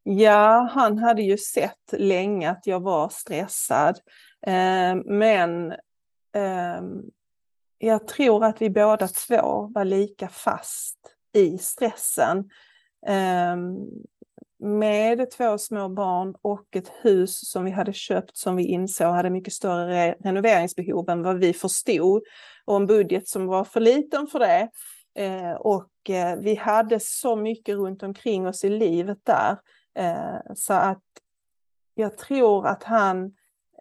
Ja, 0.03 0.70
han 0.73 0.99
hade 0.99 1.23
ju 1.23 1.38
sett 1.38 1.92
länge 1.92 2.51
att 2.51 2.66
jag 2.66 2.81
var 2.81 3.09
stressad. 3.09 3.99
Eh, 4.47 4.94
men 5.05 5.73
eh, 6.35 6.83
jag 7.79 8.09
tror 8.09 8.44
att 8.44 8.62
vi 8.62 8.70
båda 8.70 9.09
två 9.09 9.70
var 9.75 9.85
lika 9.85 10.29
fast 10.29 10.99
i 11.32 11.59
stressen. 11.59 12.51
Eh, 13.07 13.57
med 14.59 15.30
två 15.30 15.59
små 15.59 15.88
barn 15.88 16.34
och 16.42 16.76
ett 16.76 16.92
hus 17.02 17.50
som 17.50 17.64
vi 17.64 17.70
hade 17.70 17.92
köpt 17.92 18.36
som 18.36 18.57
vi 18.57 18.64
insåg 18.64 19.14
hade 19.14 19.30
mycket 19.30 19.52
större 19.52 20.12
renoveringsbehov 20.12 21.11
än 21.11 21.22
vad 21.22 21.38
vi 21.38 21.52
förstod 21.52 22.22
och 22.64 22.76
en 22.76 22.86
budget 22.86 23.28
som 23.28 23.46
var 23.46 23.64
för 23.64 23.80
liten 23.80 24.26
för 24.26 24.38
det. 24.38 24.68
Eh, 25.16 25.52
och 25.52 26.11
eh, 26.11 26.36
vi 26.36 26.55
hade 26.55 27.00
så 27.00 27.36
mycket 27.36 27.74
runt 27.74 28.02
omkring 28.02 28.46
oss 28.46 28.64
i 28.64 28.70
livet 28.70 29.18
där. 29.22 29.57
Eh, 29.94 30.55
så 30.55 30.72
att 30.72 31.02
jag 31.94 32.18
tror 32.18 32.66
att 32.66 32.82
han 32.82 33.24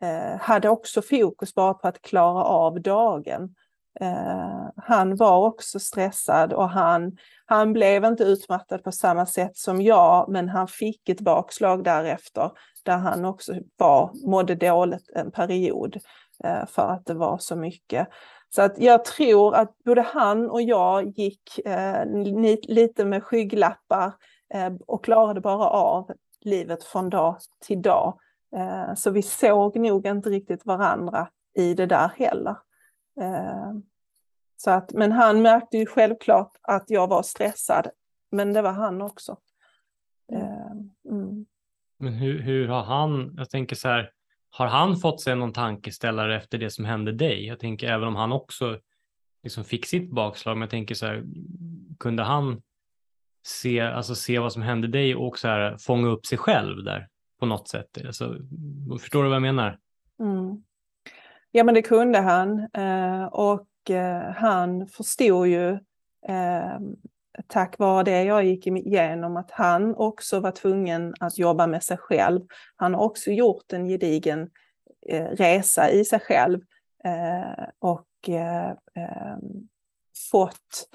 eh, 0.01 0.39
hade 0.39 0.69
också 0.69 1.01
fokus 1.01 1.55
bara 1.55 1.73
på 1.73 1.87
att 1.87 2.01
klara 2.01 2.43
av 2.43 2.81
dagen. 2.81 3.55
Eh, 3.99 4.69
han 4.77 5.15
var 5.15 5.45
också 5.45 5.79
stressad 5.79 6.53
och 6.53 6.69
han, 6.69 7.17
han 7.45 7.73
blev 7.73 8.05
inte 8.05 8.23
utmattad 8.23 8.83
på 8.83 8.91
samma 8.91 9.25
sätt 9.25 9.57
som 9.57 9.81
jag, 9.81 10.29
men 10.29 10.49
han 10.49 10.67
fick 10.67 11.09
ett 11.09 11.21
bakslag 11.21 11.83
därefter 11.83 12.51
där 12.83 12.97
han 12.97 13.25
också 13.25 13.53
var, 13.77 14.11
mådde 14.27 14.55
dåligt 14.55 15.09
en 15.15 15.31
period 15.31 15.97
eh, 16.43 16.65
för 16.65 16.87
att 16.87 17.05
det 17.05 17.13
var 17.13 17.37
så 17.37 17.55
mycket. 17.55 18.07
Så 18.55 18.61
att 18.61 18.77
jag 18.77 19.05
tror 19.05 19.55
att 19.55 19.77
både 19.85 20.01
han 20.01 20.49
och 20.49 20.61
jag 20.61 21.07
gick 21.17 21.59
eh, 21.65 22.05
lite 22.67 23.05
med 23.05 23.23
skygglappar 23.23 24.13
eh, 24.53 24.73
och 24.87 25.03
klarade 25.03 25.41
bara 25.41 25.69
av 25.69 26.11
livet 26.41 26.83
från 26.83 27.09
dag 27.09 27.37
till 27.61 27.81
dag. 27.81 28.19
Eh, 28.55 28.93
så 28.95 29.11
vi 29.11 29.21
såg 29.21 29.75
nog 29.75 30.07
inte 30.07 30.29
riktigt 30.29 30.65
varandra 30.65 31.27
i 31.55 31.73
det 31.73 31.85
där 31.85 32.11
heller. 32.17 32.55
Eh, 33.21 33.73
så 34.57 34.71
att, 34.71 34.93
men 34.93 35.11
han 35.11 35.41
märkte 35.41 35.77
ju 35.77 35.85
självklart 35.85 36.51
att 36.61 36.89
jag 36.89 37.07
var 37.07 37.23
stressad, 37.23 37.87
men 38.31 38.53
det 38.53 38.61
var 38.61 38.71
han 38.71 39.01
också. 39.01 39.37
Mm. 40.31 40.43
Eh, 40.43 41.11
mm. 41.11 41.45
Men 41.97 42.13
hur, 42.13 42.39
hur 42.39 42.67
har 42.67 42.83
han, 42.83 43.33
jag 43.37 43.49
tänker 43.49 43.75
så 43.75 43.87
här, 43.87 44.11
har 44.49 44.67
han 44.67 44.97
fått 44.97 45.21
sig 45.21 45.35
någon 45.35 45.53
tankeställare 45.53 46.37
efter 46.37 46.57
det 46.57 46.69
som 46.69 46.85
hände 46.85 47.11
dig? 47.11 47.45
Jag 47.45 47.59
tänker 47.59 47.87
även 47.87 48.07
om 48.07 48.15
han 48.15 48.31
också 48.31 48.79
liksom 49.43 49.63
fick 49.63 49.85
sitt 49.85 50.11
bakslag, 50.11 50.57
men 50.57 50.61
jag 50.61 50.69
tänker 50.69 50.95
så 50.95 51.05
här, 51.05 51.23
kunde 51.99 52.23
han 52.23 52.61
se, 53.45 53.79
alltså 53.79 54.15
se 54.15 54.39
vad 54.39 54.53
som 54.53 54.61
hände 54.61 54.87
dig 54.87 55.15
och 55.15 55.39
så 55.39 55.47
här, 55.47 55.77
fånga 55.77 56.07
upp 56.07 56.25
sig 56.25 56.37
själv 56.37 56.83
där 56.83 57.07
på 57.39 57.45
något 57.45 57.67
sätt? 57.67 57.97
Alltså, 58.05 58.37
förstår 58.99 59.23
du 59.23 59.29
vad 59.29 59.35
jag 59.35 59.41
menar? 59.41 59.79
Mm. 60.19 60.63
Ja, 61.55 61.63
men 61.63 61.73
det 61.73 61.81
kunde 61.81 62.19
han 62.19 62.59
eh, 62.73 63.25
och 63.25 63.89
eh, 63.89 64.31
han 64.35 64.87
förstod 64.87 65.47
ju 65.47 65.71
eh, 66.27 66.79
tack 67.47 67.79
vare 67.79 68.03
det 68.03 68.23
jag 68.23 68.45
gick 68.45 68.67
igenom 68.67 69.37
att 69.37 69.51
han 69.51 69.95
också 69.95 70.39
var 70.39 70.51
tvungen 70.51 71.13
att 71.19 71.37
jobba 71.37 71.67
med 71.67 71.83
sig 71.83 71.97
själv. 71.97 72.41
Han 72.75 72.93
har 72.93 73.01
också 73.01 73.31
gjort 73.31 73.73
en 73.73 73.87
gedigen 73.87 74.49
resa 75.31 75.89
i 75.89 76.05
sig 76.05 76.19
själv 76.19 76.59
och 77.79 78.07
ehm, 78.27 79.67
fått 80.31 80.89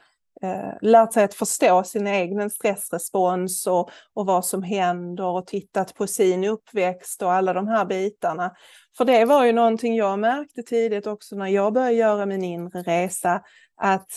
lärt 0.81 1.13
sig 1.13 1.25
att 1.25 1.35
förstå 1.35 1.85
sin 1.85 2.07
egen 2.07 2.51
stressrespons 2.51 3.67
och, 3.67 3.91
och 4.15 4.27
vad 4.27 4.45
som 4.45 4.63
händer 4.63 5.25
och 5.25 5.47
tittat 5.47 5.95
på 5.95 6.07
sin 6.07 6.45
uppväxt 6.45 7.23
och 7.23 7.33
alla 7.33 7.53
de 7.53 7.69
här 7.69 7.85
bitarna. 7.85 8.55
För 8.99 9.05
det 9.05 9.25
var 9.25 9.45
ju 9.45 9.53
någonting 9.53 9.97
jag 9.97 10.19
märkte 10.19 10.63
tidigt 10.63 11.07
också 11.07 11.37
när 11.37 11.47
jag 11.47 11.73
började 11.73 11.93
göra 11.93 12.27
min 12.27 12.45
inre 12.45 12.83
resa, 12.83 13.43
att 13.77 14.09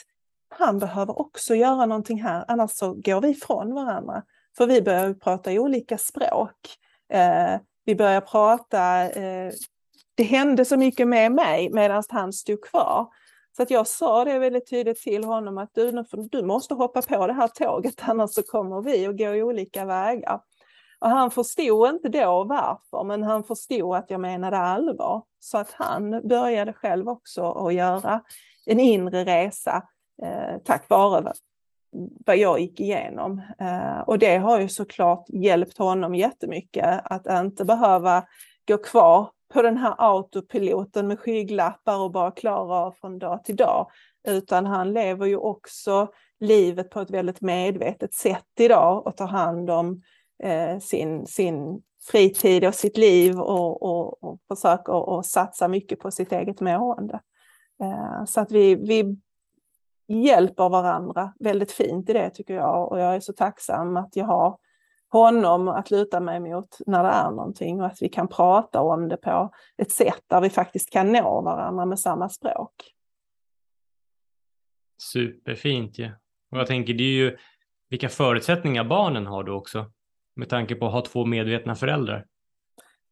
han 0.49 0.79
behöver 0.79 1.19
också 1.19 1.55
göra 1.55 1.85
någonting 1.85 2.21
här, 2.21 2.45
annars 2.47 2.71
så 2.71 2.93
går 2.93 3.21
vi 3.21 3.29
ifrån 3.29 3.73
varandra. 3.73 4.23
För 4.57 4.67
vi 4.67 4.81
börjar 4.81 5.13
prata 5.13 5.51
olika 5.51 5.97
språk. 5.97 6.55
Eh, 7.13 7.59
vi 7.85 7.95
börjar 7.95 8.21
prata, 8.21 9.09
eh, 9.09 9.51
det 10.15 10.23
hände 10.23 10.65
så 10.65 10.77
mycket 10.77 11.07
med 11.07 11.31
mig 11.31 11.69
medan 11.73 12.03
han 12.09 12.33
stod 12.33 12.61
kvar. 12.61 13.07
Så 13.57 13.63
att 13.63 13.71
jag 13.71 13.87
sa 13.87 14.25
det 14.25 14.39
väldigt 14.39 14.69
tydligt 14.69 15.01
till 15.01 15.23
honom 15.23 15.57
att 15.57 15.69
du, 15.73 16.03
du 16.31 16.43
måste 16.43 16.73
hoppa 16.73 17.01
på 17.01 17.27
det 17.27 17.33
här 17.33 17.47
tåget 17.47 17.95
annars 18.01 18.31
så 18.33 18.43
kommer 18.43 18.81
vi 18.81 19.05
att 19.05 19.17
gå 19.17 19.29
olika 19.29 19.85
vägar. 19.85 20.41
Och 21.01 21.09
han 21.09 21.31
förstod 21.31 21.89
inte 21.89 22.09
då 22.09 22.43
varför, 22.43 23.03
men 23.03 23.23
han 23.23 23.43
förstod 23.43 23.95
att 23.95 24.11
jag 24.11 24.19
menade 24.19 24.57
allvar. 24.57 25.23
Så 25.39 25.57
att 25.57 25.71
han 25.71 26.27
började 26.27 26.73
själv 26.73 27.09
också 27.09 27.51
att 27.51 27.73
göra 27.73 28.21
en 28.65 28.79
inre 28.79 29.25
resa 29.25 29.83
eh, 30.23 30.57
tack 30.65 30.89
vare 30.89 31.33
vad 32.25 32.37
jag 32.37 32.59
gick 32.59 32.79
igenom. 32.79 33.41
Eh, 33.59 33.99
och 33.99 34.19
det 34.19 34.37
har 34.37 34.59
ju 34.59 34.69
såklart 34.69 35.25
hjälpt 35.29 35.77
honom 35.77 36.15
jättemycket 36.15 37.01
att 37.03 37.27
inte 37.27 37.65
behöva 37.65 38.23
gå 38.67 38.77
kvar 38.77 39.29
på 39.53 39.61
den 39.61 39.77
här 39.77 39.95
autopiloten 39.97 41.07
med 41.07 41.19
skygglappar 41.19 41.97
och 41.97 42.11
bara 42.11 42.31
klara 42.31 42.75
av 42.75 42.91
från 42.91 43.19
dag 43.19 43.43
till 43.43 43.55
dag. 43.55 43.87
Utan 44.27 44.65
han 44.65 44.93
lever 44.93 45.25
ju 45.25 45.37
också 45.37 46.07
livet 46.39 46.89
på 46.89 46.99
ett 46.99 47.09
väldigt 47.09 47.41
medvetet 47.41 48.13
sätt 48.13 48.59
idag 48.59 49.07
och 49.07 49.17
tar 49.17 49.27
hand 49.27 49.69
om 49.69 50.01
eh, 50.43 50.79
sin, 50.79 51.27
sin 51.27 51.81
fritid 52.11 52.65
och 52.65 52.75
sitt 52.75 52.97
liv 52.97 53.39
och, 53.39 53.83
och, 53.83 54.23
och 54.23 54.39
försöker 54.47 54.93
och 54.93 55.25
satsa 55.25 55.67
mycket 55.67 55.99
på 55.99 56.11
sitt 56.11 56.31
eget 56.31 56.61
mående. 56.61 57.19
Eh, 57.83 58.25
så 58.25 58.41
att 58.41 58.51
vi, 58.51 58.75
vi 58.75 59.17
hjälper 60.07 60.69
varandra 60.69 61.33
väldigt 61.39 61.71
fint 61.71 62.09
i 62.09 62.13
det 62.13 62.29
tycker 62.29 62.53
jag 62.53 62.91
och 62.91 62.99
jag 62.99 63.15
är 63.15 63.19
så 63.19 63.33
tacksam 63.33 63.97
att 63.97 64.15
jag 64.15 64.25
har 64.25 64.57
honom 65.11 65.67
att 65.67 65.91
luta 65.91 66.19
mig 66.19 66.39
mot 66.39 66.77
när 66.85 67.03
det 67.03 67.09
är 67.09 67.31
någonting 67.31 67.81
och 67.81 67.85
att 67.85 68.01
vi 68.01 68.09
kan 68.09 68.27
prata 68.27 68.81
om 68.81 69.07
det 69.07 69.17
på 69.17 69.53
ett 69.77 69.91
sätt 69.91 70.23
där 70.27 70.41
vi 70.41 70.49
faktiskt 70.49 70.89
kan 70.89 71.11
nå 71.11 71.41
varandra 71.41 71.85
med 71.85 71.99
samma 71.99 72.29
språk. 72.29 72.71
Superfint 74.97 75.99
ju. 75.99 76.03
Ja. 76.03 76.11
Och 76.51 76.57
jag 76.57 76.67
tänker 76.67 76.93
det 76.93 77.03
är 77.03 77.15
ju 77.15 77.37
vilka 77.89 78.09
förutsättningar 78.09 78.83
barnen 78.83 79.25
har 79.25 79.43
då 79.43 79.53
också 79.53 79.91
med 80.35 80.49
tanke 80.49 80.75
på 80.75 80.85
att 80.85 80.91
ha 80.91 81.01
två 81.01 81.25
medvetna 81.25 81.75
föräldrar. 81.75 82.25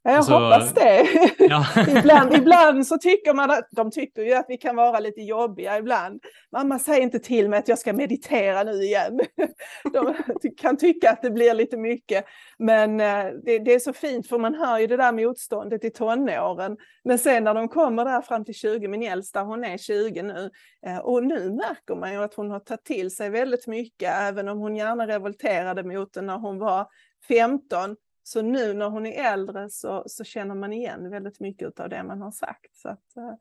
Jag 0.03 0.15
alltså, 0.15 0.34
hoppas 0.34 0.74
det. 0.74 1.07
Ja. 1.39 1.65
ibland, 1.99 2.34
ibland 2.34 2.88
så 2.88 2.97
tycker 2.97 3.34
man 3.34 3.51
att 3.51 3.67
de 3.72 3.91
tycker 3.91 4.22
ju 4.22 4.34
att 4.34 4.45
vi 4.49 4.57
kan 4.57 4.76
vara 4.76 4.99
lite 4.99 5.22
jobbiga 5.22 5.78
ibland. 5.78 6.22
Mamma 6.51 6.80
säger 6.80 7.01
inte 7.01 7.20
till 7.20 7.49
mig 7.49 7.59
att 7.59 7.67
jag 7.67 7.80
ska 7.80 7.93
meditera 7.93 8.63
nu 8.63 8.72
igen. 8.72 9.20
De 9.93 10.15
kan 10.57 10.78
tycka 10.78 11.11
att 11.11 11.22
det 11.22 11.32
blir 11.32 11.53
lite 11.53 11.78
mycket. 11.78 12.26
Men 12.57 12.99
eh, 12.99 13.26
det, 13.45 13.59
det, 13.59 13.74
är 13.74 13.80
så 13.80 13.93
fint 13.93 14.28
för 14.28 14.38
man 14.38 14.55
hör 14.55 14.80
ju 14.80 14.88
det 14.88 14.97
där 14.97 15.11
motståndet 15.11 15.84
i 15.84 15.89
tonåren. 15.89 16.78
Men 17.03 17.20
sen 17.20 17.43
när 17.43 17.53
de 17.53 17.67
kommer 17.67 18.05
där 18.05 18.22
fram 18.22 18.45
till 18.45 18.55
20, 18.55 18.88
min 18.88 19.03
äldsta 19.03 19.41
hon 19.41 19.63
är 19.63 19.78
20 19.78 20.22
nu. 20.22 20.49
Eh, 20.86 20.97
och 20.97 21.24
nu 21.24 21.49
märker 21.49 21.95
man 21.95 22.13
ju 22.13 22.24
att 22.24 22.34
hon 22.34 22.51
har 22.51 22.59
tagit 22.59 22.84
till 22.84 23.15
sig 23.15 23.30
väldigt 23.30 23.67
mycket. 23.67 24.11
Även 24.15 24.47
om 24.47 24.57
hon 24.59 24.76
gärna 24.76 25.07
revolterade 25.07 25.84
mot 25.84 26.13
det 26.13 26.22
när 26.22 26.38
hon 26.38 26.59
var 26.59 26.88
15 27.28 27.95
så 28.24 28.41
nu 28.41 28.74
när 28.74 28.89
hon 28.89 29.05
är 29.05 29.34
äldre 29.34 29.70
så, 29.70 30.03
så 30.07 30.24
känner 30.24 30.55
man 30.55 30.74
igen 30.74 31.09
väldigt 31.09 31.39
mycket 31.39 31.80
av 31.80 31.89
det 31.89 32.03
man 32.03 32.22
har 32.22 32.32
sagt. 32.32 32.76
Så 32.76 32.89
att, 32.89 33.17
eh, 33.17 33.34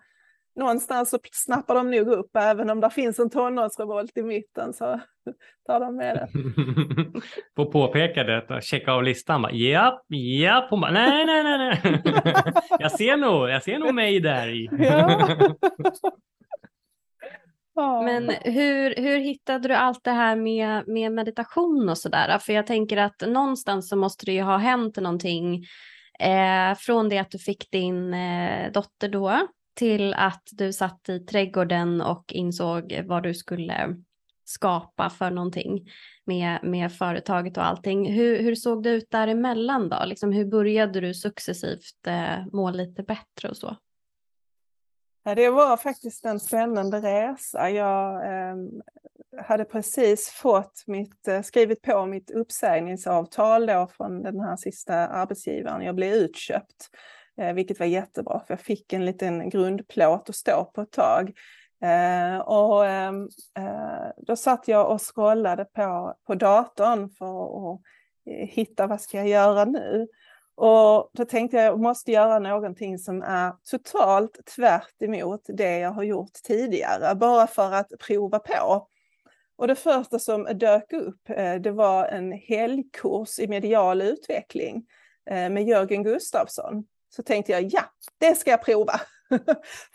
någonstans 0.57 1.11
så 1.11 1.18
snappar 1.33 1.74
de 1.74 1.91
nog 1.91 2.09
upp, 2.09 2.37
även 2.37 2.70
om 2.70 2.81
det 2.81 2.91
finns 2.91 3.18
en 3.18 3.31
tonårsrevolt 3.31 4.16
i 4.16 4.22
mitten 4.22 4.72
så 4.72 5.01
tar 5.66 5.81
de 5.81 5.97
med 5.97 6.16
det. 6.16 6.29
På 7.57 7.66
påpekandet 7.66 8.51
och 8.51 8.62
checka 8.62 8.93
av 8.93 9.03
listan. 9.03 9.49
Ja, 9.53 10.05
ja, 10.09 10.68
nej, 10.91 11.26
nej, 11.26 11.43
nej, 11.43 11.59
nej. 11.59 12.03
jag 12.79 12.93
ser 12.93 13.16
nog, 13.16 13.49
jag 13.49 13.62
ser 13.62 13.79
nog 13.79 13.95
mig 13.95 14.20
där 14.20 14.49
i. 14.49 14.68
Ja. 14.79 15.37
Men 18.05 18.31
hur, 18.45 18.95
hur 18.97 19.18
hittade 19.18 19.68
du 19.68 19.74
allt 19.74 20.05
det 20.05 20.11
här 20.11 20.37
med, 20.37 20.89
med 20.89 21.12
meditation 21.12 21.89
och 21.89 21.99
sådär? 21.99 22.39
För 22.39 22.53
jag 22.53 22.66
tänker 22.66 22.97
att 22.97 23.20
någonstans 23.20 23.89
så 23.89 23.97
måste 23.97 24.26
det 24.26 24.33
ju 24.33 24.43
ha 24.43 24.57
hänt 24.57 24.97
någonting 24.97 25.64
eh, 26.20 26.74
från 26.79 27.09
det 27.09 27.18
att 27.18 27.31
du 27.31 27.39
fick 27.39 27.70
din 27.70 28.14
eh, 28.14 28.72
dotter 28.72 29.09
då 29.09 29.47
till 29.74 30.14
att 30.14 30.43
du 30.53 30.72
satt 30.72 31.09
i 31.09 31.18
trädgården 31.18 32.01
och 32.01 32.33
insåg 32.33 33.03
vad 33.07 33.22
du 33.22 33.35
skulle 33.35 33.97
skapa 34.45 35.11
för 35.11 35.31
någonting 35.31 35.91
med, 36.24 36.59
med 36.62 36.93
företaget 36.93 37.57
och 37.57 37.66
allting. 37.66 38.12
Hur, 38.12 38.43
hur 38.43 38.55
såg 38.55 38.83
det 38.83 38.91
ut 38.91 39.11
däremellan 39.11 39.89
då? 39.89 40.05
Liksom, 40.07 40.33
hur 40.33 40.45
började 40.45 41.01
du 41.01 41.14
successivt 41.14 42.07
eh, 42.07 42.47
må 42.53 42.70
lite 42.70 43.03
bättre 43.03 43.49
och 43.49 43.57
så? 43.57 43.76
Ja, 45.29 45.35
det 45.35 45.51
var 45.51 45.76
faktiskt 45.76 46.24
en 46.24 46.41
spännande 46.41 47.01
resa. 47.01 47.70
Jag 47.70 48.26
eh, 48.26 48.57
hade 49.45 49.64
precis 49.64 50.29
fått 50.29 50.85
mitt, 50.87 51.29
eh, 51.29 51.43
skrivit 51.43 51.83
på 51.83 52.07
mitt 52.07 52.31
uppsägningsavtal 52.31 53.66
då 53.66 53.89
från 53.97 54.22
den 54.22 54.41
här 54.41 54.57
sista 54.57 54.95
arbetsgivaren. 54.95 55.83
Jag 55.83 55.95
blev 55.95 56.12
utköpt, 56.14 56.89
eh, 57.41 57.53
vilket 57.53 57.79
var 57.79 57.87
jättebra 57.87 58.41
för 58.47 58.55
jag 58.55 58.61
fick 58.61 58.93
en 58.93 59.05
liten 59.05 59.51
grundplåt 59.51 60.29
att 60.29 60.37
stå 60.37 60.64
på 60.64 60.81
ett 60.81 60.93
tag. 60.93 61.33
Eh, 61.83 62.39
och 62.39 62.87
ehm, 62.87 63.29
eh, 63.59 64.09
då 64.16 64.37
satt 64.37 64.68
jag 64.68 64.91
och 64.91 65.14
scrollade 65.14 65.64
på, 65.64 66.14
på 66.26 66.35
datorn 66.35 67.11
för 67.11 67.72
att 67.72 67.81
eh, 68.31 68.49
hitta 68.49 68.87
vad 68.87 69.01
ska 69.01 69.16
jag 69.16 69.29
göra 69.29 69.64
nu. 69.64 70.07
Och 70.61 71.11
då 71.12 71.24
tänkte 71.24 71.56
jag, 71.56 71.66
jag 71.66 71.80
måste 71.80 72.12
göra 72.12 72.38
någonting 72.38 72.98
som 72.98 73.22
är 73.22 73.52
totalt 73.70 74.46
tvärt 74.56 75.02
emot 75.02 75.40
det 75.48 75.78
jag 75.78 75.90
har 75.90 76.02
gjort 76.02 76.32
tidigare, 76.32 77.14
bara 77.14 77.46
för 77.46 77.72
att 77.72 77.92
prova 78.00 78.38
på. 78.38 78.88
Och 79.56 79.66
det 79.66 79.74
första 79.74 80.18
som 80.18 80.44
dök 80.44 80.92
upp, 80.92 81.30
eh, 81.30 81.54
det 81.54 81.70
var 81.70 82.06
en 82.06 82.32
helgkurs 82.32 83.38
i 83.38 83.48
medial 83.48 84.02
utveckling 84.02 84.86
eh, 85.30 85.50
med 85.50 85.68
Jörgen 85.68 86.02
Gustafsson. 86.02 86.84
Så 87.16 87.22
tänkte 87.22 87.52
jag, 87.52 87.62
ja, 87.62 87.82
det 88.18 88.34
ska 88.34 88.50
jag 88.50 88.64
prova. 88.64 89.00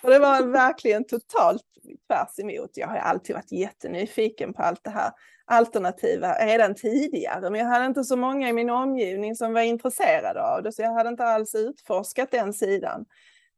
För 0.02 0.10
det 0.10 0.20
var 0.20 0.44
verkligen 0.44 1.06
totalt 1.06 1.64
tvärs 2.08 2.40
emot. 2.40 2.72
Jag 2.74 2.88
har 2.88 2.98
alltid 2.98 3.36
varit 3.36 3.52
jättenyfiken 3.52 4.54
på 4.54 4.62
allt 4.62 4.84
det 4.84 4.90
här 4.90 5.12
alternativa 5.54 6.34
redan 6.34 6.76
tidigare, 6.76 7.50
men 7.50 7.60
jag 7.60 7.68
hade 7.68 7.86
inte 7.86 8.04
så 8.04 8.16
många 8.16 8.50
i 8.50 8.54
min 8.54 8.70
omgivning 8.70 9.36
som 9.36 9.54
var 9.54 9.62
intresserade 9.62 10.44
av 10.44 10.64
det, 10.64 10.72
så 10.72 10.82
jag 10.82 10.94
hade 10.94 11.10
inte 11.10 11.26
alls 11.26 11.56
utforskat 11.56 12.32
den 12.32 12.54
sidan. 12.54 13.06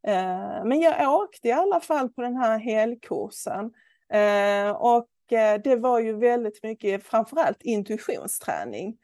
Eh, 0.08 0.66
men 0.66 0.80
jag 0.80 1.14
åkte 1.14 1.48
i 1.48 1.52
alla 1.52 1.80
fall 1.80 2.10
på 2.10 2.22
den 2.22 2.36
här 2.36 2.60
helkursen 2.60 3.72
eh, 4.14 4.72
och 4.72 5.34
eh, 5.34 5.62
det 5.64 5.76
var 5.76 6.00
ju 6.00 6.18
väldigt 6.18 6.64
mycket, 6.64 7.04
framförallt 7.04 7.62
intuitionsträning. 7.62 8.98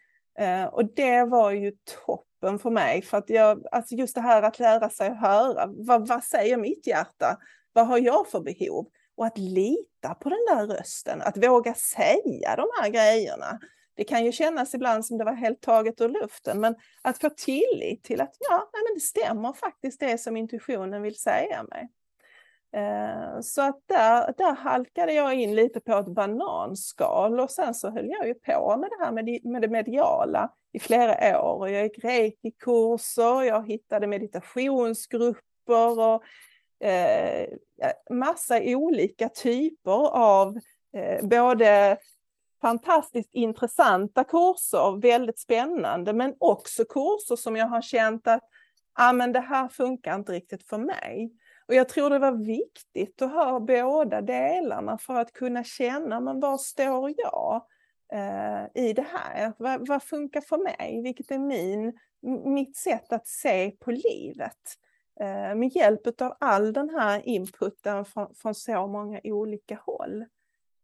Och 0.71 0.85
det 0.95 1.23
var 1.23 1.51
ju 1.51 1.71
toppen 2.05 2.59
för 2.59 2.69
mig, 2.69 3.01
för 3.01 3.17
att 3.17 3.29
jag, 3.29 3.63
alltså 3.71 3.95
just 3.95 4.15
det 4.15 4.21
här 4.21 4.41
att 4.41 4.59
lära 4.59 4.89
sig 4.89 5.15
höra, 5.15 5.65
vad, 5.67 6.07
vad 6.07 6.23
säger 6.23 6.57
mitt 6.57 6.87
hjärta? 6.87 7.37
Vad 7.73 7.87
har 7.87 7.97
jag 7.97 8.27
för 8.27 8.39
behov? 8.39 8.87
Och 9.21 9.27
att 9.27 9.37
lita 9.37 10.15
på 10.19 10.29
den 10.29 10.45
där 10.49 10.67
rösten, 10.67 11.21
att 11.21 11.37
våga 11.37 11.73
säga 11.73 12.55
de 12.55 12.67
här 12.81 12.89
grejerna. 12.89 13.59
Det 13.95 14.03
kan 14.03 14.25
ju 14.25 14.31
kännas 14.31 14.73
ibland 14.73 15.05
som 15.05 15.17
det 15.17 15.23
var 15.23 15.33
helt 15.33 15.61
taget 15.61 16.01
ur 16.01 16.09
luften, 16.09 16.59
men 16.59 16.75
att 17.01 17.17
få 17.17 17.29
tillit 17.29 18.03
till 18.03 18.21
att 18.21 18.35
ja, 18.49 18.69
nej, 18.73 18.83
men 18.87 18.93
det 18.93 18.99
stämmer 18.99 19.53
faktiskt 19.53 19.99
det 19.99 20.17
som 20.17 20.37
intuitionen 20.37 21.01
vill 21.01 21.15
säga 21.19 21.63
mig. 21.63 21.89
Eh, 22.75 23.41
så 23.41 23.61
att 23.61 23.79
där, 23.85 24.33
där 24.37 24.55
halkade 24.55 25.13
jag 25.13 25.33
in 25.33 25.55
lite 25.55 25.79
på 25.79 25.97
ett 25.97 26.07
bananskal 26.07 27.39
och 27.39 27.51
sen 27.51 27.73
så 27.73 27.89
höll 27.89 28.09
jag 28.09 28.27
ju 28.27 28.33
på 28.33 28.77
med 28.77 28.89
det 28.89 29.05
här 29.05 29.11
med, 29.11 29.45
med 29.45 29.61
det 29.61 29.67
mediala 29.67 30.51
i 30.73 30.79
flera 30.79 31.41
år. 31.41 31.59
Och 31.59 31.71
jag 31.71 31.83
gick 31.83 32.03
reikikurser, 32.03 33.41
jag 33.43 33.67
hittade 33.67 34.07
meditationsgrupper 34.07 35.99
och 35.99 36.23
eh, 36.81 37.47
massa 38.09 38.59
olika 38.61 39.29
typer 39.29 40.15
av 40.15 40.57
eh, 40.93 41.25
både 41.25 41.97
fantastiskt 42.61 43.33
intressanta 43.33 44.23
kurser, 44.23 45.01
väldigt 45.01 45.39
spännande, 45.39 46.13
men 46.13 46.35
också 46.39 46.85
kurser 46.85 47.35
som 47.35 47.55
jag 47.55 47.67
har 47.67 47.81
känt 47.81 48.27
att 48.27 48.43
ah, 48.93 49.13
men 49.13 49.31
det 49.31 49.39
här 49.39 49.67
funkar 49.67 50.15
inte 50.15 50.31
riktigt 50.31 50.69
för 50.69 50.77
mig. 50.77 51.31
Och 51.67 51.75
jag 51.75 51.89
tror 51.89 52.09
det 52.09 52.19
var 52.19 52.45
viktigt 52.45 53.21
att 53.21 53.31
ha 53.31 53.59
båda 53.59 54.21
delarna 54.21 54.97
för 54.97 55.15
att 55.15 55.33
kunna 55.33 55.63
känna, 55.63 56.19
men 56.19 56.39
var 56.39 56.57
står 56.57 57.13
jag 57.17 57.65
eh, 58.13 58.83
i 58.83 58.93
det 58.93 59.05
här? 59.13 59.53
Vad, 59.57 59.87
vad, 59.87 60.03
funkar 60.03 60.41
för 60.41 60.57
mig? 60.57 61.01
Vilket 61.03 61.31
är 61.31 61.39
min, 61.39 61.99
mitt 62.45 62.75
sätt 62.77 63.13
att 63.13 63.27
se 63.27 63.71
på 63.71 63.91
livet? 63.91 64.77
Eh, 65.21 65.55
med 65.55 65.69
hjälp 65.75 66.21
av 66.21 66.37
all 66.39 66.73
den 66.73 66.89
här 66.89 67.21
inputen 67.27 68.05
från, 68.05 68.35
från 68.35 68.55
så 68.55 68.87
många 68.87 69.19
olika 69.23 69.79
håll. 69.85 70.25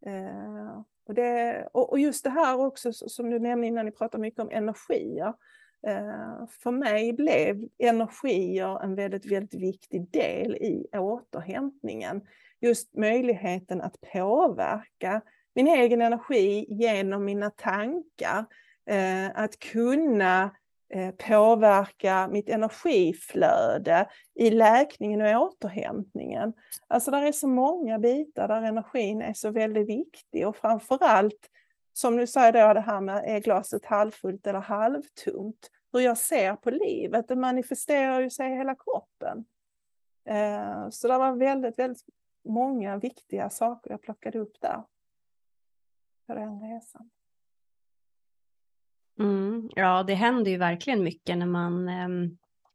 Eh, 0.05 0.81
och, 1.07 1.13
det, 1.13 1.67
och, 1.73 1.99
just 1.99 2.23
det 2.23 2.29
här 2.29 2.59
också 2.59 2.93
som 2.93 3.29
du 3.29 3.39
nämnde 3.39 3.67
innan, 3.67 3.85
ni 3.85 3.91
pratade 3.91 4.21
mycket 4.21 4.39
om 4.39 4.49
energier. 4.51 5.33
Eh, 5.87 6.47
för 6.49 6.71
mig 6.71 7.13
blev 7.13 7.67
energier 7.77 8.83
en 8.83 8.95
väldigt, 8.95 9.31
väldigt 9.31 9.61
viktig 9.61 10.11
del 10.11 10.55
i 10.55 10.87
återhämtningen. 10.93 12.21
Just 12.59 12.93
möjligheten 12.93 13.81
att 13.81 14.01
påverka 14.13 15.21
min 15.55 15.67
egen 15.67 16.01
energi 16.01 16.65
genom 16.69 17.25
mina 17.25 17.49
tankar. 17.49 18.45
Att 19.33 19.59
kunna 19.59 20.51
Eh, 20.89 21.11
påverka 21.11 22.27
mitt 22.27 22.49
energiflöde 22.49 24.09
i 24.35 24.49
läkningen 24.49 25.21
och 25.21 25.41
återhämtningen. 25.41 26.53
Alltså 26.87 27.11
där 27.11 27.21
är 27.21 27.31
så 27.31 27.47
många 27.47 27.99
bitar 27.99 28.47
där 28.47 28.61
energin 28.61 29.21
är 29.21 29.33
så 29.33 29.51
väldigt 29.51 29.89
viktig 29.89 30.47
och 30.47 30.55
framförallt 30.55 31.49
som 31.93 32.17
du 32.17 32.27
säger 32.27 32.67
då 32.67 32.73
det 32.73 32.81
här 32.81 33.01
med 33.01 33.23
är 33.25 33.39
glaset 33.39 33.85
halvfullt 33.85 34.47
eller 34.47 34.59
halvtomt. 34.59 35.71
Hur 35.93 35.99
jag 35.99 36.17
ser 36.17 36.55
på 36.55 36.71
livet, 36.71 37.27
det 37.27 37.35
manifesterar 37.35 38.21
ju 38.21 38.29
sig 38.29 38.51
i 38.51 38.55
hela 38.55 38.75
kroppen. 38.75 39.45
Eh, 40.25 40.89
så 40.89 41.07
det 41.07 41.17
var 41.17 41.35
väldigt, 41.35 41.79
väldigt 41.79 42.05
många 42.43 42.97
viktiga 42.97 43.49
saker 43.49 43.91
jag 43.91 44.01
plockade 44.01 44.39
upp 44.39 44.61
där. 44.61 44.83
På 46.27 46.33
den 46.33 46.59
resan. 46.59 47.09
Mm, 49.19 49.69
ja, 49.75 50.03
det 50.03 50.13
händer 50.13 50.51
ju 50.51 50.57
verkligen 50.57 51.03
mycket 51.03 51.37
när 51.37 51.45
man 51.45 51.89
eh, 51.89 52.07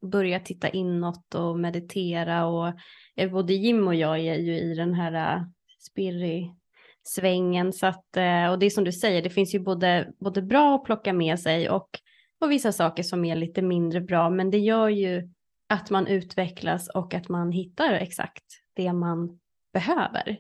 börjar 0.09 0.39
titta 0.39 0.69
inåt 0.69 1.35
och 1.35 1.59
meditera 1.59 2.47
och 2.47 2.73
eh, 3.17 3.31
både 3.31 3.55
Jim 3.55 3.89
och 3.89 3.95
jag 3.95 4.19
är 4.19 4.35
ju 4.35 4.59
i 4.59 4.75
den 4.75 4.95
här 4.95 5.37
uh, 5.37 5.43
spirri 5.79 6.55
svängen 7.03 7.73
så 7.73 7.87
att 7.87 8.17
eh, 8.17 8.51
och 8.51 8.59
det 8.59 8.67
är 8.67 8.71
som 8.71 8.85
du 8.85 8.93
säger, 8.93 9.23
det 9.23 9.31
finns 9.31 9.55
ju 9.55 9.59
både, 9.59 10.13
både 10.19 10.43
bra 10.43 10.75
att 10.75 10.85
plocka 10.85 11.13
med 11.13 11.41
sig 11.41 11.71
och, 11.71 11.89
och 12.41 12.51
vissa 12.51 12.73
saker 12.73 13.03
som 13.03 13.25
är 13.25 13.37
lite 13.37 13.63
mindre 13.63 14.01
bra, 14.01 14.31
men 14.31 14.51
det 14.51 14.59
gör 14.59 14.89
ju 14.89 15.31
att 15.69 15.91
man 15.91 16.07
utvecklas 16.07 16.89
och 16.89 17.15
att 17.15 17.29
man 17.29 17.53
hittar 17.53 17.93
exakt 17.93 18.45
det 18.75 18.93
man 18.93 19.41
behöver. 19.73 20.39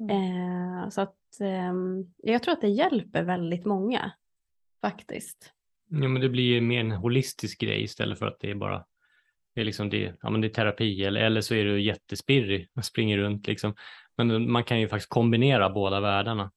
Mm. 0.00 0.10
Eh, 0.10 0.88
så 0.88 1.00
att 1.00 1.40
eh, 1.40 1.72
jag 2.16 2.42
tror 2.42 2.52
att 2.52 2.60
det 2.60 2.68
hjälper 2.68 3.22
väldigt 3.22 3.64
många 3.64 4.12
faktiskt. 4.84 5.52
Ja, 5.90 6.08
men 6.08 6.22
det 6.22 6.28
blir 6.28 6.60
mer 6.60 6.80
en 6.80 6.90
holistisk 6.90 7.60
grej 7.60 7.82
istället 7.82 8.18
för 8.18 8.26
att 8.26 8.36
det 8.40 8.50
är 8.50 8.54
bara 8.54 8.84
det 9.54 9.60
är, 9.60 9.64
liksom 9.64 9.90
det, 9.90 10.16
ja, 10.22 10.30
men 10.30 10.40
det 10.40 10.46
är 10.46 10.48
terapi 10.48 11.04
eller, 11.04 11.20
eller 11.20 11.40
så 11.40 11.54
är 11.54 11.64
du 11.64 11.82
jättespirrig 11.82 12.68
och 12.76 12.84
springer 12.84 13.18
runt. 13.18 13.46
Liksom. 13.46 13.74
Men 14.16 14.50
man 14.50 14.64
kan 14.64 14.80
ju 14.80 14.88
faktiskt 14.88 15.08
kombinera 15.08 15.70
båda 15.70 16.00
världarna. 16.00 16.50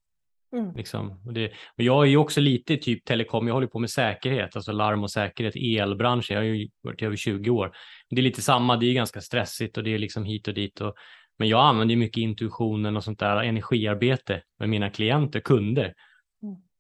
Mm. 0.54 0.76
Liksom. 0.76 1.22
Och 1.26 1.34
det, 1.34 1.48
och 1.48 1.84
jag 1.84 2.04
är 2.04 2.10
ju 2.10 2.18
också 2.18 2.42
lite 2.42 2.78
typ 2.78 3.06
telekom, 3.06 3.48
jag 3.48 3.54
håller 3.54 3.68
på 3.68 3.80
med 3.80 3.90
säkerhet, 3.90 4.56
alltså 4.56 4.72
larm 4.72 5.04
och 5.04 5.12
säkerhet, 5.12 5.56
elbranschen, 5.56 6.36
jag 6.36 6.44
har 6.44 6.48
ju 6.48 6.70
varit 6.82 7.02
i 7.02 7.06
över 7.06 7.16
20 7.16 7.50
år. 7.50 7.72
Det 8.10 8.22
är 8.22 8.24
lite 8.24 8.42
samma, 8.42 8.78
det 8.78 8.86
är 8.86 8.94
ganska 8.94 9.22
stressigt 9.22 9.78
och 9.78 9.84
det 9.84 9.94
är 9.94 10.00
liksom 10.00 10.24
hit 10.24 10.48
och 10.48 10.54
dit. 10.54 10.82
Och, 10.82 10.96
men 11.40 11.48
jag 11.48 11.66
använder 11.66 11.96
mycket 11.96 12.22
intuitionen 12.22 12.98
och 12.98 13.04
sånt 13.04 13.20
där 13.20 13.44
energiarbete 13.44 14.42
med 14.60 14.70
mina 14.70 14.90
klienter, 14.90 15.40
kunder. 15.40 15.94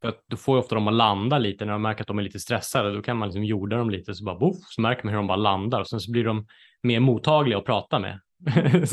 För 0.01 0.07
att 0.07 0.23
då 0.29 0.37
får 0.37 0.57
ju 0.57 0.59
ofta 0.59 0.75
dem 0.75 0.87
att 0.87 0.93
landa 0.93 1.37
lite 1.37 1.65
när 1.65 1.73
de 1.73 1.81
märker 1.81 2.01
att 2.01 2.07
de 2.07 2.19
är 2.19 2.23
lite 2.23 2.39
stressade. 2.39 2.93
Då 2.93 3.01
kan 3.01 3.17
man 3.17 3.27
liksom 3.27 3.43
jorda 3.43 3.77
dem 3.77 3.89
lite 3.89 4.15
så 4.15 4.23
bara 4.23 4.39
boff, 4.39 4.57
så 4.69 4.81
märker 4.81 5.03
man 5.03 5.13
hur 5.13 5.17
de 5.17 5.27
bara 5.27 5.37
landar 5.37 5.79
och 5.79 5.87
sen 5.87 5.99
så 5.99 6.11
blir 6.11 6.23
de 6.23 6.47
mer 6.83 6.99
mottagliga 6.99 7.57
att 7.57 7.65
prata 7.65 7.99
med. 7.99 8.19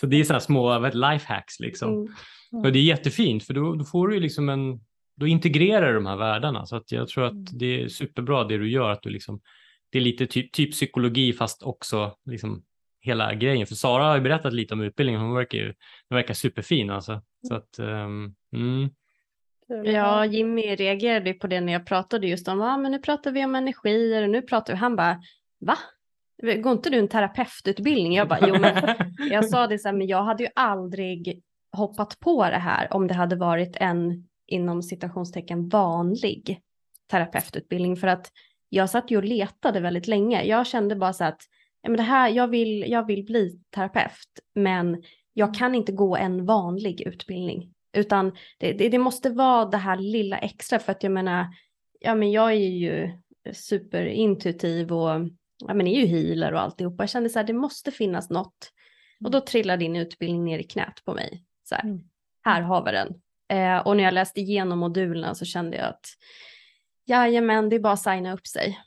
så 0.00 0.06
det 0.06 0.20
är 0.20 0.24
sådana 0.24 0.40
små 0.40 0.78
vet, 0.78 0.94
life 0.94 1.32
hacks 1.32 1.60
liksom. 1.60 1.92
Mm. 1.92 2.08
Mm. 2.52 2.64
Och 2.64 2.72
det 2.72 2.78
är 2.78 2.82
jättefint 2.82 3.44
för 3.44 3.54
då, 3.54 3.74
då, 3.74 3.84
får 3.84 4.08
du 4.08 4.14
ju 4.14 4.20
liksom 4.20 4.48
en, 4.48 4.80
då 5.16 5.26
integrerar 5.26 5.88
du 5.88 5.94
de 5.94 6.06
här 6.06 6.16
världarna. 6.16 6.66
Så 6.66 6.76
att 6.76 6.92
jag 6.92 7.08
tror 7.08 7.24
att 7.24 7.32
mm. 7.32 7.44
det 7.52 7.82
är 7.82 7.88
superbra 7.88 8.44
det 8.44 8.58
du 8.58 8.70
gör, 8.70 8.90
att 8.90 9.02
du 9.02 9.10
liksom, 9.10 9.40
det 9.90 9.98
är 9.98 10.02
lite 10.02 10.26
typ, 10.26 10.52
typ 10.52 10.72
psykologi 10.72 11.32
fast 11.32 11.62
också 11.62 12.14
liksom 12.24 12.62
hela 13.00 13.34
grejen. 13.34 13.66
För 13.66 13.74
Sara 13.74 14.04
har 14.04 14.14
ju 14.14 14.22
berättat 14.22 14.52
lite 14.52 14.74
om 14.74 14.80
utbildningen, 14.80 15.20
hon 15.20 15.34
verkar 15.34 15.58
ju, 15.58 15.64
den 16.08 16.16
verkar 16.16 16.34
superfin 16.34 16.90
alltså. 16.90 17.22
Så 17.48 17.54
att, 17.54 17.78
um, 17.78 18.34
mm. 18.56 18.90
Ja, 19.66 20.26
Jimmy 20.26 20.76
reagerade 20.76 21.34
på 21.34 21.46
det 21.46 21.60
när 21.60 21.72
jag 21.72 21.86
pratade 21.86 22.26
just 22.26 22.48
om, 22.48 22.60
ja 22.60 22.74
ah, 22.74 22.76
men 22.76 22.92
nu 22.92 22.98
pratar 22.98 23.30
vi 23.30 23.44
om 23.44 23.54
energier 23.54 24.22
och 24.22 24.30
nu 24.30 24.42
pratar 24.42 24.72
vi, 24.72 24.78
han 24.78 24.96
bara, 24.96 25.22
va? 25.60 25.78
Går 26.42 26.72
inte 26.72 26.90
du 26.90 26.98
en 26.98 27.08
terapeututbildning? 27.08 28.14
Jag 28.14 28.28
bara, 28.28 28.48
jo 28.48 28.58
men 28.60 28.96
jag 29.30 29.48
sa 29.48 29.66
det 29.66 29.78
så 29.78 29.88
här, 29.88 29.96
men 29.96 30.06
jag 30.06 30.22
hade 30.22 30.42
ju 30.42 30.48
aldrig 30.54 31.42
hoppat 31.72 32.20
på 32.20 32.44
det 32.44 32.58
här 32.58 32.92
om 32.92 33.06
det 33.06 33.14
hade 33.14 33.36
varit 33.36 33.76
en 33.76 34.28
inom 34.46 34.82
citationstecken 34.82 35.68
vanlig 35.68 36.60
terapeututbildning 37.10 37.96
för 37.96 38.06
att 38.06 38.32
jag 38.68 38.90
satt 38.90 39.10
ju 39.10 39.16
och 39.16 39.24
letade 39.24 39.80
väldigt 39.80 40.06
länge. 40.06 40.44
Jag 40.44 40.66
kände 40.66 40.96
bara 40.96 41.12
så 41.12 41.24
att 41.24 41.42
ja, 41.82 41.90
men 41.90 41.96
det 41.96 42.02
här, 42.02 42.28
jag, 42.28 42.48
vill, 42.48 42.90
jag 42.90 43.06
vill 43.06 43.24
bli 43.24 43.60
terapeut 43.74 44.40
men 44.54 45.02
jag 45.32 45.54
kan 45.54 45.74
inte 45.74 45.92
gå 45.92 46.16
en 46.16 46.46
vanlig 46.46 47.00
utbildning. 47.00 47.74
Utan 47.92 48.36
det, 48.58 48.72
det, 48.72 48.88
det, 48.88 48.98
måste 48.98 49.30
vara 49.30 49.64
det 49.64 49.76
här 49.76 49.96
lilla 49.96 50.38
extra 50.38 50.78
för 50.78 50.92
att 50.92 51.02
jag 51.02 51.12
menar, 51.12 51.46
ja 52.00 52.14
men 52.14 52.32
jag 52.32 52.50
är 52.52 52.68
ju 52.68 53.10
superintuitiv 53.52 54.92
och 54.92 55.28
ja 55.66 55.74
men 55.74 55.86
är 55.86 56.00
ju 56.00 56.06
healer 56.06 56.54
och 56.54 56.60
alltihopa. 56.60 57.02
Jag 57.02 57.10
kände 57.10 57.28
så 57.28 57.38
här, 57.38 57.46
det 57.46 57.52
måste 57.52 57.90
finnas 57.90 58.30
något. 58.30 58.72
Och 59.24 59.30
då 59.30 59.40
trillade 59.40 59.84
din 59.84 59.96
utbildning 59.96 60.44
ner 60.44 60.58
i 60.58 60.64
knät 60.64 61.04
på 61.04 61.14
mig. 61.14 61.44
Så 61.62 61.74
här, 61.74 61.84
mm. 61.84 62.00
här 62.44 62.62
har 62.62 62.84
vi 62.84 62.92
den. 62.92 63.14
Eh, 63.48 63.86
och 63.86 63.96
när 63.96 64.04
jag 64.04 64.14
läste 64.14 64.40
igenom 64.40 64.78
modulerna 64.78 65.34
så 65.34 65.44
kände 65.44 65.76
jag 65.76 65.86
att 65.86 66.06
jajamän, 67.06 67.68
det 67.68 67.76
är 67.76 67.80
bara 67.80 67.92
att 67.92 68.02
signa 68.02 68.32
upp 68.32 68.46
sig. 68.46 68.78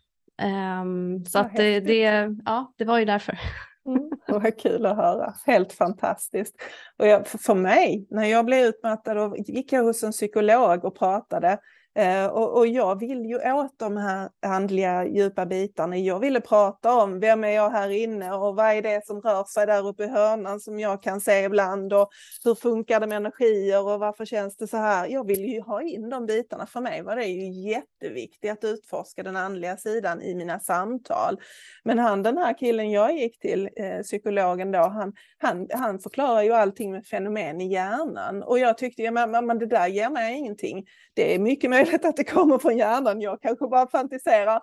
Um, 0.81 1.25
så 1.25 1.39
att 1.39 1.55
det, 1.55 1.79
det, 1.79 2.35
ja, 2.45 2.73
det 2.77 2.85
var 2.85 2.99
ju 2.99 3.05
därför. 3.05 3.39
Mm, 3.85 4.09
vad 4.27 4.59
kul 4.59 4.85
att 4.85 4.97
höra, 4.97 5.33
helt 5.45 5.73
fantastiskt. 5.73 6.55
Och 6.97 7.07
jag, 7.07 7.27
för 7.27 7.55
mig, 7.55 8.07
när 8.09 8.25
jag 8.25 8.45
blev 8.45 8.65
utmattad 8.65 9.17
och 9.17 9.37
gick 9.37 9.73
jag 9.73 9.83
hos 9.83 10.03
en 10.03 10.11
psykolog 10.11 10.85
och 10.85 10.97
pratade, 10.97 11.59
Eh, 11.97 12.25
och, 12.25 12.57
och, 12.57 12.67
jag 12.67 12.99
vill 12.99 13.25
ju 13.25 13.53
åt 13.53 13.79
de 13.79 13.97
här 13.97 14.29
andliga 14.45 15.05
djupa 15.05 15.45
bitarna. 15.45 15.97
Jag 15.97 16.19
ville 16.19 16.41
prata 16.41 16.93
om 16.93 17.19
vem 17.19 17.43
är 17.43 17.49
jag 17.49 17.69
här 17.69 17.89
inne 17.89 18.31
och 18.31 18.55
vad 18.55 18.65
är 18.65 18.81
det 18.81 19.05
som 19.05 19.21
rör 19.21 19.43
sig 19.43 19.65
där 19.65 19.87
uppe 19.87 20.03
i 20.03 20.07
hörnan 20.07 20.59
som 20.59 20.79
jag 20.79 21.03
kan 21.03 21.21
se 21.21 21.43
ibland 21.43 21.93
och 21.93 22.09
hur 22.43 22.55
funkar 22.55 22.99
det 22.99 23.07
med 23.07 23.15
energier 23.15 23.87
och 23.87 23.99
varför 23.99 24.25
känns 24.25 24.57
det 24.57 24.67
så 24.67 24.77
här? 24.77 25.07
Jag 25.07 25.27
vill 25.27 25.45
ju 25.45 25.61
ha 25.61 25.81
in 25.81 26.09
de 26.09 26.25
bitarna. 26.25 26.65
För 26.65 26.81
mig 26.81 27.01
var 27.01 27.15
det 27.15 27.25
ju 27.25 27.69
jätteviktigt 27.69 28.51
att 28.51 28.63
utforska 28.63 29.23
den 29.23 29.35
andliga 29.35 29.77
sidan 29.77 30.21
i 30.21 30.35
mina 30.35 30.59
samtal. 30.59 31.39
Men 31.83 31.99
han 31.99 32.23
den 32.23 32.37
här 32.37 32.57
killen 32.57 32.91
jag 32.91 33.17
gick 33.17 33.39
till, 33.39 33.69
eh, 33.75 34.01
psykologen 34.01 34.71
då, 34.71 34.79
han, 34.79 35.13
han, 35.37 35.67
han 35.73 35.99
förklarar 35.99 36.41
ju 36.41 36.53
allting 36.53 36.91
med 36.91 37.05
fenomen 37.05 37.61
i 37.61 37.67
hjärnan 37.67 38.43
och 38.43 38.59
jag 38.59 38.77
tyckte, 38.77 39.01
ja, 39.01 39.11
men, 39.11 39.45
men 39.45 39.59
det 39.59 39.65
där 39.65 39.87
ger 39.87 40.09
mig 40.09 40.37
ingenting. 40.37 40.85
Det 41.13 41.35
är 41.35 41.39
mycket 41.39 41.69
möjligt 41.69 41.84
möjligt 41.85 42.05
att 42.05 42.17
det 42.17 42.23
kommer 42.23 42.57
från 42.57 42.77
hjärnan, 42.77 43.21
jag 43.21 43.41
kanske 43.41 43.67
bara 43.67 43.87
fantiserar. 43.87 44.61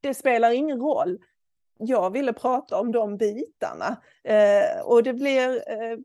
Det 0.00 0.14
spelar 0.14 0.50
ingen 0.50 0.80
roll. 0.80 1.18
Jag 1.78 2.10
ville 2.10 2.32
prata 2.32 2.80
om 2.80 2.92
de 2.92 3.16
bitarna 3.16 4.02
eh, 4.24 4.80
och 4.84 5.02
det 5.02 5.12
blir 5.12 5.70
eh, 5.70 5.98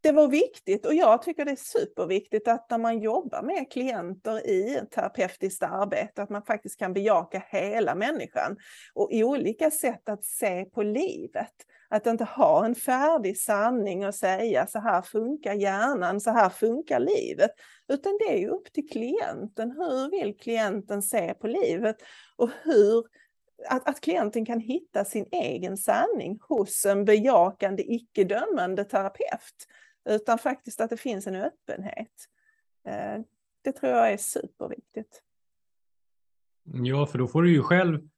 det 0.00 0.12
var 0.12 0.28
viktigt 0.28 0.86
och 0.86 0.94
jag 0.94 1.22
tycker 1.22 1.44
det 1.44 1.50
är 1.50 1.56
superviktigt 1.56 2.48
att 2.48 2.70
när 2.70 2.78
man 2.78 2.98
jobbar 2.98 3.42
med 3.42 3.72
klienter 3.72 4.46
i 4.46 4.80
terapeutiskt 4.90 5.62
arbete 5.62 6.22
att 6.22 6.30
man 6.30 6.42
faktiskt 6.42 6.78
kan 6.78 6.92
bejaka 6.92 7.42
hela 7.48 7.94
människan 7.94 8.56
och 8.94 9.08
olika 9.12 9.70
sätt 9.70 10.08
att 10.08 10.24
se 10.24 10.64
på 10.64 10.82
livet. 10.82 11.54
Att 11.88 12.06
inte 12.06 12.24
ha 12.24 12.64
en 12.64 12.74
färdig 12.74 13.38
sanning 13.38 14.06
och 14.06 14.14
säga 14.14 14.66
så 14.66 14.78
här 14.78 15.02
funkar 15.02 15.54
hjärnan, 15.54 16.20
så 16.20 16.30
här 16.30 16.48
funkar 16.48 17.00
livet. 17.00 17.50
Utan 17.88 18.18
det 18.18 18.34
är 18.34 18.38
ju 18.38 18.48
upp 18.48 18.72
till 18.72 18.88
klienten. 18.88 19.70
Hur 19.70 20.10
vill 20.10 20.38
klienten 20.38 21.02
se 21.02 21.34
på 21.34 21.46
livet? 21.46 21.96
Och 22.36 22.50
hur 22.62 23.06
att, 23.68 23.88
att 23.88 24.00
klienten 24.00 24.46
kan 24.46 24.60
hitta 24.60 25.04
sin 25.04 25.26
egen 25.32 25.76
sanning 25.76 26.38
hos 26.48 26.86
en 26.86 27.04
bejakande, 27.04 27.82
icke-dömande 27.82 28.84
terapeut. 28.84 29.66
Utan 30.08 30.38
faktiskt 30.38 30.80
att 30.80 30.90
det 30.90 30.96
finns 30.96 31.26
en 31.26 31.36
öppenhet. 31.36 32.28
Eh, 32.88 33.20
det 33.62 33.72
tror 33.72 33.92
jag 33.92 34.12
är 34.12 34.16
superviktigt. 34.16 35.22
Ja, 36.64 37.06
för 37.06 37.18
då 37.18 37.26
får 37.26 37.42
du 37.42 37.52
ju 37.52 37.62
själv 37.62 38.08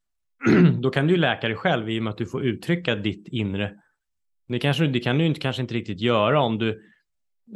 då 0.80 0.90
kan 0.90 1.06
du 1.06 1.12
ju 1.12 1.20
läka 1.20 1.48
dig 1.48 1.56
själv 1.56 1.90
i 1.90 1.98
och 1.98 2.02
med 2.02 2.10
att 2.10 2.18
du 2.18 2.26
får 2.26 2.44
uttrycka 2.44 2.94
ditt 2.94 3.28
inre. 3.28 3.72
Det, 4.48 4.58
kanske, 4.58 4.86
det 4.86 5.00
kan 5.00 5.18
du 5.18 5.26
inte, 5.26 5.40
kanske 5.40 5.62
inte 5.62 5.74
riktigt 5.74 6.00
göra 6.00 6.40
om 6.40 6.58
du, 6.58 6.82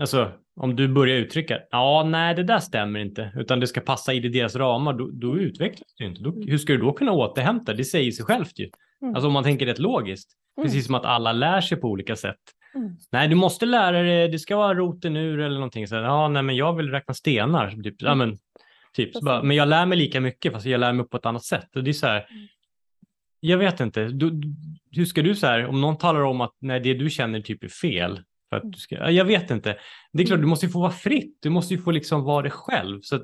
alltså, 0.00 0.32
om 0.56 0.76
du 0.76 0.88
börjar 0.88 1.16
uttrycka, 1.16 1.58
ja, 1.70 2.04
nej, 2.06 2.34
det 2.34 2.42
där 2.42 2.58
stämmer 2.58 3.00
inte, 3.00 3.32
utan 3.36 3.60
det 3.60 3.66
ska 3.66 3.80
passa 3.80 4.12
i 4.12 4.20
deras 4.20 4.56
ramar, 4.56 4.92
då, 4.92 5.10
då 5.12 5.38
utvecklas 5.38 5.94
du 5.96 6.04
inte. 6.04 6.22
Då, 6.22 6.30
hur 6.46 6.58
ska 6.58 6.72
du 6.72 6.78
då 6.78 6.92
kunna 6.92 7.12
återhämta? 7.12 7.74
Det 7.74 7.84
säger 7.84 8.10
sig 8.10 8.24
självt 8.24 8.58
ju. 8.58 8.70
Mm. 9.02 9.14
Alltså 9.14 9.26
om 9.26 9.32
man 9.32 9.44
tänker 9.44 9.66
rätt 9.66 9.78
logiskt, 9.78 10.32
mm. 10.56 10.66
precis 10.66 10.86
som 10.86 10.94
att 10.94 11.04
alla 11.04 11.32
lär 11.32 11.60
sig 11.60 11.80
på 11.80 11.88
olika 11.88 12.16
sätt. 12.16 12.40
Mm. 12.74 12.96
Nej, 13.12 13.28
du 13.28 13.34
måste 13.34 13.66
lära 13.66 14.02
dig, 14.02 14.28
det 14.28 14.38
ska 14.38 14.56
vara 14.56 14.74
roten 14.74 15.16
ur 15.16 15.40
eller 15.40 15.54
någonting. 15.54 15.86
Så, 15.86 15.94
ja, 15.94 16.28
nej, 16.28 16.42
men 16.42 16.56
jag 16.56 16.76
vill 16.76 16.90
räkna 16.90 17.14
stenar. 17.14 17.70
Typ, 17.82 17.94
ja, 17.98 18.14
men, 18.14 18.38
typ, 18.92 19.20
bara, 19.20 19.42
men 19.42 19.56
jag 19.56 19.68
lär 19.68 19.86
mig 19.86 19.98
lika 19.98 20.20
mycket 20.20 20.52
fast 20.52 20.66
jag 20.66 20.80
lär 20.80 20.92
mig 20.92 21.08
på 21.08 21.16
ett 21.16 21.26
annat 21.26 21.44
sätt. 21.44 21.76
Och 21.76 21.84
det 21.84 21.90
är 21.90 21.92
så 21.92 22.06
här, 22.06 22.26
mm 22.30 22.48
jag 23.44 23.58
vet 23.58 23.80
inte. 23.80 24.04
Du, 24.04 24.42
hur 24.90 25.04
ska 25.04 25.22
du 25.22 25.34
så 25.34 25.46
här, 25.46 25.66
om 25.66 25.80
någon 25.80 25.98
talar 25.98 26.20
om 26.20 26.40
att 26.40 26.56
nej, 26.60 26.80
det 26.80 26.94
du 26.94 27.10
känner 27.10 27.40
typ 27.40 27.64
är 27.64 27.68
fel. 27.68 28.20
För 28.50 28.56
att 28.56 28.72
du 28.72 28.78
ska, 28.78 29.10
jag 29.10 29.24
vet 29.24 29.50
inte. 29.50 29.76
Det 30.12 30.22
är 30.22 30.26
klart, 30.26 30.40
du 30.40 30.46
måste 30.46 30.66
ju 30.66 30.72
få 30.72 30.80
vara 30.80 30.90
fritt. 30.90 31.38
Du 31.40 31.50
måste 31.50 31.74
ju 31.74 31.80
få 31.80 31.90
liksom 31.90 32.24
vara 32.24 32.42
dig 32.42 32.50
själv. 32.50 33.00
Så 33.02 33.16
att, 33.16 33.22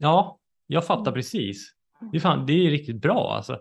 ja, 0.00 0.38
jag 0.66 0.86
fattar 0.86 1.12
precis. 1.12 1.72
Det 2.12 2.18
är, 2.18 2.20
fan, 2.20 2.46
det 2.46 2.66
är 2.66 2.70
riktigt 2.70 3.02
bra 3.02 3.32
alltså. 3.36 3.58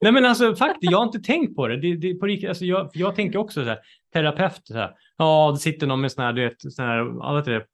Nej 0.00 0.12
men 0.12 0.24
alltså 0.24 0.56
faktiskt, 0.56 0.92
jag 0.92 0.98
har 0.98 1.06
inte 1.06 1.20
tänkt 1.20 1.56
på 1.56 1.68
det. 1.68 1.80
det, 1.80 1.96
det 1.96 2.14
på 2.14 2.26
alltså, 2.48 2.64
jag, 2.64 2.90
jag 2.94 3.16
tänker 3.16 3.38
också 3.38 3.62
så 3.62 3.68
här, 3.68 3.78
terapeut, 4.12 4.60
så 4.64 4.74
här, 4.74 4.90
ja 5.16 5.50
det 5.52 5.58
sitter 5.58 5.86
någon 5.86 6.00
med 6.00 6.12
sån 6.12 6.24
här, 6.24 6.32
du 6.32 6.48
vet, 6.48 6.72
sån 6.72 6.84
här, 6.84 7.22
allt, 7.22 7.44
det, 7.44 7.66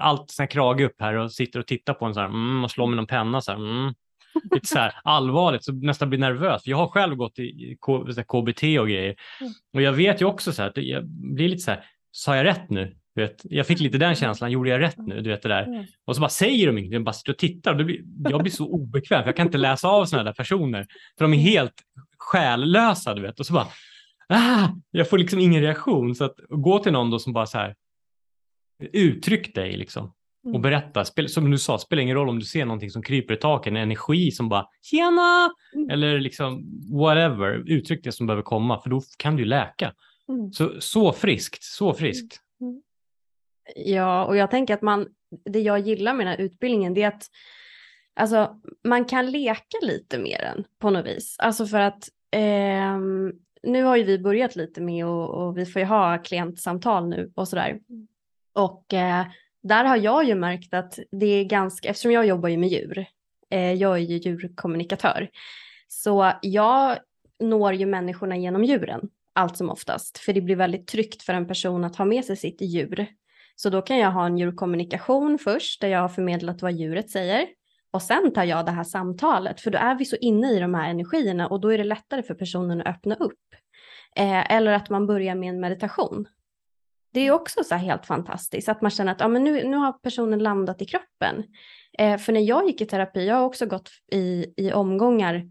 allt 0.00 0.30
sån 0.30 0.42
här 0.42 0.50
krage 0.50 0.80
upp 0.80 1.00
här 1.00 1.14
och 1.14 1.32
sitter 1.32 1.58
och 1.58 1.66
tittar 1.66 1.94
på 1.94 2.04
en 2.06 2.14
så 2.14 2.20
här, 2.20 2.26
mm, 2.26 2.64
och 2.64 2.70
slår 2.70 2.86
med 2.86 2.96
någon 2.96 3.06
penna 3.06 3.40
så 3.40 3.52
här, 3.52 3.58
mm, 3.58 3.94
lite 4.54 4.66
så 4.66 4.78
här 4.78 4.94
allvarligt 5.04 5.64
så 5.64 5.72
nästan 5.72 6.08
blir 6.08 6.18
nervös. 6.18 6.62
För 6.62 6.70
jag 6.70 6.76
har 6.76 6.88
själv 6.88 7.16
gått 7.16 7.38
i 7.38 7.76
KBT 8.28 8.62
och 8.80 8.88
grejer. 8.88 9.16
Mm. 9.40 9.52
Och 9.74 9.82
jag 9.82 9.92
vet 9.92 10.20
ju 10.20 10.24
också 10.24 10.52
så 10.52 10.62
här 10.62 10.68
att 10.68 10.76
jag 10.76 11.06
blir 11.06 11.48
lite 11.48 11.62
så 11.62 11.70
här, 11.70 11.84
sa 12.12 12.36
jag 12.36 12.44
rätt 12.44 12.70
nu? 12.70 12.96
Vet, 13.14 13.40
jag 13.44 13.66
fick 13.66 13.80
lite 13.80 13.98
den 13.98 14.06
mm. 14.06 14.16
känslan, 14.16 14.50
gjorde 14.50 14.70
jag 14.70 14.80
rätt 14.80 14.98
nu? 14.98 15.20
Du 15.20 15.30
vet 15.30 15.42
det 15.42 15.48
där. 15.48 15.62
Mm. 15.62 15.84
Och 16.04 16.14
så 16.14 16.20
bara 16.20 16.30
säger 16.30 16.66
de 16.66 16.78
ingenting, 16.78 16.98
de 16.98 17.04
bara 17.04 17.12
sitter 17.12 17.32
och 17.32 17.38
tittar. 17.38 17.78
Och 17.78 17.84
blir, 17.84 18.00
jag 18.28 18.42
blir 18.42 18.52
så 18.52 18.66
obekväm, 18.66 19.22
för 19.22 19.28
jag 19.28 19.36
kan 19.36 19.46
inte 19.46 19.58
läsa 19.58 19.88
av 19.88 20.04
sådana 20.04 20.24
där 20.24 20.32
personer. 20.32 20.86
För 21.18 21.24
de 21.24 21.34
är 21.34 21.38
helt 21.38 21.74
själlösa, 22.18 23.14
du 23.14 23.22
vet. 23.22 23.40
Och 23.40 23.46
så 23.46 23.52
bara, 23.52 23.66
ah, 24.28 24.68
jag 24.90 25.08
får 25.10 25.18
liksom 25.18 25.40
ingen 25.40 25.62
reaktion. 25.62 26.14
Så 26.14 26.24
att 26.24 26.36
gå 26.48 26.78
till 26.78 26.92
någon 26.92 27.10
då 27.10 27.18
som 27.18 27.32
bara 27.32 27.46
så 27.46 27.58
här, 27.58 27.74
uttryck 28.92 29.54
dig 29.54 29.76
liksom 29.76 30.12
och 30.42 30.50
mm. 30.50 30.62
berätta. 30.62 31.04
som 31.04 31.50
du 31.50 31.58
sa, 31.58 31.78
spelar 31.78 32.02
ingen 32.02 32.16
roll 32.16 32.28
om 32.28 32.38
du 32.38 32.44
ser 32.44 32.64
någonting 32.64 32.90
som 32.90 33.02
kryper 33.02 33.34
i 33.34 33.36
taket, 33.36 33.70
en 33.70 33.76
energi 33.76 34.30
som 34.30 34.48
bara 34.48 34.66
tjena 34.82 35.50
mm. 35.74 35.90
eller 35.90 36.20
liksom 36.20 36.64
whatever, 36.92 37.62
uttryck 37.66 38.04
det 38.04 38.12
som 38.12 38.26
behöver 38.26 38.42
komma 38.42 38.80
för 38.80 38.90
då 38.90 39.02
kan 39.16 39.36
du 39.36 39.44
läka. 39.44 39.94
Mm. 40.28 40.52
Så, 40.52 40.80
så 40.80 41.12
friskt, 41.12 41.62
så 41.62 41.94
friskt. 41.94 42.40
Mm. 42.60 42.72
mm. 42.72 42.82
Ja, 43.76 44.24
och 44.24 44.36
jag 44.36 44.50
tänker 44.50 44.74
att 44.74 44.82
man, 44.82 45.06
det 45.44 45.60
jag 45.60 45.80
gillar 45.80 46.14
med 46.14 46.26
den 46.26 46.32
här 46.32 46.44
utbildningen 46.44 46.94
det 46.94 47.02
är 47.02 47.08
att 47.08 47.26
alltså, 48.14 48.60
man 48.84 49.04
kan 49.04 49.30
leka 49.30 49.78
lite 49.82 50.18
mer 50.18 50.42
än 50.42 50.64
på 50.78 50.90
något 50.90 51.06
vis. 51.06 51.36
Alltså 51.38 51.66
för 51.66 51.80
att 51.80 52.08
eh, 52.30 52.98
nu 53.62 53.82
har 53.82 53.96
ju 53.96 54.04
vi 54.04 54.18
börjat 54.18 54.56
lite 54.56 54.80
med 54.80 55.06
och, 55.06 55.30
och 55.30 55.58
vi 55.58 55.66
får 55.66 55.80
ju 55.80 55.86
ha 55.86 56.18
klientsamtal 56.18 57.08
nu 57.08 57.32
och 57.34 57.48
sådär. 57.48 57.80
Och 58.52 58.94
eh, 58.94 59.26
där 59.62 59.84
har 59.84 59.96
jag 59.96 60.24
ju 60.24 60.34
märkt 60.34 60.74
att 60.74 60.98
det 61.10 61.26
är 61.26 61.44
ganska, 61.44 61.88
eftersom 61.88 62.12
jag 62.12 62.26
jobbar 62.26 62.48
ju 62.48 62.56
med 62.56 62.68
djur, 62.68 63.06
eh, 63.50 63.72
jag 63.72 63.96
är 63.96 64.02
ju 64.02 64.16
djurkommunikatör, 64.16 65.28
så 65.88 66.32
jag 66.42 66.98
når 67.40 67.74
ju 67.74 67.86
människorna 67.86 68.36
genom 68.36 68.64
djuren 68.64 69.08
allt 69.32 69.56
som 69.56 69.70
oftast, 69.70 70.18
för 70.18 70.32
det 70.32 70.40
blir 70.40 70.56
väldigt 70.56 70.86
tryggt 70.86 71.22
för 71.22 71.34
en 71.34 71.46
person 71.46 71.84
att 71.84 71.96
ha 71.96 72.04
med 72.04 72.24
sig 72.24 72.36
sitt 72.36 72.60
djur. 72.60 73.06
Så 73.56 73.70
då 73.70 73.82
kan 73.82 73.98
jag 73.98 74.10
ha 74.10 74.26
en 74.26 74.38
djurkommunikation 74.38 75.38
först, 75.38 75.80
där 75.80 75.88
jag 75.88 76.00
har 76.00 76.08
förmedlat 76.08 76.62
vad 76.62 76.72
djuret 76.72 77.10
säger. 77.10 77.46
Och 77.90 78.02
sen 78.02 78.32
tar 78.32 78.44
jag 78.44 78.66
det 78.66 78.72
här 78.72 78.84
samtalet, 78.84 79.60
för 79.60 79.70
då 79.70 79.78
är 79.78 79.94
vi 79.94 80.04
så 80.04 80.16
inne 80.16 80.52
i 80.52 80.58
de 80.58 80.74
här 80.74 80.90
energierna 80.90 81.48
och 81.48 81.60
då 81.60 81.68
är 81.68 81.78
det 81.78 81.84
lättare 81.84 82.22
för 82.22 82.34
personen 82.34 82.80
att 82.80 82.86
öppna 82.86 83.14
upp. 83.14 83.38
Eh, 84.16 84.52
eller 84.52 84.72
att 84.72 84.90
man 84.90 85.06
börjar 85.06 85.34
med 85.34 85.48
en 85.48 85.60
meditation 85.60 86.26
det 87.12 87.20
är 87.20 87.30
också 87.30 87.64
så 87.64 87.74
helt 87.74 88.06
fantastiskt 88.06 88.68
att 88.68 88.82
man 88.82 88.90
känner 88.90 89.12
att 89.12 89.20
ja, 89.20 89.28
men 89.28 89.44
nu, 89.44 89.64
nu 89.68 89.76
har 89.76 89.92
personen 89.92 90.38
landat 90.38 90.82
i 90.82 90.84
kroppen. 90.84 91.44
Eh, 91.98 92.18
för 92.18 92.32
när 92.32 92.40
jag 92.40 92.66
gick 92.66 92.80
i 92.80 92.86
terapi, 92.86 93.26
jag 93.26 93.36
har 93.36 93.44
också 93.44 93.66
gått 93.66 93.90
i, 94.12 94.46
i 94.56 94.72
omgångar 94.72 95.50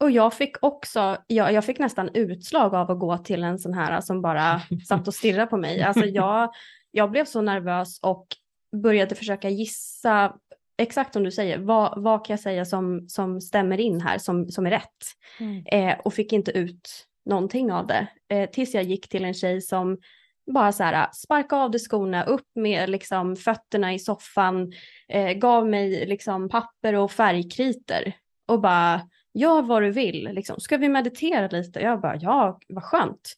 och 0.00 0.10
jag 0.10 0.34
fick 0.34 0.56
också, 0.60 1.16
jag, 1.26 1.52
jag 1.52 1.64
fick 1.64 1.78
nästan 1.78 2.10
utslag 2.14 2.74
av 2.74 2.90
att 2.90 2.98
gå 2.98 3.18
till 3.18 3.42
en 3.42 3.58
sån 3.58 3.74
här 3.74 4.00
som 4.00 4.22
bara 4.22 4.60
satt 4.88 5.08
och 5.08 5.14
stirrade 5.14 5.46
på 5.46 5.56
mig. 5.56 5.82
Alltså 5.82 6.04
jag, 6.04 6.50
jag 6.90 7.10
blev 7.10 7.24
så 7.24 7.40
nervös 7.40 8.00
och 8.02 8.26
började 8.82 9.14
försöka 9.14 9.48
gissa 9.48 10.34
exakt 10.76 11.12
som 11.12 11.24
du 11.24 11.30
säger, 11.30 11.58
vad, 11.58 12.02
vad 12.02 12.26
kan 12.26 12.34
jag 12.34 12.40
säga 12.40 12.64
som, 12.64 13.08
som 13.08 13.40
stämmer 13.40 13.80
in 13.80 14.00
här, 14.00 14.18
som, 14.18 14.48
som 14.48 14.66
är 14.66 14.70
rätt? 14.70 15.04
Mm. 15.40 15.64
Eh, 15.66 15.98
och 16.04 16.14
fick 16.14 16.32
inte 16.32 16.50
ut 16.50 17.06
någonting 17.26 17.72
av 17.72 17.86
det. 17.86 18.06
Eh, 18.28 18.50
tills 18.50 18.74
jag 18.74 18.84
gick 18.84 19.08
till 19.08 19.24
en 19.24 19.34
tjej 19.34 19.60
som 19.60 19.98
bara 20.46 20.72
så 20.72 20.82
här, 20.82 21.08
sparka 21.12 21.56
av 21.56 21.70
dig 21.70 21.80
skorna, 21.80 22.24
upp 22.24 22.48
med 22.54 22.90
liksom 22.90 23.36
fötterna 23.36 23.94
i 23.94 23.98
soffan, 23.98 24.72
eh, 25.08 25.32
gav 25.32 25.68
mig 25.68 26.06
liksom 26.06 26.48
papper 26.48 26.94
och 26.94 27.10
färgkriter 27.12 28.12
och 28.46 28.60
bara 28.60 29.00
gör 29.34 29.62
vad 29.62 29.82
du 29.82 29.90
vill, 29.90 30.28
liksom. 30.32 30.60
ska 30.60 30.76
vi 30.76 30.88
meditera 30.88 31.48
lite? 31.48 31.80
Jag 31.80 32.00
bara 32.00 32.16
ja, 32.16 32.58
vad 32.68 32.84
skönt. 32.84 33.32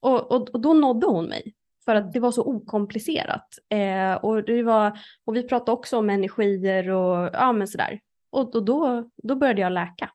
Och, 0.00 0.32
och, 0.32 0.50
och 0.50 0.60
då 0.60 0.72
nådde 0.72 1.06
hon 1.06 1.26
mig 1.26 1.54
för 1.84 1.94
att 1.94 2.12
det 2.12 2.20
var 2.20 2.30
så 2.30 2.44
okomplicerat. 2.44 3.58
Eh, 3.68 4.14
och, 4.14 4.44
det 4.44 4.62
var, 4.62 4.98
och 5.24 5.36
vi 5.36 5.42
pratade 5.42 5.72
också 5.72 5.98
om 5.98 6.10
energier 6.10 6.90
och 6.90 7.30
ja, 7.32 7.52
men 7.52 7.68
sådär. 7.68 8.00
Och, 8.30 8.54
och 8.54 8.64
då, 8.64 9.10
då 9.22 9.36
började 9.36 9.60
jag 9.60 9.72
läka. 9.72 10.10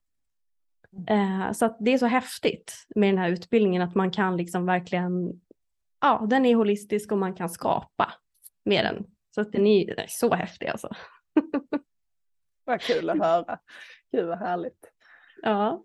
Eh, 1.08 1.52
så 1.52 1.66
att 1.66 1.78
det 1.80 1.94
är 1.94 1.98
så 1.98 2.06
häftigt 2.06 2.74
med 2.96 3.10
den 3.10 3.18
här 3.18 3.30
utbildningen 3.30 3.82
att 3.82 3.96
man 3.96 4.12
kan 4.12 4.38
liksom 4.38 4.66
verkligen 4.66 5.42
ja, 6.02 6.26
den 6.30 6.46
är 6.46 6.56
holistisk 6.56 7.12
och 7.12 7.18
man 7.18 7.34
kan 7.34 7.50
skapa 7.50 8.14
med 8.66 8.86
den. 8.86 9.06
Så 9.36 9.42
att 9.42 9.52
den 9.52 9.68
är, 9.68 9.86
den 9.86 10.00
är 10.00 10.08
så 10.08 10.34
häftig 10.34 10.68
alltså. 10.68 10.90
vad 12.66 12.82
kul 12.82 13.10
att 13.10 13.20
höra. 13.20 13.60
Gud 14.12 14.28
vad 14.28 14.40
härligt. 14.40 14.92
Ja. 15.42 15.84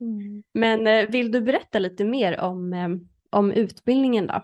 Mm. 0.00 0.42
Men 0.52 0.86
eh, 0.86 1.10
vill 1.10 1.32
du 1.32 1.40
berätta 1.40 1.78
lite 1.78 2.04
mer 2.04 2.40
om, 2.40 2.72
eh, 2.72 2.88
om 3.30 3.52
utbildningen 3.52 4.26
då? 4.26 4.42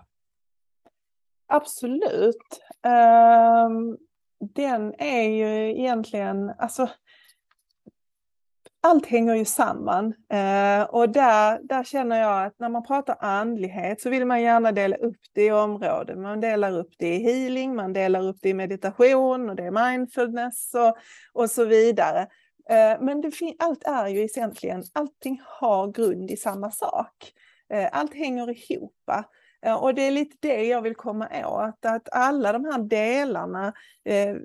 Absolut. 1.46 2.60
Um, 2.86 3.98
den 4.54 4.94
är 4.98 5.22
ju 5.22 5.80
egentligen, 5.80 6.50
alltså 6.58 6.90
allt 8.84 9.06
hänger 9.06 9.34
ju 9.34 9.44
samman 9.44 10.06
eh, 10.32 10.82
och 10.82 11.08
där, 11.08 11.60
där 11.62 11.84
känner 11.84 12.20
jag 12.20 12.46
att 12.46 12.58
när 12.58 12.68
man 12.68 12.86
pratar 12.86 13.16
andlighet 13.20 14.00
så 14.00 14.10
vill 14.10 14.26
man 14.26 14.42
gärna 14.42 14.72
dela 14.72 14.96
upp 14.96 15.20
det 15.32 15.46
i 15.46 15.52
områden. 15.52 16.22
Man 16.22 16.40
delar 16.40 16.78
upp 16.78 16.92
det 16.98 17.14
i 17.14 17.22
healing, 17.22 17.74
man 17.74 17.92
delar 17.92 18.22
upp 18.28 18.36
det 18.42 18.48
i 18.48 18.54
meditation 18.54 19.50
och 19.50 19.56
det 19.56 19.62
är 19.62 19.90
mindfulness 19.90 20.74
och, 20.74 20.96
och 21.42 21.50
så 21.50 21.64
vidare. 21.64 22.20
Eh, 22.70 23.00
men 23.00 23.20
det, 23.20 23.32
allt 23.58 23.84
är 23.84 24.08
ju 24.08 24.20
egentligen, 24.20 24.82
allting 24.92 25.40
har 25.44 25.92
grund 25.92 26.30
i 26.30 26.36
samma 26.36 26.70
sak. 26.70 27.32
Eh, 27.72 27.88
allt 27.92 28.14
hänger 28.14 28.72
ihop. 28.72 28.94
Och 29.80 29.94
det 29.94 30.02
är 30.02 30.10
lite 30.10 30.36
det 30.40 30.64
jag 30.64 30.82
vill 30.82 30.94
komma 30.94 31.28
åt, 31.46 31.84
att 31.84 32.08
alla 32.12 32.52
de 32.52 32.64
här 32.64 32.78
delarna, 32.78 33.72
eh, 34.04 34.36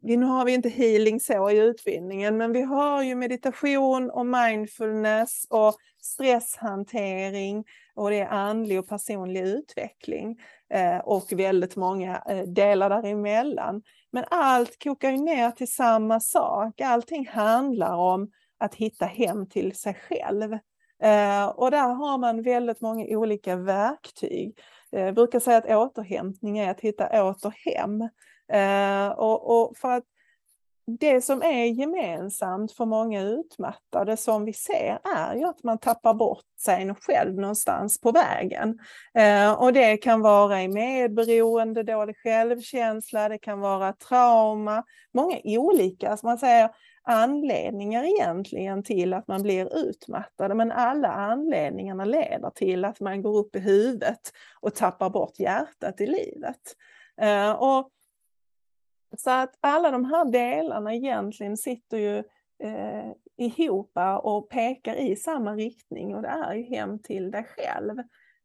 nu 0.00 0.24
har 0.24 0.44
vi 0.44 0.52
inte 0.52 0.68
healing 0.68 1.20
så 1.20 1.50
i 1.50 1.58
utbildningen, 1.58 2.36
men 2.36 2.52
vi 2.52 2.62
har 2.62 3.02
ju 3.02 3.14
meditation 3.14 4.10
och 4.10 4.26
mindfulness 4.26 5.46
och 5.50 5.74
stresshantering 6.02 7.64
och 7.94 8.10
det 8.10 8.20
är 8.20 8.28
andlig 8.28 8.78
och 8.78 8.88
personlig 8.88 9.40
utveckling 9.40 10.40
eh, 10.70 10.98
och 10.98 11.32
väldigt 11.32 11.76
många 11.76 12.22
eh, 12.28 12.42
delar 12.42 12.90
däremellan. 12.90 13.82
Men 14.10 14.24
allt 14.30 14.82
kokar 14.82 15.10
ju 15.10 15.18
ner 15.18 15.50
till 15.50 15.72
samma 15.72 16.20
sak, 16.20 16.80
allting 16.80 17.28
handlar 17.28 17.96
om 17.96 18.30
att 18.58 18.74
hitta 18.74 19.06
hem 19.06 19.48
till 19.48 19.76
sig 19.76 19.94
själv. 19.94 20.58
Eh, 21.02 21.46
och 21.48 21.70
där 21.70 21.94
har 21.94 22.18
man 22.18 22.42
väldigt 22.42 22.80
många 22.80 23.06
olika 23.08 23.56
verktyg. 23.56 24.58
Eh, 24.92 25.04
jag 25.04 25.14
brukar 25.14 25.40
säga 25.40 25.56
att 25.58 25.70
återhämtning 25.70 26.58
är 26.58 26.70
att 26.70 26.80
hitta 26.80 27.24
åter 27.24 27.54
hem. 27.64 28.02
Eh, 28.52 29.08
och, 29.08 29.60
och 29.60 29.76
för 29.76 29.90
att 29.90 30.04
det 30.98 31.20
som 31.20 31.42
är 31.42 31.64
gemensamt 31.64 32.72
för 32.72 32.84
många 32.84 33.22
utmattade 33.22 34.16
som 34.16 34.44
vi 34.44 34.52
ser 34.52 34.98
är 35.16 35.34
ju 35.34 35.44
att 35.44 35.62
man 35.62 35.78
tappar 35.78 36.14
bort 36.14 36.44
sig 36.64 36.94
själv 37.00 37.34
någonstans 37.34 38.00
på 38.00 38.12
vägen. 38.12 38.78
Och 39.58 39.72
det 39.72 39.96
kan 39.96 40.20
vara 40.20 40.62
i 40.62 40.68
medberoende, 40.68 41.82
dålig 41.82 42.16
självkänsla, 42.16 43.28
det 43.28 43.38
kan 43.38 43.60
vara 43.60 43.92
trauma, 43.92 44.84
många 45.14 45.36
olika, 45.44 46.16
Så 46.16 46.26
man 46.26 46.38
säger, 46.38 46.70
anledningar 47.08 48.04
egentligen 48.04 48.82
till 48.82 49.14
att 49.14 49.28
man 49.28 49.42
blir 49.42 49.76
utmattad, 49.76 50.56
men 50.56 50.72
alla 50.72 51.08
anledningarna 51.08 52.04
leder 52.04 52.50
till 52.50 52.84
att 52.84 53.00
man 53.00 53.22
går 53.22 53.38
upp 53.38 53.56
i 53.56 53.58
huvudet 53.58 54.32
och 54.60 54.74
tappar 54.74 55.10
bort 55.10 55.38
hjärtat 55.38 56.00
i 56.00 56.06
livet. 56.06 56.76
Eh, 57.20 57.50
och 57.50 57.90
så 59.16 59.30
att 59.30 59.54
alla 59.60 59.90
de 59.90 60.04
här 60.04 60.24
delarna 60.24 60.94
egentligen 60.94 61.56
sitter 61.56 61.98
ju 61.98 62.18
eh, 62.62 63.12
ihop 63.36 63.92
och 64.22 64.48
pekar 64.48 64.94
i 64.94 65.16
samma 65.16 65.54
riktning 65.54 66.14
och 66.14 66.22
det 66.22 66.28
är 66.28 66.54
ju 66.54 66.62
hem 66.62 66.98
till 66.98 67.30
dig 67.30 67.44
själv. 67.44 67.98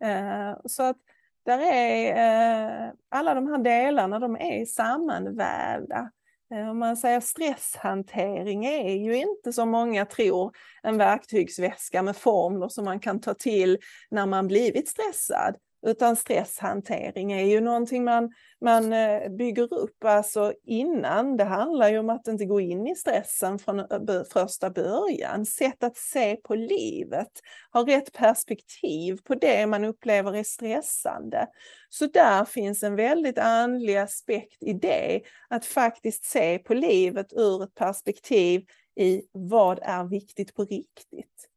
Eh, 0.04 0.58
så 0.66 0.84
att 0.84 0.98
där 1.46 1.60
är 1.74 2.86
eh, 2.86 2.92
alla 3.10 3.34
de 3.34 3.48
här 3.48 3.58
delarna, 3.58 4.20
de 4.20 4.36
är 4.36 4.66
sammanvävda. 4.66 6.12
Eh, 6.54 6.70
om 6.70 6.80
man 6.80 6.98
säger 6.98 7.20
stresshantering 7.20 8.66
är 8.66 8.96
ju 8.96 9.16
inte 9.16 9.54
som 9.54 9.70
många 9.70 10.06
tror 10.06 10.52
en 10.84 10.98
verktygsväska 10.98 12.04
med 12.04 12.18
formler 12.18 12.68
som 12.68 12.86
man 12.86 13.00
kan 13.00 13.22
ta 13.22 13.34
till 13.34 13.78
när 14.12 14.26
man 14.26 14.48
blivit 14.48 14.88
stressad. 14.88 15.56
Utan 15.86 16.16
stresshantering 16.16 17.32
är 17.32 17.46
ju 17.46 17.62
någonting 17.62 18.04
man, 18.04 18.32
man 18.62 18.94
eh, 18.94 19.30
bygger 19.30 19.74
upp 19.74 20.04
alltså 20.04 20.54
innan. 20.66 21.38
Det 21.38 21.44
handlar 21.44 21.90
ju 21.90 22.00
om 22.00 22.10
att 22.10 22.28
inte 22.28 22.46
gå 22.46 22.60
in 22.60 22.88
i 22.88 22.96
stressen 22.96 23.60
från 23.60 23.80
eh, 23.80 24.24
första 24.34 24.70
början. 24.70 25.46
Sätt 25.46 25.84
att 25.84 25.98
se 25.98 26.36
på 26.36 26.56
livet, 26.56 27.32
ha 27.74 27.88
rätt 27.88 28.14
perspektiv 28.14 29.18
på 29.24 29.36
det 29.36 29.68
man 29.68 29.84
upplever 29.84 30.36
är 30.36 30.44
stressande. 30.44 31.48
Så 31.90 32.06
där 32.06 32.46
finns 32.46 32.84
en 32.84 32.96
väldigt 32.96 33.38
andlig 33.38 33.96
aspekt 33.96 34.64
i 34.64 34.74
det, 34.74 35.22
att 35.50 35.66
faktiskt 35.66 36.26
se 36.26 36.60
på 36.60 36.74
livet 36.74 37.34
ur 37.34 37.64
ett 37.64 37.76
perspektiv 37.76 38.66
i 38.96 39.22
vad 39.32 39.80
är 39.82 40.04
viktigt 40.04 40.56
på 40.56 40.64
riktigt. 40.64 41.50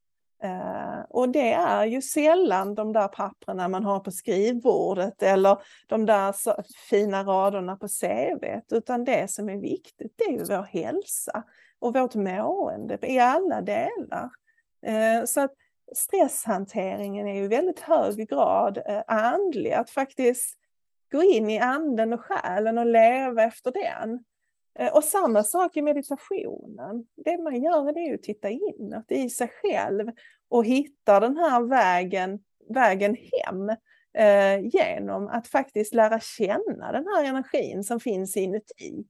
Eh, 0.47 1.05
och 1.09 1.29
det 1.29 1.53
är 1.53 1.85
ju 1.85 2.03
sällan 2.03 2.75
de 2.75 2.93
där 2.93 3.09
papperna 3.09 3.69
man 3.69 3.85
har 3.85 4.01
på 4.01 4.11
skrivbordet 4.11 5.23
eller 5.23 5.59
de 5.87 6.07
där 6.07 6.35
fina 6.89 7.25
raderna 7.25 7.77
på 7.77 7.89
CV, 7.89 8.61
utan 8.71 9.05
det 9.05 9.31
som 9.31 9.49
är 9.49 9.57
viktigt 9.57 10.13
det 10.17 10.25
är 10.25 10.33
ju 10.33 10.45
vår 10.45 10.63
hälsa 10.63 11.45
och 11.79 11.95
vårt 11.95 12.15
mående 12.15 12.99
i 13.03 13.19
alla 13.19 13.61
delar. 13.61 14.31
Eh, 14.87 15.25
så 15.25 15.41
att 15.41 15.53
stresshanteringen 15.95 17.29
är 17.29 17.35
ju 17.35 17.45
i 17.45 17.49
väldigt 17.49 17.81
hög 17.81 18.29
grad 18.29 18.79
eh, 18.87 19.03
andlig, 19.07 19.73
att 19.73 19.91
faktiskt 19.91 20.59
gå 21.13 21.23
in 21.23 21.51
i 21.51 21.59
anden 21.59 22.13
och 22.13 22.21
själen 22.21 22.79
och 22.79 22.87
leva 22.87 23.43
efter 23.43 23.73
den. 23.73 24.25
Och 24.93 25.05
samma 25.05 25.43
sak 25.43 25.77
i 25.77 25.83
meditationen. 25.83 27.07
Det 27.17 27.39
man 27.39 27.63
gör 27.63 27.99
är 27.99 28.15
att 28.15 28.23
titta 28.23 28.51
inåt 28.51 29.13
i 29.13 29.31
sig 29.31 29.49
själv 29.63 30.11
och 30.49 30.65
hittar 30.65 31.21
den 31.21 31.37
här 31.37 31.61
vägen, 31.61 32.39
vägen 32.75 33.17
hem 33.17 33.69
eh, 34.19 34.61
genom 34.61 35.29
att 35.29 35.49
faktiskt 35.49 35.95
lära 35.95 36.21
känna 36.21 36.93
den 36.93 37.07
här 37.07 37.25
energin 37.25 37.85
som 37.85 38.01
finns 38.01 38.37
inuti. 38.37 39.05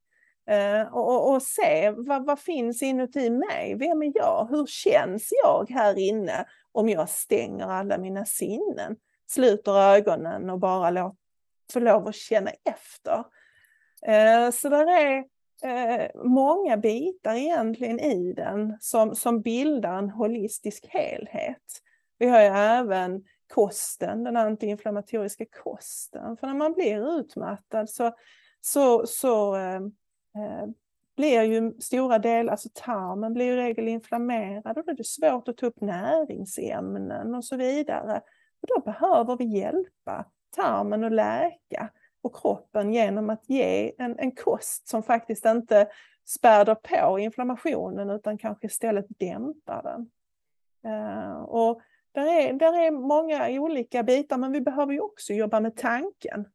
Eh, 0.50 0.94
och, 0.94 1.34
och, 1.34 1.42
se 1.42 1.90
vad, 1.90 2.26
vad 2.26 2.40
finns 2.40 2.82
inuti 2.82 3.30
mig? 3.30 3.74
Vem 3.74 4.02
är 4.02 4.12
jag? 4.14 4.48
Hur 4.50 4.66
känns 4.66 5.28
jag 5.44 5.70
här 5.70 5.98
inne 5.98 6.46
om 6.72 6.88
jag 6.88 7.08
stänger 7.08 7.66
alla 7.66 7.98
mina 7.98 8.24
sinnen? 8.24 8.96
Sluter 9.28 9.72
ögonen 9.72 10.50
och 10.50 10.58
bara 10.58 10.90
låter, 10.90 11.16
får 11.72 11.80
lov 11.80 12.08
att 12.08 12.14
känna 12.14 12.50
efter. 12.64 13.24
Eh, 14.06 14.50
så 14.50 14.68
där 14.68 14.86
är 14.86 15.24
eh, 15.62 16.22
många 16.24 16.76
bitar 16.76 17.34
egentligen 17.34 18.00
i 18.00 18.32
den 18.32 18.76
som, 18.80 19.14
som 19.14 19.40
bildar 19.42 19.98
en 19.98 20.10
holistisk 20.10 20.86
helhet. 20.88 21.82
Vi 22.18 22.26
har 22.26 22.40
ju 22.40 22.46
även 22.46 23.24
kosten, 23.54 24.24
den 24.24 24.36
antiinflammatoriska 24.36 25.44
kosten. 25.62 26.36
För 26.36 26.46
när 26.46 26.54
man 26.54 26.72
blir 26.72 27.18
utmattad 27.18 27.90
så, 27.90 28.12
så, 28.60 29.06
så 29.06 29.56
eh, 29.56 29.80
eh, 30.36 30.66
blir 31.16 31.42
ju 31.42 31.72
stora 31.80 32.18
delar, 32.18 32.50
alltså 32.50 32.68
tarmen 32.74 33.34
blir 33.34 33.52
i 33.52 33.56
regel 33.56 33.88
inflammerad 33.88 34.78
och 34.78 34.84
då 34.84 34.92
är 34.92 34.96
det 34.96 35.06
svårt 35.06 35.48
att 35.48 35.56
ta 35.56 35.66
upp 35.66 35.80
näringsämnen 35.80 37.34
och 37.34 37.44
så 37.44 37.56
vidare. 37.56 38.20
Och 38.62 38.68
då 38.68 38.80
behöver 38.80 39.36
vi 39.36 39.44
hjälpa 39.58 40.24
tarmen 40.56 41.04
att 41.04 41.12
läka 41.12 41.90
och 42.26 42.36
kroppen 42.36 42.92
genom 42.92 43.30
att 43.30 43.48
ge 43.48 43.92
en, 43.98 44.18
en 44.18 44.32
kost 44.32 44.88
som 44.88 45.02
faktiskt 45.02 45.44
inte 45.44 45.88
späder 46.24 46.74
på 46.74 47.18
inflammationen 47.18 48.10
utan 48.10 48.38
kanske 48.38 48.66
istället 48.66 49.06
dämpar 49.08 49.82
den. 49.82 50.10
Uh, 50.92 51.36
och 51.36 51.80
där 52.12 52.26
är, 52.26 52.52
där 52.52 52.80
är 52.82 52.90
många 52.90 53.48
olika 53.48 54.02
bitar 54.02 54.38
men 54.38 54.52
vi 54.52 54.60
behöver 54.60 54.92
ju 54.92 55.00
också 55.00 55.32
jobba 55.32 55.60
med 55.60 55.76
tanken. 55.76 56.48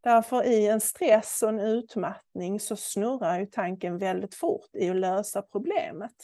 Därför 0.00 0.46
i 0.46 0.66
en 0.66 0.80
stress 0.80 1.42
och 1.42 1.48
en 1.48 1.60
utmattning 1.60 2.60
så 2.60 2.76
snurrar 2.76 3.38
ju 3.38 3.46
tanken 3.46 3.98
väldigt 3.98 4.34
fort 4.34 4.70
i 4.74 4.90
att 4.90 4.96
lösa 4.96 5.42
problemet. 5.42 6.14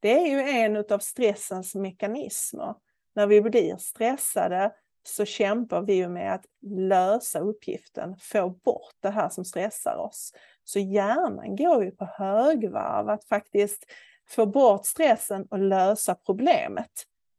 Det 0.00 0.18
är 0.18 0.26
ju 0.26 0.40
en 0.40 0.76
av 0.76 0.98
stressens 0.98 1.74
mekanismer. 1.74 2.74
När 3.14 3.26
vi 3.26 3.42
blir 3.42 3.76
stressade 3.76 4.72
så 5.08 5.24
kämpar 5.24 5.82
vi 5.82 5.94
ju 5.94 6.08
med 6.08 6.34
att 6.34 6.44
lösa 6.62 7.38
uppgiften, 7.38 8.16
få 8.20 8.48
bort 8.48 8.94
det 9.00 9.10
här 9.10 9.28
som 9.28 9.44
stressar 9.44 9.96
oss. 9.96 10.32
Så 10.64 10.78
hjärnan 10.78 11.56
går 11.56 11.84
ju 11.84 11.90
på 11.90 12.04
högvarv 12.04 13.08
att 13.08 13.24
faktiskt 13.24 13.84
få 14.28 14.46
bort 14.46 14.86
stressen 14.86 15.46
och 15.50 15.58
lösa 15.58 16.14
problemet. 16.14 16.90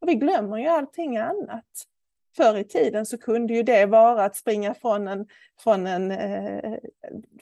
Och 0.02 0.10
vi 0.10 0.16
glömmer 0.16 0.58
ju 0.58 0.68
allting 0.68 1.18
annat. 1.18 1.66
Förr 2.38 2.58
i 2.58 2.64
tiden 2.64 3.06
så 3.06 3.18
kunde 3.18 3.54
ju 3.54 3.64
det 3.64 3.86
vara 3.86 4.24
att 4.24 4.36
springa 4.36 4.74
från, 4.74 5.08
en, 5.08 5.28
från, 5.60 5.88
en, 5.88 6.12
eh, 6.12 6.74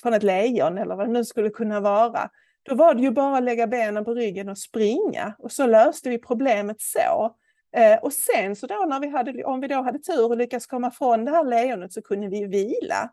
från 0.01 0.13
ett 0.13 0.24
lejon 0.24 0.78
eller 0.78 0.95
vad 0.95 1.07
det 1.07 1.13
nu 1.13 1.26
skulle 1.26 1.49
kunna 1.49 1.80
vara. 1.80 2.30
Då 2.63 2.76
var 2.76 2.93
det 2.93 3.01
ju 3.01 3.11
bara 3.11 3.38
att 3.38 3.43
lägga 3.43 3.67
benen 3.67 4.05
på 4.05 4.13
ryggen 4.13 4.49
och 4.49 4.57
springa 4.57 5.36
och 5.39 5.51
så 5.51 5.67
löste 5.67 6.09
vi 6.09 6.17
problemet 6.17 6.82
så. 6.82 7.36
Eh, 7.76 7.99
och 7.99 8.13
sen 8.13 8.55
så 8.55 8.67
då 8.67 8.86
när 8.88 8.99
vi 8.99 9.07
hade, 9.07 9.43
om 9.43 9.59
vi 9.59 9.67
då 9.67 9.82
hade 9.82 9.99
tur 9.99 10.26
och 10.26 10.38
lyckats 10.38 10.67
komma 10.67 10.91
från 10.91 11.26
det 11.26 11.32
här 11.32 11.43
lejonet 11.43 11.93
så 11.93 12.01
kunde 12.01 12.28
vi 12.28 12.45
vila. 12.45 13.09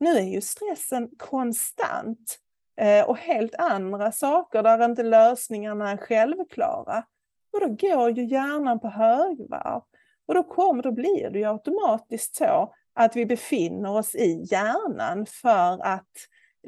Nu 0.00 0.10
är 0.10 0.22
ju 0.22 0.40
stressen 0.40 1.08
konstant 1.18 2.38
eh, 2.80 3.08
och 3.08 3.18
helt 3.18 3.54
andra 3.54 4.12
saker 4.12 4.62
där 4.62 4.84
inte 4.84 5.02
lösningarna 5.02 5.90
är 5.90 5.96
självklara. 5.96 7.04
Och 7.52 7.60
då 7.60 7.68
går 7.68 8.10
ju 8.10 8.24
hjärnan 8.24 8.80
på 8.80 8.88
högvarv. 8.88 9.82
Och 10.26 10.34
då, 10.34 10.42
kommer, 10.42 10.82
då 10.82 10.92
blir 10.92 11.30
det 11.30 11.38
ju 11.38 11.44
automatiskt 11.44 12.36
så 12.36 12.74
att 12.94 13.16
vi 13.16 13.26
befinner 13.26 13.96
oss 13.96 14.14
i 14.14 14.46
hjärnan 14.50 15.26
för 15.26 15.86
att 15.86 16.12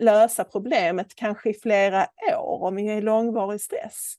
lösa 0.00 0.44
problemet 0.44 1.14
kanske 1.14 1.50
i 1.50 1.54
flera 1.54 2.06
år 2.38 2.62
om 2.62 2.76
vi 2.76 2.88
är 2.88 2.96
i 2.96 3.00
långvarig 3.00 3.60
stress. 3.60 4.14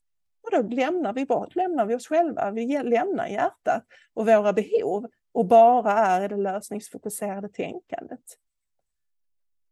Då 0.52 0.62
lämnar 0.62 1.14
vi, 1.14 1.26
bort, 1.26 1.56
lämnar 1.56 1.86
vi 1.86 1.96
oss 1.96 2.08
själva, 2.08 2.52
vi 2.52 2.84
lämnar 2.84 3.28
hjärtat 3.28 3.84
och 4.14 4.28
våra 4.28 4.54
behov 4.54 5.08
och 5.32 5.46
bara 5.46 5.92
är 5.92 6.26
i 6.26 6.28
det 6.28 6.38
lösningsfokuserade 6.38 7.50
tänkandet. 7.50 8.24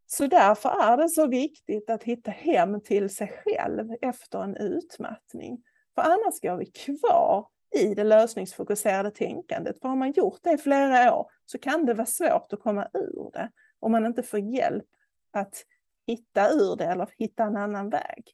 Så 0.06 0.28
därför 0.28 0.70
är 0.70 0.98
det 0.98 1.10
så 1.10 1.28
viktigt 1.28 1.90
att 1.90 2.04
hitta 2.04 2.32
hem 2.32 2.82
till 2.82 3.10
sig 3.10 3.44
själv 3.46 3.96
efter 4.02 4.44
en 4.44 4.56
utmattning. 4.56 5.64
För 5.96 6.02
annars 6.02 6.42
går 6.42 6.58
vi 6.58 6.66
kvar 6.66 7.48
i 7.76 7.96
det 7.96 8.04
lösningsfokuserade 8.04 9.12
tänkandet. 9.12 9.80
För 9.80 9.90
har 9.90 9.96
man 9.96 10.12
gjort 10.12 10.40
det 10.44 10.52
i 10.52 10.58
flera 10.58 11.16
år 11.16 11.32
så 11.46 11.58
kan 11.58 11.86
det 11.86 11.94
vara 11.94 12.06
svårt 12.06 12.54
att 12.54 12.60
komma 12.60 12.88
ur 12.94 13.30
det 13.34 13.50
om 13.80 13.92
man 13.92 14.06
inte 14.06 14.24
får 14.24 14.40
hjälp 14.40 14.86
att 15.32 15.66
hitta 16.08 16.50
ur 16.50 16.76
det 16.76 16.86
eller 16.86 17.10
hitta 17.18 17.44
en 17.44 17.58
annan 17.58 17.90
väg. 17.90 18.32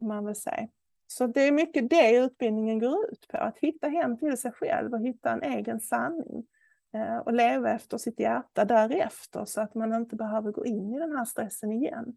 Man 0.00 0.26
vill 0.26 0.34
säga. 0.34 0.68
Så 1.06 1.26
det 1.26 1.40
är 1.40 1.52
mycket 1.52 1.90
det 1.90 2.16
utbildningen 2.16 2.78
går 2.78 3.10
ut 3.12 3.28
på, 3.28 3.36
att 3.36 3.58
hitta 3.58 3.88
hem 3.88 4.18
till 4.18 4.36
sig 4.36 4.52
själv 4.52 4.92
och 4.92 5.00
hitta 5.00 5.30
en 5.30 5.42
egen 5.42 5.80
sanning 5.80 6.46
eh, 6.94 7.16
och 7.16 7.32
leva 7.32 7.70
efter 7.70 7.98
sitt 7.98 8.20
hjärta 8.20 8.64
därefter 8.64 9.44
så 9.44 9.60
att 9.60 9.74
man 9.74 9.94
inte 9.94 10.16
behöver 10.16 10.52
gå 10.52 10.66
in 10.66 10.94
i 10.94 10.98
den 10.98 11.16
här 11.16 11.24
stressen 11.24 11.72
igen. 11.72 12.16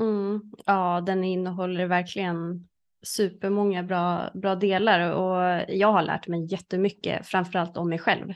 Mm, 0.00 0.52
ja, 0.66 1.00
den 1.06 1.24
innehåller 1.24 1.86
verkligen 1.86 2.68
supermånga 3.02 3.82
bra, 3.82 4.30
bra 4.34 4.54
delar 4.54 5.12
och 5.12 5.64
jag 5.68 5.92
har 5.92 6.02
lärt 6.02 6.28
mig 6.28 6.52
jättemycket, 6.52 7.26
framförallt 7.26 7.76
om 7.76 7.88
mig 7.88 7.98
själv. 7.98 8.34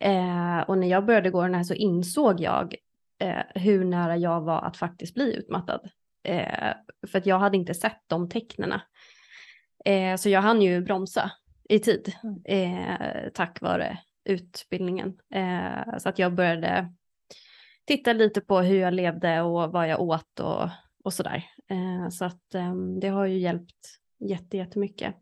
Eh, 0.00 0.60
och 0.60 0.78
när 0.78 0.86
jag 0.86 1.04
började 1.06 1.30
gå 1.30 1.42
den 1.42 1.54
här 1.54 1.62
så 1.62 1.74
insåg 1.74 2.40
jag 2.40 2.74
eh, 3.18 3.62
hur 3.62 3.84
nära 3.84 4.16
jag 4.16 4.40
var 4.40 4.62
att 4.62 4.76
faktiskt 4.76 5.14
bli 5.14 5.36
utmattad. 5.36 5.90
Eh, 6.26 6.74
för 7.10 7.18
att 7.18 7.26
jag 7.26 7.38
hade 7.38 7.56
inte 7.56 7.74
sett 7.74 8.02
de 8.06 8.28
tecknena. 8.28 8.82
Eh, 9.84 10.16
så 10.16 10.28
jag 10.28 10.42
hann 10.42 10.62
ju 10.62 10.80
bromsa 10.80 11.30
i 11.68 11.78
tid 11.78 12.14
mm. 12.22 12.42
eh, 12.44 13.28
tack 13.34 13.60
vare 13.60 13.98
utbildningen. 14.24 15.18
Eh, 15.34 15.98
så 15.98 16.08
att 16.08 16.18
jag 16.18 16.34
började 16.34 16.92
titta 17.86 18.12
lite 18.12 18.40
på 18.40 18.60
hur 18.60 18.80
jag 18.80 18.94
levde 18.94 19.40
och 19.40 19.72
vad 19.72 19.88
jag 19.88 20.00
åt 20.00 20.40
och, 20.40 20.68
och 21.04 21.12
sådär. 21.12 21.44
Eh, 21.70 22.08
så 22.08 22.24
att 22.24 22.54
ehm, 22.54 23.00
det 23.00 23.08
har 23.08 23.26
ju 23.26 23.38
hjälpt 23.38 24.00
jättemycket. 24.52 25.14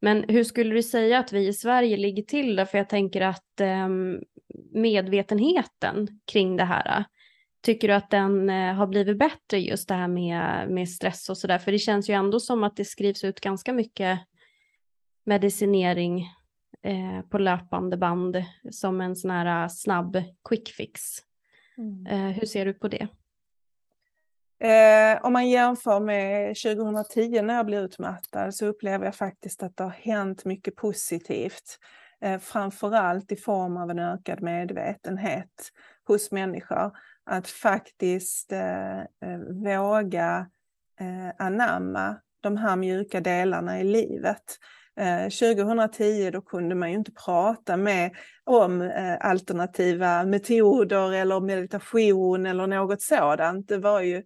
Men 0.00 0.24
hur 0.28 0.44
skulle 0.44 0.74
du 0.74 0.82
säga 0.82 1.18
att 1.18 1.32
vi 1.32 1.48
i 1.48 1.52
Sverige 1.52 1.96
ligger 1.96 2.22
till 2.22 2.56
då? 2.56 2.66
För 2.66 2.78
jag 2.78 2.88
tänker 2.88 3.20
att 3.20 3.60
ehm, 3.60 4.22
medvetenheten 4.72 6.20
kring 6.24 6.56
det 6.56 6.64
här, 6.64 7.04
tycker 7.60 7.88
du 7.88 7.94
att 7.94 8.10
den 8.10 8.50
eh, 8.50 8.74
har 8.74 8.86
blivit 8.86 9.18
bättre 9.18 9.58
just 9.58 9.88
det 9.88 9.94
här 9.94 10.08
med, 10.08 10.70
med 10.70 10.88
stress 10.88 11.28
och 11.28 11.38
sådär? 11.38 11.58
För 11.58 11.72
det 11.72 11.78
känns 11.78 12.10
ju 12.10 12.14
ändå 12.14 12.40
som 12.40 12.64
att 12.64 12.76
det 12.76 12.84
skrivs 12.84 13.24
ut 13.24 13.40
ganska 13.40 13.72
mycket 13.72 14.20
medicinering 15.24 16.20
eh, 16.82 17.20
på 17.30 17.38
löpande 17.38 17.96
band 17.96 18.44
som 18.70 19.00
en 19.00 19.16
sån 19.16 19.30
här 19.30 19.68
snabb 19.68 20.22
quick 20.48 20.68
fix. 20.68 21.00
Mm. 21.78 22.06
Eh, 22.06 22.36
hur 22.36 22.46
ser 22.46 22.66
du 22.66 22.74
på 22.74 22.88
det? 22.88 23.08
Eh, 24.60 25.24
om 25.24 25.32
man 25.32 25.48
jämför 25.48 26.00
med 26.00 26.56
2010 26.56 27.42
när 27.42 27.54
jag 27.54 27.66
blev 27.66 27.84
utmattad 27.84 28.54
så 28.54 28.66
upplever 28.66 29.04
jag 29.04 29.14
faktiskt 29.14 29.62
att 29.62 29.76
det 29.76 29.84
har 29.84 29.90
hänt 29.90 30.44
mycket 30.44 30.76
positivt. 30.76 31.78
Eh, 32.20 32.38
framförallt 32.38 33.32
i 33.32 33.36
form 33.36 33.76
av 33.76 33.90
en 33.90 33.98
ökad 33.98 34.42
medvetenhet 34.42 35.70
hos 36.04 36.32
människor. 36.32 36.92
Att 37.30 37.48
faktiskt 37.48 38.52
eh, 38.52 38.98
eh, 38.98 39.38
våga 39.64 40.46
eh, 41.00 41.46
anamma 41.46 42.16
de 42.40 42.56
här 42.56 42.76
mjuka 42.76 43.20
delarna 43.20 43.80
i 43.80 43.84
livet. 43.84 44.58
Eh, 44.96 45.22
2010 45.22 46.30
då 46.30 46.40
kunde 46.40 46.74
man 46.74 46.90
ju 46.90 46.96
inte 46.96 47.12
prata 47.12 47.76
med 47.76 48.10
om 48.44 48.82
eh, 48.82 49.16
alternativa 49.20 50.24
metoder 50.24 51.12
eller 51.12 51.40
meditation 51.40 52.46
eller 52.46 52.66
något 52.66 53.02
sådant. 53.02 53.68
Det 53.68 53.78
var 53.78 54.00
ju 54.00 54.22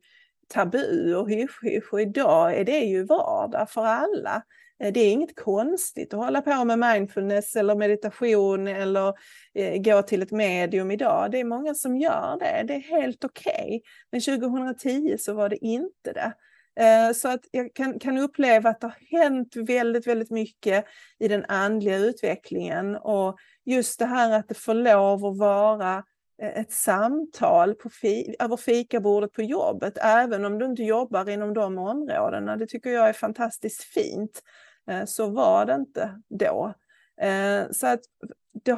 tabu 0.48 1.14
och 1.14 1.30
hysch-hysch 1.30 1.92
och 1.92 2.00
idag 2.00 2.55
är 2.55 2.64
det 2.64 2.80
ju 2.80 3.05
vardag 3.05 3.70
för 3.70 3.84
alla. 3.84 4.42
Eh, 4.83 4.93
det 4.93 5.01
är 5.01 5.12
inget 5.12 5.37
konstigt 5.37 6.14
att 6.14 6.20
hålla 6.20 6.43
på 6.43 6.64
med 6.64 6.79
mindfulness 6.79 7.57
eller 7.57 7.75
meditation 7.75 8.68
eller 8.68 9.14
eh, 9.55 9.83
gå 9.83 10.03
till 10.03 10.23
ett 10.23 10.31
medium 10.31 10.91
idag. 10.91 11.31
Det 11.31 11.41
är 11.41 11.45
många 11.45 11.75
som 11.75 11.97
gör 11.97 12.37
det, 12.41 12.64
det 12.68 12.75
är 12.75 13.01
helt 13.01 13.25
okej. 13.25 13.53
Okay. 13.66 13.81
Men 14.11 14.20
2010 14.20 15.16
så 15.18 15.35
var 15.35 15.49
det 15.49 15.64
inte 15.64 16.12
det. 16.12 16.33
Eh, 16.81 17.12
så 17.12 17.29
att 17.29 17.41
jag 17.51 17.75
kan, 17.75 17.99
kan 17.99 18.18
uppleva 18.18 18.70
att 18.70 18.81
det 18.81 18.87
har 18.87 19.20
hänt 19.20 19.57
väldigt, 19.57 20.07
väldigt 20.07 20.31
mycket 20.31 20.85
i 21.18 21.29
den 21.29 21.45
andliga 21.49 21.97
utvecklingen 21.97 22.97
och 22.97 23.39
just 23.64 23.99
det 23.99 24.07
här 24.07 24.33
att 24.39 24.49
det 24.49 24.55
får 24.55 24.75
lov 24.75 25.27
att 25.27 25.39
vara 25.39 25.97
Eh, 25.97 26.03
Eh, 26.43 26.59
ett 26.61 26.72
samtal 26.72 27.74
på 27.74 27.91
fi 27.91 28.37
över 28.39 28.57
fikabordet 28.57 29.33
på 29.33 29.43
jobbet, 29.43 29.99
även 30.01 30.45
om 30.45 30.59
du 30.59 30.66
inte 30.66 30.83
jobbar 30.83 31.28
inom 31.28 31.55
de 31.55 31.78
områdena. 31.78 32.57
Det 32.57 32.66
tycker 32.66 32.91
jag 32.91 33.09
är 33.09 33.12
fantastiskt 33.12 33.83
fint. 33.83 34.43
Eh, 34.91 35.05
så 35.05 35.30
var 35.30 35.66
det 35.66 35.74
inte 35.74 36.20
då. 36.28 36.74
Eh, 37.20 37.64
så 37.70 37.87
att 37.87 38.01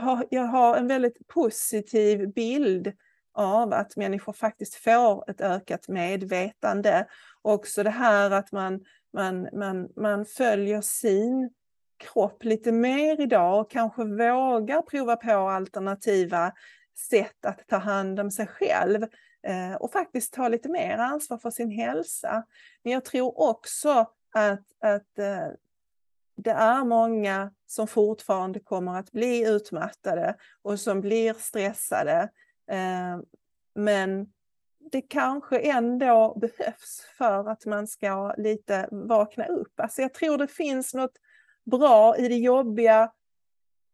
har, 0.01 0.27
jag 0.31 0.43
har 0.43 0.77
en 0.77 0.89
väldigt 0.89 1.29
positiv 1.29 2.33
bild 2.33 2.93
av 3.35 3.73
att 3.73 3.97
människor 3.97 4.33
faktiskt 4.33 4.75
får 4.75 5.31
ett 5.31 5.41
ökat 5.41 5.89
medvetande. 5.89 7.07
Också 7.43 7.83
det 7.83 7.91
här 7.91 8.31
att 8.31 8.53
man, 8.53 8.81
man, 9.13 9.49
man, 9.53 9.89
man 9.97 10.27
följer 10.27 10.81
sin 10.81 11.51
kropp 11.97 12.45
lite 12.45 12.73
mer 12.73 13.21
idag 13.21 13.61
och 13.61 13.71
kanske 13.71 14.05
vågar 14.05 14.83
prova 14.83 15.17
på 15.17 15.33
alternativa 15.33 16.53
sätt 16.99 17.45
att 17.45 17.69
ta 17.69 17.77
hand 17.77 18.21
om 18.21 18.31
sig 18.31 18.47
själv 18.47 19.03
eh, 19.47 19.75
och 19.75 19.93
faktiskt 19.93 20.33
ta 20.33 20.49
lite 20.49 20.69
mer 20.69 20.99
ansvar 20.99 21.39
för 21.39 21.51
sin 21.51 21.71
hälsa. 21.71 22.45
Men 22.83 22.93
jag 22.93 23.05
tror 23.05 23.41
också 23.41 24.07
att, 24.35 24.67
att 24.81 25.19
eh, 25.19 25.49
det 26.37 26.51
är 26.51 26.85
många 26.85 27.53
som 27.67 27.87
fortfarande 27.87 28.61
kommer 28.61 28.99
att 28.99 29.13
bli 29.13 29.49
utmattade 29.49 30.37
och 30.63 30.81
som 30.81 31.01
blir 31.01 31.35
stressade. 31.35 32.29
Eh, 32.71 33.19
men 33.75 34.33
det 34.93 35.03
kanske 35.03 35.59
ändå 35.59 36.39
behövs 36.41 37.01
för 37.19 37.49
att 37.49 37.67
man 37.67 37.87
ska 37.87 38.35
lite 38.37 38.89
vakna 38.91 39.47
upp. 39.47 39.81
Alltså 39.81 40.03
jag 40.03 40.15
tror 40.15 40.39
det 40.39 40.49
finns 40.49 40.95
något 40.95 41.19
bra 41.65 42.17
i 42.17 42.29
det 42.29 42.37
jobbiga 42.37 43.13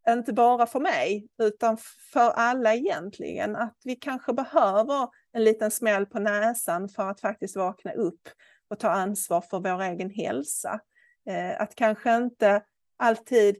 inte 0.08 0.32
bara 0.32 0.66
för 0.66 0.80
mig, 0.80 1.28
utan 1.42 1.76
för 2.12 2.30
alla 2.30 2.74
egentligen, 2.74 3.56
att 3.56 3.76
vi 3.84 3.96
kanske 3.96 4.32
behöver 4.32 5.08
en 5.32 5.44
liten 5.44 5.70
smäll 5.70 6.06
på 6.06 6.18
näsan 6.18 6.88
för 6.88 7.10
att 7.10 7.20
faktiskt 7.20 7.56
vakna 7.56 7.92
upp 7.92 8.28
och 8.70 8.78
ta 8.78 8.90
ansvar 8.90 9.40
för 9.40 9.60
vår 9.60 9.82
egen 9.82 10.10
hälsa. 10.10 10.80
Eh, 11.28 11.60
att 11.60 11.74
kanske 11.74 12.16
inte 12.16 12.62
alltid 12.96 13.56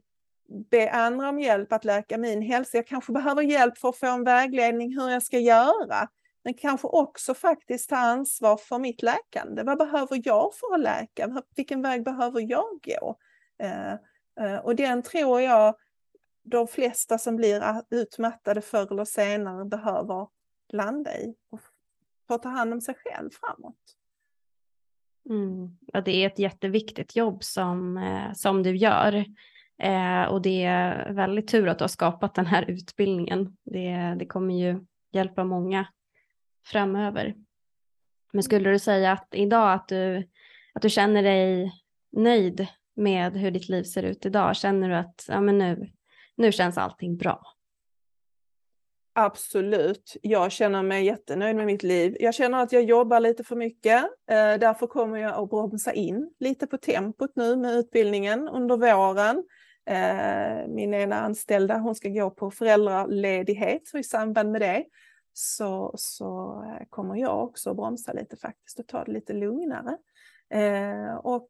be 0.71 0.91
andra 0.91 1.29
om 1.29 1.39
hjälp 1.39 1.73
att 1.73 1.85
läka 1.85 2.17
min 2.17 2.41
hälsa. 2.41 2.77
Jag 2.77 2.87
kanske 2.87 3.11
behöver 3.11 3.41
hjälp 3.41 3.77
för 3.77 3.89
att 3.89 3.97
få 3.97 4.07
en 4.07 4.23
vägledning 4.23 4.99
hur 4.99 5.09
jag 5.09 5.23
ska 5.23 5.39
göra. 5.39 6.07
Men 6.43 6.53
kanske 6.53 6.87
också 6.87 7.33
faktiskt 7.33 7.89
ta 7.89 7.97
ansvar 7.97 8.57
för 8.57 8.79
mitt 8.79 9.01
läkande. 9.01 9.63
Vad 9.63 9.77
behöver 9.77 10.21
jag 10.23 10.53
för 10.55 10.73
att 10.73 10.81
läka? 10.81 11.41
Vilken 11.55 11.81
väg 11.81 12.03
behöver 12.03 12.41
jag 12.49 12.79
gå? 12.83 13.15
Eh, 13.63 13.91
eh, 14.41 14.59
och 14.63 14.75
den 14.75 15.01
tror 15.01 15.41
jag 15.41 15.75
de 16.43 16.67
flesta 16.67 17.17
som 17.17 17.35
blir 17.35 17.83
utmattade 17.89 18.61
förr 18.61 18.91
eller 18.91 19.05
senare 19.05 19.65
behöver 19.65 20.27
landa 20.69 21.17
i 21.17 21.35
och 21.49 21.61
få 22.27 22.37
ta 22.37 22.49
hand 22.49 22.73
om 22.73 22.81
sig 22.81 22.95
själv 22.95 23.29
framåt. 23.31 23.97
Mm. 25.29 25.77
Ja, 25.93 26.01
det 26.01 26.11
är 26.11 26.27
ett 26.27 26.39
jätteviktigt 26.39 27.15
jobb 27.15 27.43
som, 27.43 27.97
eh, 27.97 28.33
som 28.33 28.63
du 28.63 28.75
gör. 28.75 29.25
Eh, 29.77 30.23
och 30.23 30.41
det 30.41 30.63
är 30.63 31.13
väldigt 31.13 31.47
tur 31.47 31.67
att 31.67 31.77
du 31.77 31.83
har 31.83 31.89
skapat 31.89 32.35
den 32.35 32.45
här 32.45 32.69
utbildningen. 32.69 33.57
Det, 33.63 34.15
det 34.19 34.25
kommer 34.25 34.53
ju 34.59 34.85
hjälpa 35.11 35.43
många 35.43 35.87
framöver. 36.65 37.35
Men 38.33 38.43
skulle 38.43 38.69
du 38.69 38.79
säga 38.79 39.11
att 39.11 39.27
idag 39.31 39.73
att 39.73 39.87
du, 39.87 40.27
att 40.73 40.81
du 40.81 40.89
känner 40.89 41.23
dig 41.23 41.73
nöjd 42.11 42.67
med 42.95 43.33
hur 43.37 43.51
ditt 43.51 43.69
liv 43.69 43.83
ser 43.83 44.03
ut 44.03 44.25
idag? 44.25 44.55
Känner 44.55 44.89
du 44.89 44.95
att 44.95 45.25
ja, 45.27 45.41
men 45.41 45.57
nu, 45.57 45.91
nu 46.37 46.51
känns 46.51 46.77
allting 46.77 47.17
bra. 47.17 47.41
Absolut. 49.13 50.17
Jag 50.21 50.51
känner 50.51 50.83
mig 50.83 51.05
jättenöjd 51.05 51.55
med 51.55 51.65
mitt 51.65 51.83
liv. 51.83 52.17
Jag 52.19 52.33
känner 52.33 52.63
att 52.63 52.71
jag 52.71 52.83
jobbar 52.83 53.19
lite 53.19 53.43
för 53.43 53.55
mycket. 53.55 54.03
Eh, 54.03 54.59
därför 54.59 54.87
kommer 54.87 55.17
jag 55.17 55.43
att 55.43 55.49
bromsa 55.49 55.93
in 55.93 56.33
lite 56.39 56.67
på 56.67 56.77
tempot 56.77 57.31
nu 57.35 57.55
med 57.55 57.75
utbildningen 57.75 58.47
under 58.47 58.77
våren. 58.77 59.43
Eh, 59.85 60.67
min 60.67 60.93
ena 60.93 61.15
anställda 61.15 61.77
hon 61.77 61.95
ska 61.95 62.09
gå 62.09 62.29
på 62.29 62.51
föräldraledighet 62.51 63.87
så 63.87 63.97
i 63.97 64.03
samband 64.03 64.51
med 64.51 64.61
det 64.61 64.85
så, 65.33 65.93
så 65.97 66.63
eh, 66.63 66.85
kommer 66.89 67.15
jag 67.15 67.43
också 67.43 67.69
att 67.69 67.75
bromsa 67.75 68.13
lite 68.13 68.37
faktiskt 68.37 68.79
och 68.79 68.87
ta 68.87 69.03
det 69.03 69.11
lite 69.11 69.33
lugnare. 69.33 69.97
Och 71.23 71.49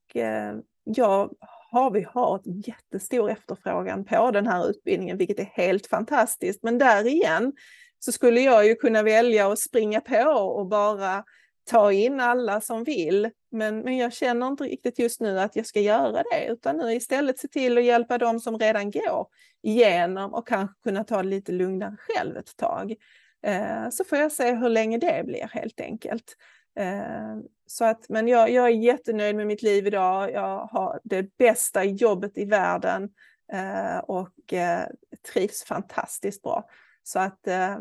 jag 0.83 1.35
har, 1.71 1.91
vi 1.91 2.05
har 2.13 2.41
jättestor 2.45 3.29
efterfrågan 3.29 4.05
på 4.05 4.31
den 4.31 4.47
här 4.47 4.69
utbildningen, 4.69 5.17
vilket 5.17 5.39
är 5.39 5.51
helt 5.53 5.87
fantastiskt. 5.87 6.63
Men 6.63 6.77
där 6.77 7.07
igen 7.07 7.53
så 7.99 8.11
skulle 8.11 8.41
jag 8.41 8.67
ju 8.67 8.75
kunna 8.75 9.03
välja 9.03 9.51
att 9.51 9.59
springa 9.59 10.01
på 10.01 10.31
och 10.31 10.67
bara 10.67 11.23
ta 11.69 11.91
in 11.91 12.19
alla 12.19 12.61
som 12.61 12.83
vill. 12.83 13.29
Men, 13.51 13.79
men 13.79 13.97
jag 13.97 14.13
känner 14.13 14.47
inte 14.47 14.63
riktigt 14.63 14.99
just 14.99 15.21
nu 15.21 15.39
att 15.39 15.55
jag 15.55 15.65
ska 15.65 15.79
göra 15.79 16.23
det, 16.31 16.47
utan 16.47 16.77
nu 16.77 16.93
istället 16.93 17.39
se 17.39 17.47
till 17.47 17.77
att 17.77 17.83
hjälpa 17.83 18.17
dem 18.17 18.39
som 18.39 18.57
redan 18.57 18.91
går 18.91 19.27
igenom 19.63 20.33
och 20.33 20.47
kanske 20.47 20.75
kunna 20.83 21.03
ta 21.03 21.17
det 21.17 21.29
lite 21.29 21.51
lugnare 21.51 21.95
själv 21.99 22.37
ett 22.37 22.57
tag. 22.57 22.95
Eh, 23.43 23.89
så 23.89 24.03
får 24.03 24.17
jag 24.17 24.31
se 24.31 24.51
hur 24.55 24.69
länge 24.69 24.97
det 24.97 25.23
blir 25.25 25.47
helt 25.53 25.81
enkelt. 25.81 26.35
Eh, 26.79 27.37
så 27.71 27.85
att, 27.85 28.09
men 28.09 28.27
jag, 28.27 28.49
jag 28.49 28.65
är 28.65 28.69
jättenöjd 28.69 29.35
med 29.35 29.47
mitt 29.47 29.61
liv 29.61 29.87
idag. 29.87 30.31
Jag 30.31 30.65
har 30.65 30.99
det 31.03 31.37
bästa 31.37 31.83
jobbet 31.83 32.37
i 32.37 32.45
världen 32.45 33.09
eh, 33.53 33.97
och 33.97 34.53
eh, 34.53 34.87
trivs 35.33 35.63
fantastiskt 35.63 36.41
bra. 36.41 36.69
Så 37.03 37.19
att 37.19 37.47
eh, 37.47 37.77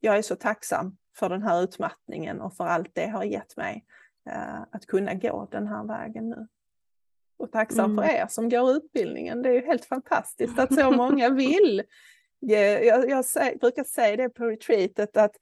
jag 0.00 0.18
är 0.18 0.22
så 0.22 0.36
tacksam 0.36 0.96
för 1.16 1.28
den 1.28 1.42
här 1.42 1.62
utmattningen 1.62 2.40
och 2.40 2.56
för 2.56 2.64
allt 2.64 2.90
det 2.92 3.06
har 3.06 3.24
gett 3.24 3.56
mig 3.56 3.84
eh, 4.30 4.62
att 4.70 4.86
kunna 4.86 5.14
gå 5.14 5.48
den 5.50 5.66
här 5.66 5.84
vägen 5.84 6.30
nu. 6.30 6.46
Och 7.38 7.52
tacksam 7.52 7.90
mm. 7.90 8.04
för 8.04 8.14
er 8.14 8.26
som 8.28 8.48
går 8.48 8.70
utbildningen. 8.70 9.42
Det 9.42 9.48
är 9.48 9.54
ju 9.54 9.66
helt 9.66 9.84
fantastiskt 9.84 10.58
att 10.58 10.74
så 10.74 10.90
många 10.96 11.28
vill. 11.28 11.82
Jag, 12.40 12.84
jag, 12.84 13.10
jag 13.10 13.24
brukar 13.60 13.84
säga 13.84 14.16
det 14.16 14.28
på 14.28 14.44
retreatet 14.44 15.16
att 15.16 15.36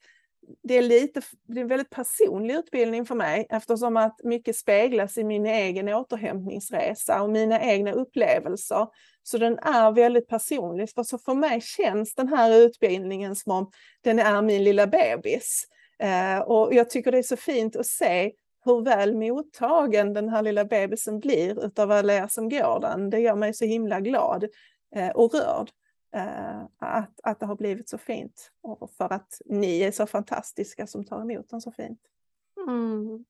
det 0.63 0.77
är, 0.77 0.81
lite, 0.81 1.21
det 1.47 1.59
är 1.59 1.61
en 1.61 1.67
väldigt 1.67 1.89
personlig 1.89 2.55
utbildning 2.55 3.05
för 3.05 3.15
mig 3.15 3.47
eftersom 3.49 3.97
att 3.97 4.23
mycket 4.23 4.55
speglas 4.55 5.17
i 5.17 5.23
min 5.23 5.45
egen 5.45 5.89
återhämtningsresa 5.89 7.21
och 7.21 7.29
mina 7.29 7.61
egna 7.61 7.91
upplevelser. 7.91 8.87
Så 9.23 9.37
den 9.37 9.59
är 9.59 9.91
väldigt 9.91 10.27
personlig. 10.27 10.89
Så 10.89 11.17
för 11.17 11.33
mig 11.33 11.61
känns 11.61 12.15
den 12.15 12.27
här 12.27 12.51
utbildningen 12.51 13.35
som 13.35 13.51
om 13.51 13.71
den 14.03 14.19
är 14.19 14.41
min 14.41 14.63
lilla 14.63 14.87
bebis. 14.87 15.63
Eh, 15.99 16.39
och 16.39 16.73
jag 16.73 16.89
tycker 16.89 17.11
det 17.11 17.17
är 17.17 17.23
så 17.23 17.37
fint 17.37 17.75
att 17.75 17.85
se 17.85 18.31
hur 18.65 18.83
väl 18.83 19.15
mottagen 19.15 20.13
den 20.13 20.29
här 20.29 20.41
lilla 20.41 20.65
bebisen 20.65 21.19
blir 21.19 21.65
utav 21.65 21.91
alla 21.91 22.13
er 22.13 22.27
som 22.27 22.49
går 22.49 22.79
den. 22.79 23.09
Det 23.09 23.19
gör 23.19 23.35
mig 23.35 23.53
så 23.53 23.65
himla 23.65 23.99
glad 23.99 24.45
eh, 24.95 25.09
och 25.09 25.33
rörd. 25.33 25.69
Eh, 26.15 26.61
att, 26.77 27.19
att 27.23 27.39
det 27.39 27.45
har 27.45 27.55
blivit 27.55 27.89
så 27.89 27.97
fint 27.97 28.51
och 28.61 28.91
för 28.97 29.13
att 29.13 29.41
ni 29.45 29.81
är 29.81 29.91
så 29.91 30.07
fantastiska 30.07 30.87
som 30.87 31.05
tar 31.05 31.21
emot 31.21 31.49
den 31.49 31.61
så 31.61 31.71
fint. 31.71 31.99
Mm. 32.67 33.25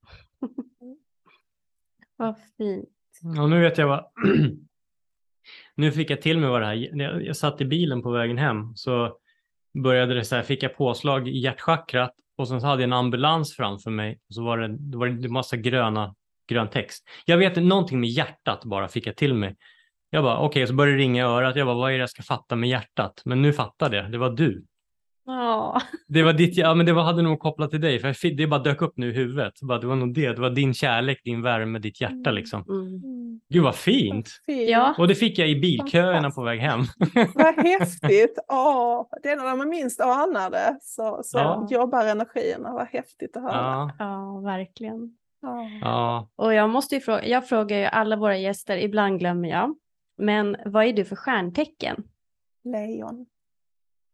vad 2.16 2.36
fint. 2.58 2.90
Ja, 3.22 3.48
nu 3.48 3.62
vet 3.62 3.78
jag 3.78 3.88
vad. 3.88 4.06
nu 5.76 5.92
fick 5.92 6.10
jag 6.10 6.22
till 6.22 6.40
mig 6.40 6.50
vad 6.50 6.62
det 6.62 6.66
här. 6.66 6.98
Jag, 6.98 7.26
jag 7.26 7.38
satt 7.38 7.62
i 7.62 7.66
bilen 7.66 8.02
på 8.02 8.12
vägen 8.12 8.38
hem 8.38 8.76
så 8.76 9.18
började 9.84 10.14
det 10.14 10.26
så 10.26 10.36
här, 10.36 10.44
fick 10.44 10.64
jag 10.64 10.76
påslag 10.76 11.28
i 11.28 11.40
hjärtchakrat 11.40 12.16
och 12.36 12.48
sen 12.48 12.62
så 12.62 12.68
hade 12.68 12.82
jag 12.82 12.88
en 12.88 12.94
ambulans 12.94 13.56
framför 13.56 13.92
mig 13.92 14.20
och 14.28 14.34
så 14.34 14.44
var 14.44 14.58
det, 14.58 14.68
det 14.68 14.98
var 14.98 15.08
en 15.08 15.34
massa 15.34 15.58
gröna, 15.58 16.16
grön 16.48 16.70
text. 16.70 17.10
Jag 17.26 17.38
vet 17.38 17.64
någonting 17.64 18.00
med 18.00 18.10
hjärtat 18.10 18.66
bara 18.66 18.88
fick 18.88 19.08
jag 19.08 19.16
till 19.16 19.34
mig. 19.34 19.56
Jag 20.10 20.24
bara, 20.24 20.38
okej, 20.38 20.48
okay, 20.48 20.68
så 20.68 20.74
började 20.74 20.98
det 20.98 21.04
ringa 21.04 21.22
i 21.22 21.26
örat. 21.26 21.56
Jag 21.56 21.68
bara, 21.68 21.76
vad 21.76 21.92
är 21.92 21.94
det 21.94 22.00
jag 22.00 22.10
ska 22.10 22.24
fatta 22.24 22.56
med 22.56 22.70
hjärtat? 22.70 23.22
Men 23.26 23.42
nu 23.42 23.54
fattade 23.54 23.98
jag, 23.98 24.12
det 24.12 24.18
var 24.18 24.30
du. 24.30 24.66
Ja. 25.26 25.82
Det 26.08 26.24
var 26.24 26.34
ditt, 26.34 26.58
ja 26.58 26.74
men 26.74 26.86
det 26.86 26.94
var, 26.94 27.04
hade 27.04 27.22
nog 27.22 27.40
kopplat 27.40 27.72
till 27.72 27.82
dig, 27.82 28.00
för 28.00 28.36
det 28.38 28.48
bara 28.48 28.60
dök 28.60 28.82
upp 28.82 28.94
nu 28.98 29.10
i 29.10 29.14
huvudet. 29.14 29.54
Bara, 29.62 29.80
det 29.80 29.88
var 29.88 29.96
nog 29.96 30.14
det, 30.14 30.34
det 30.34 30.42
var 30.42 30.50
din 30.50 30.74
kärlek, 30.74 31.22
din 31.24 31.42
värme, 31.42 31.80
ditt 31.80 32.02
hjärta 32.02 32.30
mm. 32.30 32.36
liksom. 32.36 32.66
Mm. 32.70 33.20
Gud 33.50 33.64
vad 33.64 33.76
fint! 33.76 34.30
Ja. 34.68 34.96
Och 34.98 35.08
det 35.08 35.16
fick 35.16 35.40
jag 35.40 35.50
i 35.50 35.60
bilköerna 35.60 36.32
på 36.32 36.44
väg 36.44 36.60
hem. 36.60 36.80
Vad 37.36 37.56
häftigt! 37.56 38.40
Åh, 38.48 39.06
det 39.24 39.30
är 39.30 39.36
när 39.36 39.56
man 39.56 39.70
minst 39.70 40.02
anar 40.02 40.50
det 40.50 40.78
så, 40.82 41.20
så 41.24 41.38
ja. 41.38 41.68
jobbar 41.70 42.06
energierna, 42.06 42.74
vad 42.74 42.88
häftigt 42.88 43.38
att 43.38 43.44
höra. 43.44 43.54
Ja, 43.56 43.92
ja 44.00 44.42
verkligen. 44.46 45.18
Ja. 45.82 46.30
Och 46.36 46.54
jag 46.54 46.70
måste 46.70 46.96
ju 46.96 47.02
fråga, 47.02 47.26
jag 47.26 47.48
frågar 47.48 47.78
ju 47.78 47.86
alla 47.86 48.16
våra 48.16 48.38
gäster, 48.38 48.78
ibland 48.78 49.20
glömmer 49.20 49.50
jag. 49.50 49.76
Men 50.20 50.58
vad 50.66 50.86
är 50.86 50.94
du 50.94 51.06
för 51.06 51.16
stjärntecken? 51.16 52.04
Lejon. 52.64 53.26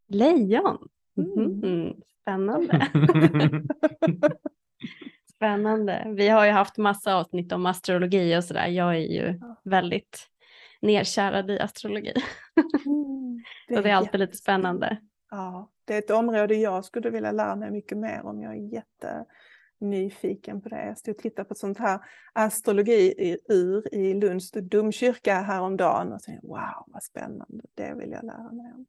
Lejon? 0.07 0.87
Mm. 1.17 1.63
Mm. 1.63 1.93
Spännande. 2.21 2.87
Spännande. 5.35 6.03
Vi 6.07 6.27
har 6.27 6.45
ju 6.45 6.51
haft 6.51 6.77
massa 6.77 7.15
avsnitt 7.15 7.51
om 7.51 7.65
astrologi 7.65 8.37
och 8.37 8.43
sådär. 8.43 8.67
Jag 8.67 8.95
är 8.95 8.99
ju 8.99 9.39
ja. 9.41 9.61
väldigt 9.63 10.27
nerkärad 10.81 11.51
i 11.51 11.59
astrologi. 11.59 12.13
Mm, 12.85 13.43
det 13.67 13.75
så 13.75 13.81
det 13.81 13.89
är 13.89 13.95
alltid 13.95 14.19
lite 14.19 14.37
spännande. 14.37 14.97
Ja, 15.31 15.69
det 15.85 15.93
är 15.93 15.99
ett 15.99 16.11
område 16.11 16.55
jag 16.55 16.85
skulle 16.85 17.09
vilja 17.09 17.31
lära 17.31 17.55
mig 17.55 17.71
mycket 17.71 17.97
mer 17.97 18.25
om. 18.25 18.41
Jag 18.41 18.53
är 18.53 18.73
jätte 18.73 19.25
nyfiken 19.79 20.61
på 20.61 20.69
det. 20.69 20.85
Jag 20.85 20.97
stod 20.97 21.15
och 21.15 21.21
tittade 21.21 21.47
på 21.47 21.53
ett 21.53 21.57
sånt 21.57 21.77
här 21.77 21.99
astrologi-ur 22.33 23.95
i 23.95 24.13
Lunds 24.13 24.51
domkyrka 24.51 25.35
häromdagen 25.41 26.13
och 26.13 26.21
tänkte 26.21 26.47
wow 26.47 26.83
vad 26.87 27.03
spännande, 27.03 27.63
det 27.73 27.93
vill 27.93 28.11
jag 28.11 28.25
lära 28.25 28.51
mig 28.51 28.73
om. 28.73 28.85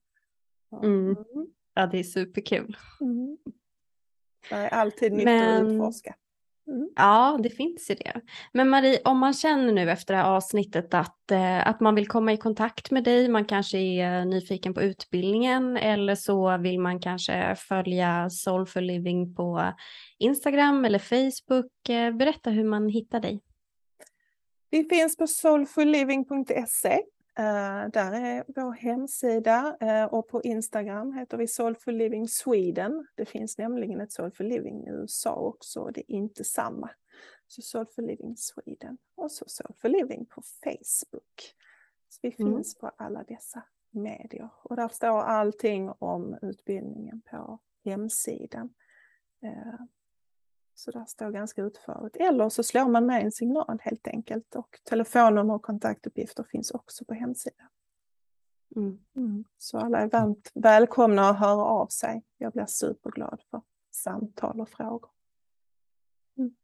Mm. 0.84 1.06
mm. 1.06 1.46
Ja, 1.74 1.86
det 1.86 1.98
är 1.98 2.04
superkul. 2.04 2.76
Mm. 3.00 3.38
Det 4.48 4.54
är 4.54 4.68
alltid 4.68 5.12
nytt 5.12 5.24
Men... 5.24 5.66
att 5.66 5.72
utforska. 5.72 6.14
Mm. 6.68 6.88
Ja, 6.96 7.38
det 7.42 7.50
finns 7.50 7.90
ju 7.90 7.94
det. 7.94 8.20
Men 8.52 8.68
Marie, 8.68 9.00
om 9.04 9.18
man 9.18 9.34
känner 9.34 9.72
nu 9.72 9.90
efter 9.90 10.14
det 10.14 10.20
här 10.20 10.30
avsnittet 10.30 10.94
att, 10.94 11.30
eh, 11.30 11.68
att 11.68 11.80
man 11.80 11.94
vill 11.94 12.08
komma 12.08 12.32
i 12.32 12.36
kontakt 12.36 12.90
med 12.90 13.04
dig, 13.04 13.28
man 13.28 13.44
kanske 13.44 13.78
är 13.78 14.24
nyfiken 14.24 14.74
på 14.74 14.82
utbildningen 14.82 15.76
eller 15.76 16.14
så 16.14 16.58
vill 16.58 16.80
man 16.80 17.00
kanske 17.00 17.56
följa 17.58 18.30
Soulful 18.30 18.84
Living 18.84 19.34
på 19.34 19.72
Instagram 20.18 20.84
eller 20.84 20.98
Facebook. 20.98 21.88
Eh, 21.88 22.12
berätta 22.12 22.50
hur 22.50 22.64
man 22.64 22.88
hittar 22.88 23.20
dig. 23.20 23.40
Vi 24.70 24.84
finns 24.84 25.16
på 25.16 25.26
soulfulliving.se 25.26 27.02
där 27.92 28.12
är 28.12 28.44
vår 28.48 28.72
hemsida 28.72 29.76
uh, 29.82 30.14
och 30.14 30.28
på 30.28 30.42
Instagram 30.42 31.12
heter 31.12 31.36
vi 31.36 31.46
Soulful 31.46 31.96
Living 31.96 32.28
Sweden. 32.28 33.06
Det 33.14 33.26
finns 33.26 33.58
nämligen 33.58 34.00
ett 34.00 34.12
Soulful 34.12 34.46
Living 34.46 34.86
i 34.86 34.90
USA 34.90 35.34
också, 35.34 35.90
det 35.94 36.00
är 36.00 36.14
inte 36.14 36.44
samma. 36.44 36.90
Så 37.46 37.62
Soulful 37.62 38.06
Living 38.06 38.36
Sweden 38.36 38.98
och 39.14 39.32
så 39.32 39.44
Soulful 39.48 39.92
Living 39.92 40.26
på 40.26 40.42
Facebook. 40.64 41.54
Så 42.08 42.18
vi 42.22 42.34
mm. 42.38 42.54
finns 42.54 42.78
på 42.78 42.90
alla 42.96 43.22
dessa 43.22 43.62
medier 43.90 44.50
och 44.62 44.76
där 44.76 44.88
står 44.88 45.20
allting 45.20 45.90
om 45.98 46.38
utbildningen 46.42 47.20
på 47.30 47.58
hemsidan. 47.84 48.74
Så 50.78 50.90
där 50.90 51.04
står 51.04 51.30
ganska 51.30 51.62
utförligt. 51.62 52.16
Eller 52.16 52.48
så 52.48 52.62
slår 52.62 52.88
man 52.88 53.06
med 53.06 53.24
en 53.24 53.32
signal 53.32 53.78
helt 53.82 54.08
enkelt 54.08 54.54
och 54.54 54.80
telefonnummer 54.84 55.54
och 55.54 55.62
kontaktuppgifter 55.62 56.42
finns 56.42 56.70
också 56.70 57.04
på 57.04 57.14
hemsidan. 57.14 57.68
Mm. 58.76 58.98
Mm. 59.16 59.44
Så 59.58 59.78
alla 59.78 59.98
är 59.98 60.10
varmt 60.10 60.50
välkomna 60.54 61.28
att 61.28 61.38
höra 61.38 61.64
av 61.64 61.86
sig. 61.86 62.22
Jag 62.38 62.52
blir 62.52 62.66
superglad 62.66 63.40
för 63.50 63.62
samtal 63.90 64.60
och 64.60 64.68
frågor. 64.68 65.10
Mm. 66.38 66.54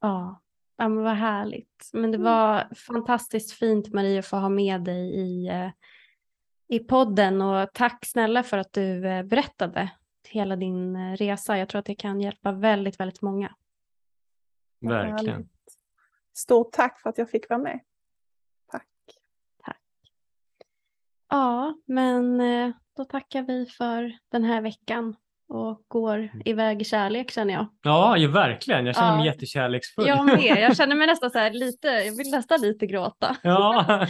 Ja, 0.00 0.40
ja 0.76 0.88
men 0.88 1.04
vad 1.04 1.16
härligt. 1.16 1.90
Men 1.92 2.10
det 2.10 2.18
mm. 2.18 2.24
var 2.24 2.74
fantastiskt 2.74 3.52
fint 3.52 3.92
Marie 3.92 4.18
att 4.18 4.26
få 4.26 4.36
ha 4.36 4.48
med 4.48 4.80
dig 4.80 5.14
i, 5.14 5.48
eh, 5.48 5.70
i 6.68 6.78
podden 6.78 7.42
och 7.42 7.68
tack 7.74 8.06
snälla 8.06 8.42
för 8.42 8.58
att 8.58 8.72
du 8.72 9.08
eh, 9.08 9.22
berättade 9.22 9.90
hela 10.28 10.56
din 10.56 10.96
eh, 10.96 11.16
resa. 11.16 11.58
Jag 11.58 11.68
tror 11.68 11.78
att 11.78 11.84
det 11.84 11.94
kan 11.94 12.20
hjälpa 12.20 12.52
väldigt, 12.52 13.00
väldigt 13.00 13.22
många. 13.22 13.54
Verkligen. 14.80 15.48
Stort 16.32 16.72
tack 16.72 17.00
för 17.00 17.10
att 17.10 17.18
jag 17.18 17.30
fick 17.30 17.48
vara 17.48 17.60
med. 17.60 17.80
Tack. 18.70 18.88
Tack. 19.64 19.82
Ja, 21.28 21.74
men 21.86 22.40
eh, 22.40 22.72
då 22.96 23.04
tackar 23.04 23.42
vi 23.42 23.66
för 23.66 24.18
den 24.30 24.44
här 24.44 24.60
veckan 24.60 25.16
och 25.50 25.84
går 25.88 26.16
mm. 26.16 26.42
iväg 26.44 26.82
i 26.82 26.84
kärlek 26.84 27.30
känner 27.30 27.54
jag. 27.54 27.66
Ja, 27.82 28.16
ju 28.16 28.26
verkligen. 28.26 28.86
Jag 28.86 28.96
känner 28.96 29.16
mig 29.16 29.26
ja. 29.26 29.32
jättekärleksfull. 29.32 30.06
Jag 30.06 30.26
med. 30.26 30.56
Jag 30.58 30.76
känner 30.76 30.96
mig 30.96 31.06
nästan 31.06 31.30
så 31.30 31.38
här 31.38 31.50
lite, 31.54 31.88
jag 31.88 32.16
vill 32.16 32.30
nästan 32.30 32.60
lite 32.60 32.86
gråta. 32.86 33.36
Ja, 33.42 33.84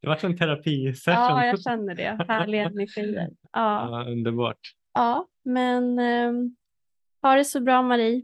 det 0.00 0.06
var 0.08 0.24
en 0.24 0.38
terapisession. 0.38 1.14
Ja, 1.14 1.46
jag 1.46 1.62
känner 1.62 1.94
det. 1.94 2.24
Härliga 2.28 2.62
energier. 2.62 3.28
Ja. 3.52 4.04
ja, 4.04 4.10
underbart. 4.10 4.58
Ja, 4.94 5.26
men 5.44 5.98
eh, 5.98 6.32
ha 7.22 7.34
det 7.34 7.44
så 7.44 7.60
bra 7.60 7.82
Marie. 7.82 8.22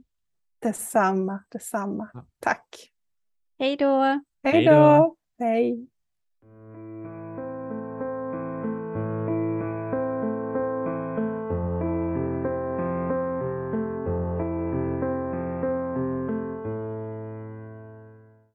Detsamma, 0.59 1.45
detsamma. 1.49 2.11
Tack. 2.41 2.93
Hej 3.59 3.77
då. 3.77 4.21
Hej 4.43 4.65
då. 4.65 5.17
Hej. 5.39 5.89